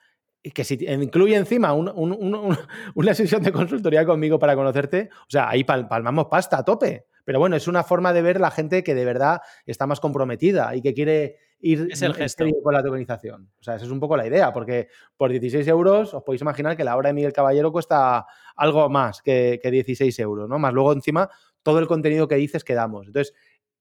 que 0.43 0.65
si 0.65 0.75
incluye 0.87 1.37
encima 1.37 1.73
una 2.95 3.15
sesión 3.15 3.43
de 3.43 3.53
consultoría 3.53 4.05
conmigo 4.05 4.39
para 4.39 4.55
conocerte, 4.55 5.09
o 5.13 5.31
sea, 5.31 5.49
ahí 5.49 5.65
palmamos 5.65 6.27
pasta 6.27 6.59
a 6.59 6.65
tope. 6.65 7.07
Pero 7.25 7.41
bueno, 7.41 7.57
es 7.57 7.69
una 7.69 7.85
forma 7.85 8.15
de 8.15 8.23
ver 8.23 8.41
la 8.41 8.51
gente 8.51 8.83
que 8.83 8.95
de 8.95 9.05
verdad 9.05 9.43
está 9.67 9.87
más 9.87 10.01
comprometida 10.01 10.75
y 10.75 10.81
que 10.81 10.95
quiere 10.95 11.37
ir 11.61 11.89
es 11.91 12.01
el 12.01 12.15
gesto. 12.15 12.47
con 12.63 12.73
la 12.73 12.83
tokenización. 12.83 13.51
O 13.61 13.63
sea, 13.63 13.75
esa 13.75 13.85
es 13.85 13.91
un 13.91 14.01
poco 14.01 14.17
la 14.17 14.27
idea, 14.27 14.51
porque 14.53 14.89
por 15.17 15.31
16 15.31 15.67
euros 15.69 16.15
os 16.15 16.23
podéis 16.23 16.41
imaginar 16.41 16.75
que 16.75 16.85
la 16.85 16.97
hora 16.97 17.09
de 17.09 17.13
Miguel 17.15 17.35
Caballero 17.35 17.71
cuesta 17.71 18.25
algo 18.57 18.89
más 18.89 19.21
que, 19.21 19.61
16 19.63 20.19
euros, 20.21 20.49
¿no? 20.49 20.59
Más 20.59 20.73
luego 20.73 20.93
encima 20.93 21.29
todo 21.63 21.79
el 21.79 21.87
contenido 21.87 22.29
que 22.29 22.37
dices 22.37 22.65
que 22.65 22.75
damos. 22.75 23.07
Entonces, 23.07 23.35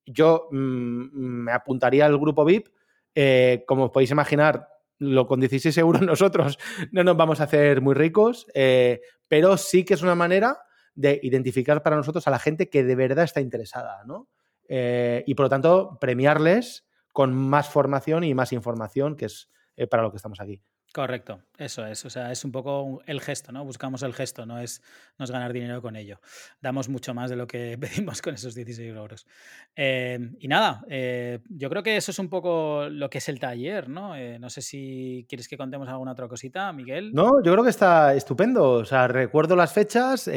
yo 0.06 0.48
mm, 0.52 1.44
me 1.44 1.52
apuntaría 1.52 2.06
al 2.06 2.18
grupo 2.18 2.46
VIP. 2.46 2.70
Eh, 3.14 3.64
como 3.68 3.92
podéis 3.92 4.12
imaginar, 4.12 4.68
lo 5.00 5.28
con 5.28 5.40
16 5.40 5.78
euros 5.80 6.02
nosotros 6.04 6.58
no 6.92 7.04
nos 7.04 7.18
vamos 7.18 7.42
a 7.42 7.46
hacer 7.46 7.82
muy 7.82 7.96
ricos, 7.96 8.48
eh, 8.54 9.02
pero 9.28 9.58
sí 9.58 9.84
que 9.84 9.96
es 9.96 10.02
una 10.02 10.16
manera 10.16 10.60
de 10.96 11.20
identificar 11.22 11.84
para 11.84 11.96
nosotros 11.96 12.28
a 12.28 12.32
la 12.32 12.40
gente 12.40 12.70
que 12.70 12.84
de 12.84 12.96
verdad 12.96 13.26
está 13.26 13.42
interesada, 13.42 14.04
¿no? 14.06 14.30
Eh, 14.68 15.24
y 15.28 15.36
por 15.36 15.46
lo 15.46 15.50
tanto, 15.50 15.98
premiarles 16.02 16.86
con 17.14 17.34
más 17.36 17.70
formación 17.70 18.24
y 18.24 18.34
más 18.34 18.52
información, 18.52 19.16
que 19.16 19.26
es 19.26 19.50
para 19.90 20.02
lo 20.04 20.12
que 20.12 20.18
estamos 20.18 20.40
aquí. 20.40 20.62
Correcto, 20.98 21.42
eso 21.60 21.86
es. 21.86 22.04
O 22.06 22.10
sea, 22.10 22.32
es 22.32 22.44
un 22.44 22.52
poco 22.52 23.04
el 23.06 23.22
gesto, 23.22 23.52
¿no? 23.52 23.64
Buscamos 23.64 24.02
el 24.02 24.16
gesto, 24.16 24.48
no 24.48 24.58
es, 24.58 24.82
no 25.20 25.26
es 25.26 25.30
ganar 25.30 25.54
dinero 25.54 25.80
con 25.80 25.96
ello. 25.96 26.20
Damos 26.60 26.90
mucho 26.90 27.14
más 27.14 27.30
de 27.30 27.36
lo 27.36 27.46
que 27.46 27.78
pedimos 27.80 28.20
con 28.24 28.34
esos 28.34 28.56
16 28.56 28.96
euros. 28.96 29.28
Eh, 29.76 30.18
y 30.40 30.48
nada, 30.48 30.84
eh, 30.90 31.38
yo 31.50 31.70
creo 31.70 31.84
que 31.84 31.98
eso 31.98 32.10
es 32.10 32.18
un 32.18 32.30
poco 32.30 32.90
lo 32.90 33.12
que 33.12 33.20
es 33.20 33.30
el 33.30 33.40
taller, 33.40 33.90
¿no? 33.90 34.16
Eh, 34.16 34.40
no 34.40 34.50
sé 34.50 34.64
si 34.64 35.28
quieres 35.30 35.48
que 35.48 35.56
contemos 35.56 35.88
alguna 35.88 36.14
otra 36.14 36.28
cosita, 36.28 36.74
Miguel. 36.74 37.14
No, 37.14 37.44
yo 37.44 37.52
creo 37.52 37.64
que 37.64 37.70
está 37.70 38.16
estupendo. 38.16 38.72
O 38.72 38.86
sea, 38.86 39.08
recuerdo 39.08 39.56
las 39.56 39.74
fechas. 39.74 40.28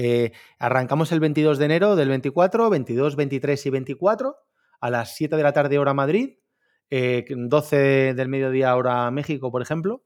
arrancamos 0.58 1.10
el 1.12 1.20
22 1.20 1.56
de 1.56 1.64
enero 1.64 1.96
del 1.96 2.10
24, 2.10 2.68
22, 2.68 3.16
23 3.16 3.64
y 3.64 3.70
24 3.70 4.36
a 4.78 4.90
las 4.90 5.14
7 5.14 5.36
de 5.36 5.42
la 5.42 5.54
tarde 5.54 5.78
hora 5.78 5.94
Madrid, 5.94 6.34
12 6.90 8.12
del 8.12 8.28
mediodía 8.28 8.76
hora 8.76 9.10
México, 9.10 9.50
por 9.50 9.62
ejemplo. 9.62 10.04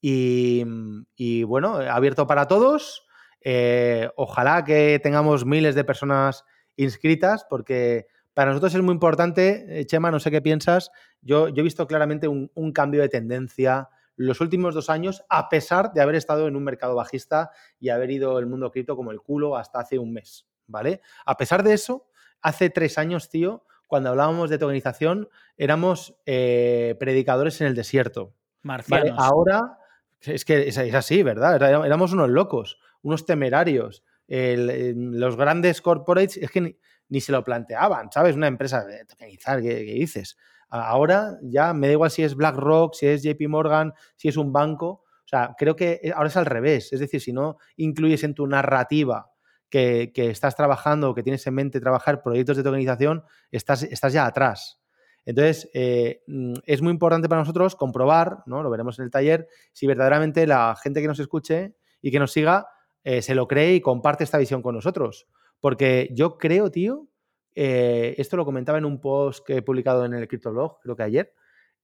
Y, 0.00 1.42
bueno, 1.44 1.76
abierto 1.76 2.26
para 2.26 2.46
todos. 2.46 3.06
Eh, 3.40 4.08
ojalá 4.16 4.64
que 4.64 5.00
tengamos 5.02 5.44
miles 5.44 5.74
de 5.74 5.84
personas 5.84 6.44
inscritas, 6.76 7.46
porque 7.48 8.06
para 8.34 8.50
nosotros 8.50 8.74
es 8.74 8.82
muy 8.82 8.92
importante, 8.92 9.80
eh, 9.80 9.86
Chema, 9.86 10.10
no 10.10 10.20
sé 10.20 10.30
qué 10.30 10.42
piensas, 10.42 10.90
yo, 11.22 11.48
yo 11.48 11.60
he 11.60 11.62
visto 11.62 11.86
claramente 11.86 12.28
un, 12.28 12.72
cambio 12.72 13.00
de 13.00 13.08
tendencia 13.08 13.88
los 14.16 14.40
últimos 14.40 14.74
dos 14.74 14.90
años, 14.90 15.24
a 15.28 15.48
pesar 15.48 15.92
de 15.92 16.00
haber 16.00 16.16
estado 16.16 16.48
en 16.48 16.56
un 16.56 16.64
mercado 16.64 16.94
bajista 16.94 17.50
y 17.78 17.90
haber 17.90 18.10
ido 18.10 18.38
el 18.38 18.46
mundo 18.46 18.70
cripto 18.70 18.96
como 18.96 19.10
el 19.10 19.20
culo 19.20 19.56
hasta 19.56 19.78
hace 19.78 19.98
un 19.98 20.12
mes, 20.12 20.46
¿vale? 20.66 21.00
A 21.24 21.36
pesar 21.36 21.62
de 21.62 21.74
eso, 21.74 22.08
hace 22.40 22.70
tres 22.70 22.98
años, 22.98 23.28
tío, 23.28 23.64
cuando 23.86 24.10
hablábamos 24.10 24.50
de 24.50 24.58
tokenización, 24.58 25.28
éramos 25.56 26.16
eh, 26.26 26.96
predicadores 26.98 27.60
en 27.60 27.68
el 27.68 27.74
desierto. 27.74 28.34
Marcianos. 28.62 29.18
Ahora 29.18 29.78
es 30.20 30.44
que 30.44 30.68
es, 30.68 30.78
así, 30.78 31.22
¿verdad? 31.22 31.56
Éramos 31.84 32.12
unos 32.12 32.28
locos, 32.30 32.78
unos 33.02 33.26
temerarios. 33.26 34.04
los 34.28 35.36
grandes 35.36 35.80
corporates 35.80 36.36
es 36.36 36.50
que 36.50 36.76
ni, 37.08 37.20
se 37.20 37.32
lo 37.32 37.44
planteaban, 37.44 38.10
¿sabes? 38.10 38.36
Una 38.36 38.48
empresa 38.48 38.84
de 38.84 39.04
tokenizar, 39.04 39.62
¿qué, 39.62 39.82
dices? 39.82 40.36
Ahora 40.68 41.38
ya 41.42 41.72
me 41.72 41.86
da 41.86 41.92
igual 41.92 42.10
si 42.10 42.22
es 42.24 42.34
BlackRock, 42.34 42.94
si 42.94 43.06
es 43.06 43.22
JP 43.22 43.48
Morgan, 43.48 43.92
si 44.16 44.28
es 44.28 44.36
un 44.36 44.52
banco. 44.52 45.04
O 45.24 45.28
sea, 45.28 45.54
creo 45.56 45.76
que 45.76 46.00
eh, 46.02 46.12
ahora 46.14 46.28
es 46.28 46.36
al 46.36 46.46
revés. 46.46 46.92
Es 46.92 47.00
decir, 47.00 47.20
si 47.20 47.32
no 47.32 47.58
incluyes 47.76 48.24
en 48.24 48.34
tu 48.34 48.46
narrativa 48.46 49.30
que, 49.70 50.12
estás 50.14 50.56
trabajando 50.56 51.10
o 51.10 51.14
que 51.14 51.22
tienes 51.22 51.46
en 51.46 51.54
mente 51.54 51.80
trabajar 51.80 52.22
proyectos 52.22 52.56
de 52.56 52.62
tokenización, 52.62 53.24
estás, 53.50 53.82
estás 53.84 54.12
ya 54.12 54.26
atrás. 54.26 54.80
Entonces, 55.26 55.68
eh, 55.74 56.22
mm, 56.28 56.54
es 56.64 56.80
muy 56.80 56.92
importante 56.92 57.28
para 57.28 57.42
nosotros 57.42 57.74
comprobar, 57.74 58.44
¿no? 58.46 58.62
Lo 58.62 58.70
veremos 58.70 58.98
en 58.98 59.04
el 59.04 59.10
taller, 59.10 59.48
si 59.72 59.86
verdaderamente 59.86 60.46
la 60.46 60.74
gente 60.82 61.02
que 61.02 61.08
nos 61.08 61.18
escuche 61.18 61.74
y 62.00 62.10
que 62.10 62.18
nos 62.18 62.32
siga 62.32 62.68
eh, 63.04 63.22
se 63.22 63.34
lo 63.34 63.46
cree 63.46 63.74
y 63.74 63.80
comparte 63.80 64.24
esta 64.24 64.38
visión 64.38 64.62
con 64.62 64.74
nosotros. 64.74 65.26
Porque 65.60 66.08
yo 66.12 66.38
creo, 66.38 66.70
tío, 66.70 67.08
eh, 67.54 68.14
esto 68.18 68.36
lo 68.36 68.44
comentaba 68.44 68.78
en 68.78 68.84
un 68.84 69.00
post 69.00 69.44
que 69.44 69.58
he 69.58 69.62
publicado 69.62 70.04
en 70.04 70.14
el 70.14 70.28
CryptoBlog, 70.28 70.80
creo 70.80 70.96
que 70.96 71.02
ayer, 71.02 71.34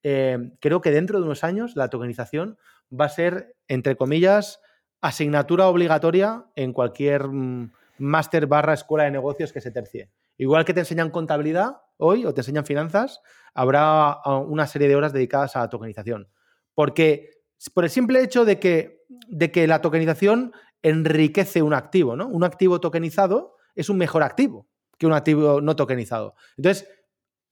creo 0.03 0.80
que 0.80 0.90
dentro 0.90 1.20
de 1.20 1.24
unos 1.24 1.45
años 1.45 1.76
la 1.76 1.88
tokenización 1.88 2.59
va 2.93 3.05
a 3.05 3.09
ser, 3.09 3.55
entre 3.68 3.95
comillas, 3.95 4.61
asignatura 5.01 5.68
obligatoria 5.68 6.47
en 6.57 6.72
cualquier 6.72 7.28
mm, 7.28 7.72
máster 7.99 8.47
barra 8.47 8.74
escuela 8.74 9.05
de 9.05 9.12
negocios 9.12 9.53
que 9.53 9.61
se 9.61 9.70
tercie. 9.70 10.11
Igual 10.38 10.64
que 10.64 10.74
te 10.74 10.80
enseñan 10.80 11.10
contabilidad 11.10 11.76
hoy 11.96 12.24
o 12.24 12.34
te 12.34 12.40
enseñan 12.40 12.64
finanzas, 12.64 13.20
habrá 13.54 14.10
ah, 14.10 14.38
una 14.38 14.66
serie 14.66 14.88
de 14.88 14.96
horas 14.96 15.12
dedicadas 15.12 15.56
a 15.56 15.60
la 15.60 15.68
tokenización. 15.68 16.28
Porque 16.74 17.30
por 17.74 17.84
el 17.84 17.90
simple 17.90 18.22
hecho 18.22 18.44
de 18.44 18.58
que, 18.58 19.04
de 19.28 19.52
que 19.52 19.66
la 19.66 19.80
tokenización 19.80 20.52
enriquece 20.82 21.62
un 21.62 21.74
activo, 21.74 22.16
¿no? 22.16 22.26
Un 22.26 22.44
activo 22.44 22.80
tokenizado 22.80 23.56
es 23.74 23.88
un 23.88 23.98
mejor 23.98 24.22
activo 24.22 24.68
que 24.98 25.06
un 25.06 25.12
activo 25.12 25.60
no 25.60 25.76
tokenizado. 25.76 26.34
Entonces, 26.56 26.88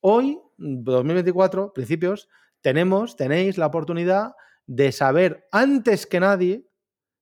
hoy, 0.00 0.38
2024, 0.58 1.72
principios, 1.72 2.28
tenemos, 2.60 3.16
tenéis 3.16 3.58
la 3.58 3.66
oportunidad 3.66 4.32
de 4.66 4.92
saber 4.92 5.48
antes 5.50 6.06
que 6.06 6.20
nadie 6.20 6.66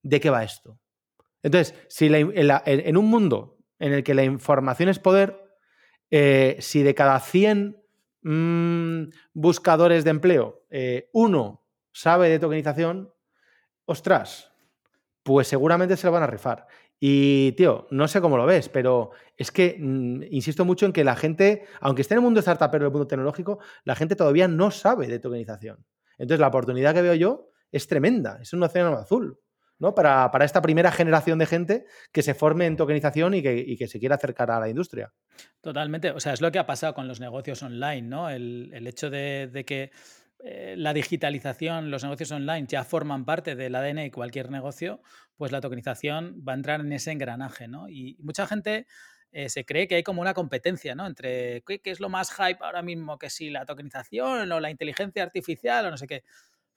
de 0.02 0.20
qué 0.20 0.30
va 0.30 0.44
esto. 0.44 0.78
Entonces, 1.42 1.74
si 1.88 2.06
en 2.06 2.96
un 2.96 3.06
mundo 3.06 3.58
en 3.78 3.92
el 3.92 4.04
que 4.04 4.14
la 4.14 4.24
información 4.24 4.88
es 4.88 4.98
poder, 4.98 5.47
eh, 6.10 6.56
si 6.60 6.82
de 6.82 6.94
cada 6.94 7.20
100 7.20 7.76
mm, 8.22 9.02
buscadores 9.34 10.04
de 10.04 10.10
empleo, 10.10 10.64
eh, 10.70 11.08
uno 11.12 11.64
sabe 11.92 12.28
de 12.28 12.38
tokenización, 12.38 13.12
ostras, 13.84 14.52
pues 15.22 15.48
seguramente 15.48 15.96
se 15.96 16.06
lo 16.06 16.12
van 16.12 16.22
a 16.22 16.26
rifar. 16.26 16.66
Y, 17.00 17.52
tío, 17.52 17.86
no 17.90 18.08
sé 18.08 18.20
cómo 18.20 18.36
lo 18.36 18.46
ves, 18.46 18.68
pero 18.68 19.10
es 19.36 19.52
que 19.52 19.76
mm, 19.78 20.22
insisto 20.30 20.64
mucho 20.64 20.86
en 20.86 20.92
que 20.92 21.04
la 21.04 21.14
gente, 21.16 21.64
aunque 21.80 22.02
esté 22.02 22.14
en 22.14 22.18
el 22.18 22.24
mundo 22.24 22.40
startup, 22.40 22.70
pero 22.70 22.84
en 22.84 22.86
el 22.86 22.92
mundo 22.92 23.06
tecnológico, 23.06 23.60
la 23.84 23.94
gente 23.94 24.16
todavía 24.16 24.48
no 24.48 24.70
sabe 24.70 25.06
de 25.06 25.18
tokenización. 25.18 25.84
Entonces, 26.18 26.40
la 26.40 26.48
oportunidad 26.48 26.94
que 26.94 27.02
veo 27.02 27.14
yo 27.14 27.50
es 27.70 27.86
tremenda, 27.86 28.38
es 28.42 28.52
un 28.52 28.62
océano 28.62 28.96
azul. 28.96 29.38
¿No? 29.78 29.94
Para, 29.94 30.30
esta 30.44 30.62
primera 30.62 30.90
generación 30.90 31.38
de 31.38 31.46
gente 31.46 31.86
que 32.12 32.22
se 32.22 32.34
forme 32.34 32.66
en 32.66 32.76
tokenización 32.76 33.34
y 33.34 33.42
que, 33.42 33.86
se 33.88 33.98
quiera 33.98 34.16
acercar 34.16 34.50
a 34.50 34.60
la 34.60 34.68
industria. 34.68 35.12
Totalmente. 35.60 36.10
O 36.10 36.20
sea, 36.20 36.32
es 36.32 36.40
lo 36.40 36.50
que 36.50 36.58
ha 36.58 36.66
pasado 36.66 36.94
con 36.94 37.08
los 37.08 37.20
negocios 37.20 37.62
online, 37.62 38.02
¿no? 38.02 38.30
El, 38.30 38.86
hecho 38.86 39.10
de, 39.10 39.64
que 39.66 39.90
eh, 40.44 40.74
la 40.76 40.92
digitalización, 40.92 41.90
los 41.90 42.02
negocios 42.02 42.30
online 42.32 42.66
ya 42.68 42.84
forman 42.84 43.24
parte 43.24 43.54
del 43.54 43.74
ADN 43.74 43.96
de 43.96 44.10
cualquier 44.10 44.50
negocio, 44.50 45.00
pues 45.36 45.52
la 45.52 45.60
tokenización 45.60 46.42
va 46.46 46.52
a 46.52 46.56
entrar 46.56 46.80
en 46.80 46.92
ese 46.92 47.12
engranaje, 47.12 47.68
¿no? 47.68 47.88
Y 47.88 48.16
mucha 48.20 48.46
gente 48.46 48.86
eh, 49.30 49.48
se 49.48 49.64
cree 49.64 49.86
que 49.86 49.96
hay 49.96 50.02
como 50.02 50.22
una 50.22 50.34
competencia, 50.34 50.94
¿no? 50.94 51.06
Entre 51.06 51.62
qué, 51.66 51.80
qué, 51.80 51.90
es 51.90 52.00
lo 52.00 52.08
más 52.08 52.32
hype 52.32 52.58
ahora 52.60 52.82
mismo, 52.82 53.18
que 53.18 53.30
si 53.30 53.50
la 53.50 53.64
tokenización 53.64 54.50
o 54.50 54.60
la 54.60 54.70
inteligencia 54.70 55.22
artificial 55.22 55.86
o 55.86 55.90
no 55.90 55.96
sé 55.96 56.06
qué 56.06 56.24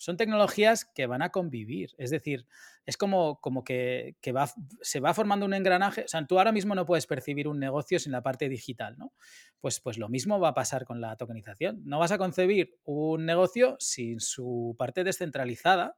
son 0.02 0.18
tecnologías 0.18 0.84
que 0.84 1.06
van 1.06 1.22
a 1.22 1.30
convivir. 1.30 1.92
Es 2.00 2.10
decir, 2.10 2.48
es 2.88 2.98
como, 2.98 3.40
como 3.40 3.64
que, 3.64 4.16
va, 4.36 4.52
se 4.82 5.00
va 5.00 5.14
formando 5.14 5.46
un 5.46 5.54
engranaje. 5.54 6.06
O 6.06 6.08
sea, 6.08 6.26
tú 6.26 6.40
ahora 6.40 6.52
mismo 6.52 6.74
no 6.74 6.88
puedes 6.88 7.06
percibir 7.06 7.48
un 7.48 7.60
negocio 7.60 8.00
sin 8.00 8.12
la 8.12 8.24
parte 8.24 8.50
digital, 8.50 8.98
¿no? 8.98 9.14
Pues, 9.60 9.80
pues 9.80 10.00
lo 10.00 10.10
mismo 10.10 10.40
va 10.40 10.50
a 10.50 10.54
pasar 10.56 10.86
con 10.86 11.02
la 11.02 11.16
tokenización. 11.18 11.84
No 11.86 12.00
vas 12.00 12.12
a 12.12 12.18
concebir 12.18 12.80
un 12.84 13.28
negocio 13.28 13.76
sin 13.78 14.20
su 14.20 14.76
parte 14.76 15.04
descentralizada 15.04 15.96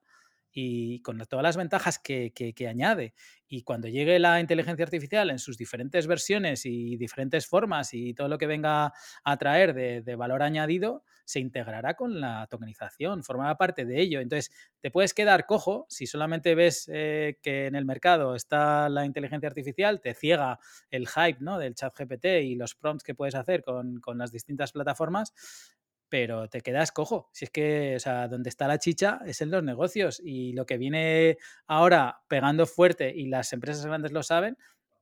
y 0.53 1.01
con 1.01 1.17
todas 1.25 1.43
las 1.43 1.57
ventajas 1.57 1.99
que, 1.99 2.31
añade. 2.69 3.13
Y 3.47 3.63
cuando 3.63 3.87
llegue 3.87 4.19
la 4.19 4.39
inteligencia 4.39 4.85
artificial 4.85 5.29
en 5.29 5.39
sus 5.39 5.57
diferentes 5.57 6.07
versiones 6.07 6.65
y 6.65 6.95
diferentes 6.97 7.47
formas 7.47 7.93
y 7.93 8.13
todo 8.13 8.27
lo 8.27 8.37
que 8.37 8.47
venga 8.47 8.93
a 9.23 9.37
traer 9.37 9.73
de, 9.73 10.15
valor 10.15 10.43
añadido, 10.43 11.03
se 11.25 11.39
integrará 11.39 11.95
con 11.95 12.19
la 12.21 12.47
tokenización, 12.47 13.23
formará 13.23 13.57
parte 13.57 13.85
de 13.85 13.99
ello. 13.99 14.19
Entonces, 14.19 14.51
te 14.79 14.91
puedes 14.91 15.13
quedar 15.13 15.45
cojo 15.45 15.85
si 15.89 16.05
solamente 16.05 16.53
ves 16.55 16.89
eh, 16.93 17.39
que 17.41 17.67
en 17.67 17.75
el 17.75 17.85
mercado 17.85 18.35
está 18.35 18.89
la 18.89 19.05
inteligencia 19.05 19.47
artificial, 19.47 20.01
te 20.01 20.13
ciega 20.13 20.59
el 20.89 21.07
hype 21.07 21.37
¿no? 21.39 21.57
del 21.57 21.75
chat 21.75 21.97
GPT 21.97 22.25
y 22.43 22.55
los 22.55 22.75
prompts 22.75 23.03
que 23.03 23.15
puedes 23.15 23.35
hacer 23.35 23.63
con, 23.63 23.99
con 23.99 24.17
las 24.17 24.31
distintas 24.31 24.71
plataformas 24.71 25.33
pero 26.13 26.47
te 26.47 26.61
quedas 26.61 26.91
cojo. 26.91 27.27
Si 27.33 27.45
es 27.45 27.49
que, 27.49 27.95
o 27.95 27.99
sea, 27.99 28.27
donde 28.27 28.47
está 28.47 28.67
la 28.67 28.77
chicha 28.77 29.19
es 29.25 29.41
en 29.41 29.49
los 29.49 29.63
negocios 29.63 30.21
y 30.23 30.53
lo 30.53 30.67
que 30.67 30.77
viene 30.77 31.39
ahora 31.65 32.21
pegando 32.27 32.67
fuerte 32.67 33.11
y 33.15 33.29
las 33.29 33.51
empresas 33.51 33.83
grandes 33.83 34.11
lo 34.11 34.21
saben, 34.21 34.55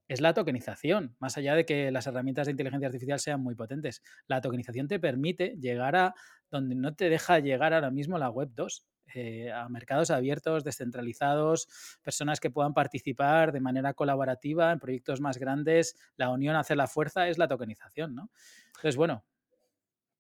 es 0.08 0.22
la 0.22 0.34
tokenización, 0.34 1.18
más 1.20 1.38
allá 1.38 1.54
de 1.54 1.66
que 1.66 1.92
las 1.92 2.08
herramientas 2.08 2.48
de 2.48 2.52
inteligencia 2.52 2.88
artificial 2.88 3.20
sean 3.20 3.42
muy 3.42 3.56
potentes. 3.56 4.02
La 4.28 4.40
tokenización 4.40 4.88
te 4.88 5.02
permite 5.02 5.58
llegar 5.60 5.98
a 5.98 6.16
donde 6.50 6.76
no 6.76 6.96
te 6.96 7.10
deja 7.10 7.40
llegar 7.40 7.74
ahora 7.74 7.92
mismo 7.92 8.18
la 8.18 8.30
web 8.30 8.48
2. 8.56 8.86
Eh, 9.14 9.52
a 9.52 9.68
mercados 9.68 10.12
abiertos, 10.12 10.64
descentralizados, 10.64 11.68
personas 12.02 12.40
que 12.40 12.50
puedan 12.50 12.74
participar 12.74 13.52
de 13.52 13.60
manera 13.60 13.94
colaborativa 13.94 14.72
en 14.72 14.80
proyectos 14.80 15.20
más 15.20 15.38
grandes. 15.38 15.98
La 16.16 16.30
unión 16.30 16.56
hace 16.56 16.78
la 16.78 16.88
fuerza 16.88 17.28
es 17.28 17.38
la 17.38 17.50
tokenización, 17.50 18.16
¿no? 18.16 18.30
Entonces, 18.68 18.96
bueno, 18.96 19.26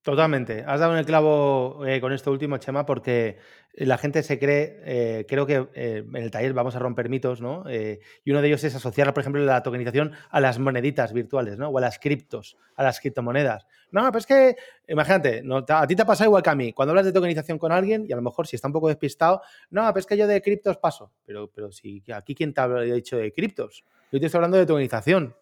Totalmente. 0.03 0.63
Has 0.65 0.79
dado 0.79 0.93
en 0.93 0.99
el 0.99 1.05
clavo 1.05 1.85
eh, 1.85 2.01
con 2.01 2.11
esto 2.11 2.31
último, 2.31 2.57
Chema, 2.57 2.87
porque 2.87 3.37
la 3.73 3.99
gente 3.99 4.23
se 4.23 4.39
cree, 4.39 4.81
eh, 4.83 5.25
creo 5.29 5.45
que 5.45 5.67
eh, 5.75 6.03
en 6.07 6.15
el 6.15 6.31
taller 6.31 6.53
vamos 6.53 6.75
a 6.75 6.79
romper 6.79 7.07
mitos, 7.07 7.39
¿no? 7.39 7.63
y 7.69 8.31
uno 8.31 8.41
de 8.41 8.47
ellos 8.47 8.63
es 8.63 8.73
asociar, 8.75 9.13
por 9.13 9.21
ejemplo, 9.21 9.45
la 9.45 9.61
tokenización 9.61 10.13
a 10.31 10.39
las 10.41 10.57
moneditas 10.57 11.13
virtuales, 11.13 11.59
¿no? 11.59 11.69
O 11.69 11.77
a 11.77 11.81
las 11.81 11.99
criptos, 11.99 12.57
a 12.75 12.83
las 12.83 12.99
criptomonedas. 12.99 13.67
No, 13.91 14.01
pero 14.07 14.17
es 14.17 14.25
que, 14.25 14.55
imagínate, 14.87 15.43
no, 15.43 15.63
a 15.67 15.87
ti 15.87 15.95
te 15.95 16.01
ha 16.01 16.05
pasado 16.05 16.29
igual 16.29 16.41
que 16.41 16.49
a 16.49 16.55
mí. 16.55 16.73
Cuando 16.73 16.91
hablas 16.91 17.05
de 17.05 17.13
tokenización 17.13 17.59
con 17.59 17.71
alguien, 17.71 18.05
y 18.07 18.11
a 18.11 18.15
lo 18.15 18.23
mejor 18.23 18.47
si 18.47 18.55
está 18.55 18.67
un 18.67 18.73
poco 18.73 18.87
despistado, 18.87 19.41
no, 19.69 19.87
pero 19.89 19.99
es 19.99 20.07
que 20.07 20.17
yo 20.17 20.25
de 20.25 20.41
criptos 20.41 20.77
paso. 20.77 21.11
Pero, 21.25 21.49
pero 21.53 21.71
si 21.71 22.03
aquí 22.11 22.33
quién 22.33 22.53
te 22.55 22.61
ha 22.61 22.67
dicho 22.67 23.17
de 23.17 23.31
criptos. 23.31 23.85
Yo 24.11 24.19
te 24.19 24.25
estoy 24.25 24.39
hablando 24.39 24.57
de 24.57 24.65
tokenización 24.65 25.35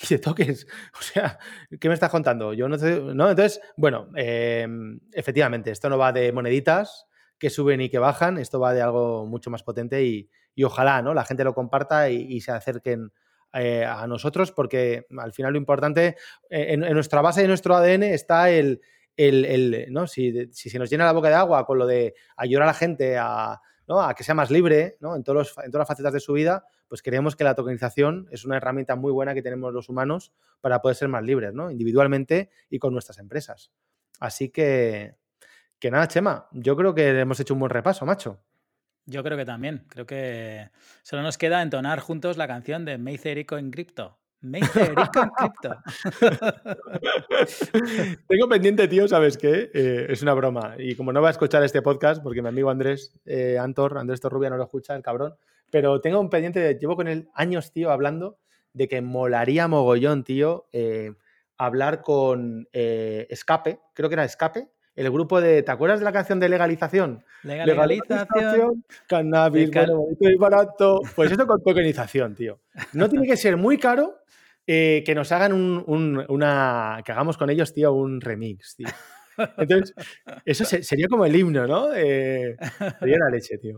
y 0.00 0.06
de 0.06 0.18
toques. 0.18 0.66
O 0.98 1.02
sea, 1.02 1.38
¿qué 1.80 1.88
me 1.88 1.94
estás 1.94 2.10
contando? 2.10 2.52
Yo 2.52 2.68
no 2.68 2.78
sé. 2.78 3.00
¿no? 3.00 3.30
Entonces, 3.30 3.60
bueno, 3.76 4.08
em, 4.16 5.00
efectivamente, 5.12 5.70
esto 5.70 5.88
no 5.88 5.98
va 5.98 6.12
de 6.12 6.32
moneditas 6.32 7.06
que 7.38 7.50
suben 7.50 7.80
y 7.80 7.90
que 7.90 7.98
bajan, 7.98 8.38
esto 8.38 8.60
va 8.60 8.72
de 8.72 8.82
algo 8.82 9.26
mucho 9.26 9.50
más 9.50 9.62
potente 9.62 10.04
y, 10.04 10.30
ojalá 10.64 11.02
¿no? 11.02 11.14
la 11.14 11.24
gente 11.24 11.44
lo 11.44 11.52
comparta 11.52 12.08
y, 12.08 12.40
se 12.40 12.52
acerquen 12.52 13.12
eh, 13.52 13.84
a 13.84 14.06
nosotros, 14.06 14.52
porque 14.52 15.06
al 15.18 15.32
final 15.32 15.52
lo 15.52 15.58
importante, 15.58 16.16
eh, 16.48 16.66
en, 16.70 16.80
nuestra 16.80 17.20
base 17.20 17.42
de 17.42 17.48
nuestro 17.48 17.74
ADN 17.74 18.04
está 18.04 18.50
el, 18.50 18.80
el, 19.16 19.86
¿no? 19.90 20.06
Si, 20.06 20.48
si, 20.52 20.70
se 20.70 20.78
nos 20.78 20.88
llena 20.90 21.04
la 21.04 21.12
boca 21.12 21.28
de 21.28 21.34
agua 21.34 21.66
con 21.66 21.78
lo 21.78 21.86
de 21.86 22.14
ayudar 22.36 22.62
a 22.62 22.66
la 22.66 22.74
gente 22.74 23.16
a, 23.18 23.60
¿no? 23.88 24.00
a 24.00 24.14
que 24.14 24.24
sea 24.24 24.34
más 24.34 24.50
libre 24.50 24.96
¿no? 25.00 25.16
en, 25.16 25.22
todos 25.22 25.54
en 25.62 25.70
todas 25.70 25.82
las 25.82 25.88
facetas 25.88 26.12
de 26.12 26.20
su 26.20 26.32
vida, 26.32 26.66
pues 26.94 27.02
creemos 27.02 27.34
que 27.34 27.42
la 27.42 27.56
tokenización 27.56 28.28
es 28.30 28.44
una 28.44 28.56
herramienta 28.56 28.94
muy 28.94 29.10
buena 29.10 29.34
que 29.34 29.42
tenemos 29.42 29.72
los 29.72 29.88
humanos 29.88 30.32
para 30.60 30.80
poder 30.80 30.94
ser 30.94 31.08
más 31.08 31.24
libres, 31.24 31.52
¿no? 31.52 31.68
Individualmente 31.68 32.50
y 32.70 32.78
con 32.78 32.92
nuestras 32.92 33.18
empresas. 33.18 33.72
Así 34.20 34.50
que, 34.50 35.16
que 35.80 35.90
nada, 35.90 36.06
Chema, 36.06 36.46
yo 36.52 36.76
creo 36.76 36.94
que 36.94 37.18
hemos 37.18 37.40
hecho 37.40 37.54
un 37.54 37.58
buen 37.58 37.70
repaso, 37.70 38.06
macho. 38.06 38.38
Yo 39.06 39.24
creo 39.24 39.36
que 39.36 39.44
también. 39.44 39.86
Creo 39.88 40.06
que 40.06 40.70
solo 41.02 41.22
nos 41.22 41.36
queda 41.36 41.62
entonar 41.62 41.98
juntos 41.98 42.36
la 42.36 42.46
canción 42.46 42.84
de 42.84 42.96
Meizerico 42.96 43.58
en 43.58 43.72
Crypto. 43.72 44.16
Meizerico 44.42 45.20
en 45.20 45.30
Crypto. 45.30 45.76
Tengo 48.28 48.48
pendiente, 48.48 48.86
tío, 48.86 49.08
¿sabes 49.08 49.36
qué? 49.36 49.72
Eh, 49.74 50.06
es 50.10 50.22
una 50.22 50.34
broma. 50.34 50.76
Y 50.78 50.94
como 50.94 51.12
no 51.12 51.20
va 51.20 51.26
a 51.26 51.32
escuchar 51.32 51.64
este 51.64 51.82
podcast, 51.82 52.22
porque 52.22 52.40
mi 52.40 52.50
amigo 52.50 52.70
Andrés 52.70 53.18
eh, 53.24 53.58
Antor, 53.58 53.98
Andrés 53.98 54.20
Torrubia 54.20 54.48
no 54.48 54.56
lo 54.56 54.62
escucha, 54.62 54.94
el 54.94 55.02
cabrón, 55.02 55.34
pero 55.74 56.00
tengo 56.00 56.20
un 56.20 56.30
pendiente, 56.30 56.78
llevo 56.80 56.94
con 56.94 57.08
él 57.08 57.28
años, 57.34 57.72
tío, 57.72 57.90
hablando 57.90 58.38
de 58.74 58.86
que 58.86 59.02
molaría 59.02 59.66
mogollón, 59.66 60.22
tío, 60.22 60.68
eh, 60.72 61.14
hablar 61.58 62.00
con 62.00 62.68
eh, 62.72 63.26
Escape, 63.28 63.80
creo 63.92 64.08
que 64.08 64.14
era 64.14 64.24
Escape, 64.24 64.68
el 64.94 65.10
grupo 65.10 65.40
de, 65.40 65.64
¿te 65.64 65.72
acuerdas 65.72 65.98
de 65.98 66.04
la 66.04 66.12
canción 66.12 66.38
de 66.38 66.48
legalización? 66.48 67.24
Legalización. 67.42 68.84
cannabis, 69.08 69.68
bueno, 69.72 69.96
bonito 69.96 70.30
y 70.30 70.36
barato. 70.36 71.00
Pues 71.16 71.32
eso 71.32 71.44
con 71.44 71.60
tokenización, 71.60 72.36
tío. 72.36 72.60
No 72.92 73.08
tiene 73.08 73.26
que 73.26 73.36
ser 73.36 73.56
muy 73.56 73.76
caro 73.76 74.18
eh, 74.68 75.02
que 75.04 75.16
nos 75.16 75.32
hagan 75.32 75.52
un, 75.52 76.24
una, 76.28 77.02
que 77.04 77.10
hagamos 77.10 77.36
con 77.36 77.50
ellos, 77.50 77.74
tío, 77.74 77.92
un 77.94 78.20
remix, 78.20 78.76
tío. 78.76 78.86
Entonces, 79.56 79.94
eso 80.44 80.64
sería 80.64 81.08
como 81.08 81.24
el 81.24 81.34
himno, 81.34 81.66
¿no? 81.66 81.92
Eh, 81.94 82.56
sería 83.00 83.18
la 83.18 83.30
leche, 83.30 83.58
tío. 83.58 83.76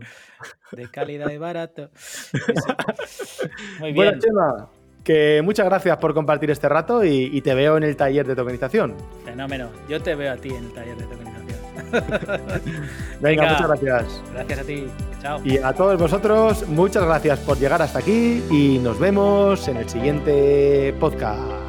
De 0.71 0.89
calidad 0.89 1.29
y 1.31 1.37
barato. 1.37 1.89
Muy 3.79 3.93
bien. 3.93 3.95
Bueno, 3.95 4.19
Chema, 4.19 4.69
que 5.03 5.41
muchas 5.41 5.65
gracias 5.65 5.97
por 5.97 6.13
compartir 6.13 6.51
este 6.51 6.67
rato 6.67 7.03
y, 7.05 7.39
te 7.41 7.55
veo 7.55 7.77
en 7.77 7.83
el 7.83 7.95
taller 7.95 8.27
de 8.27 8.35
tokenización. 8.35 8.93
Fenómeno. 9.23 9.69
Yo 9.87 10.01
te 10.01 10.15
veo 10.15 10.33
a 10.33 10.35
ti 10.35 10.49
en 10.49 10.65
el 10.65 10.73
taller 10.73 10.97
de 10.97 11.03
tokenización. 11.03 11.57
Venga, 13.21 13.43
muchas 13.43 13.67
gracias. 13.67 14.23
Gracias 14.33 14.59
a 14.59 14.63
ti. 14.63 14.87
Chao. 15.21 15.39
Y 15.45 15.57
a 15.59 15.71
todos 15.71 15.97
vosotros, 15.97 16.67
muchas 16.67 17.05
gracias 17.05 17.39
por 17.39 17.57
llegar 17.57 17.81
hasta 17.81 17.99
aquí 17.99 18.43
y 18.51 18.79
nos 18.79 18.99
vemos 18.99 19.65
en 19.69 19.77
el 19.77 19.87
siguiente 19.87 20.93
podcast. 20.99 21.66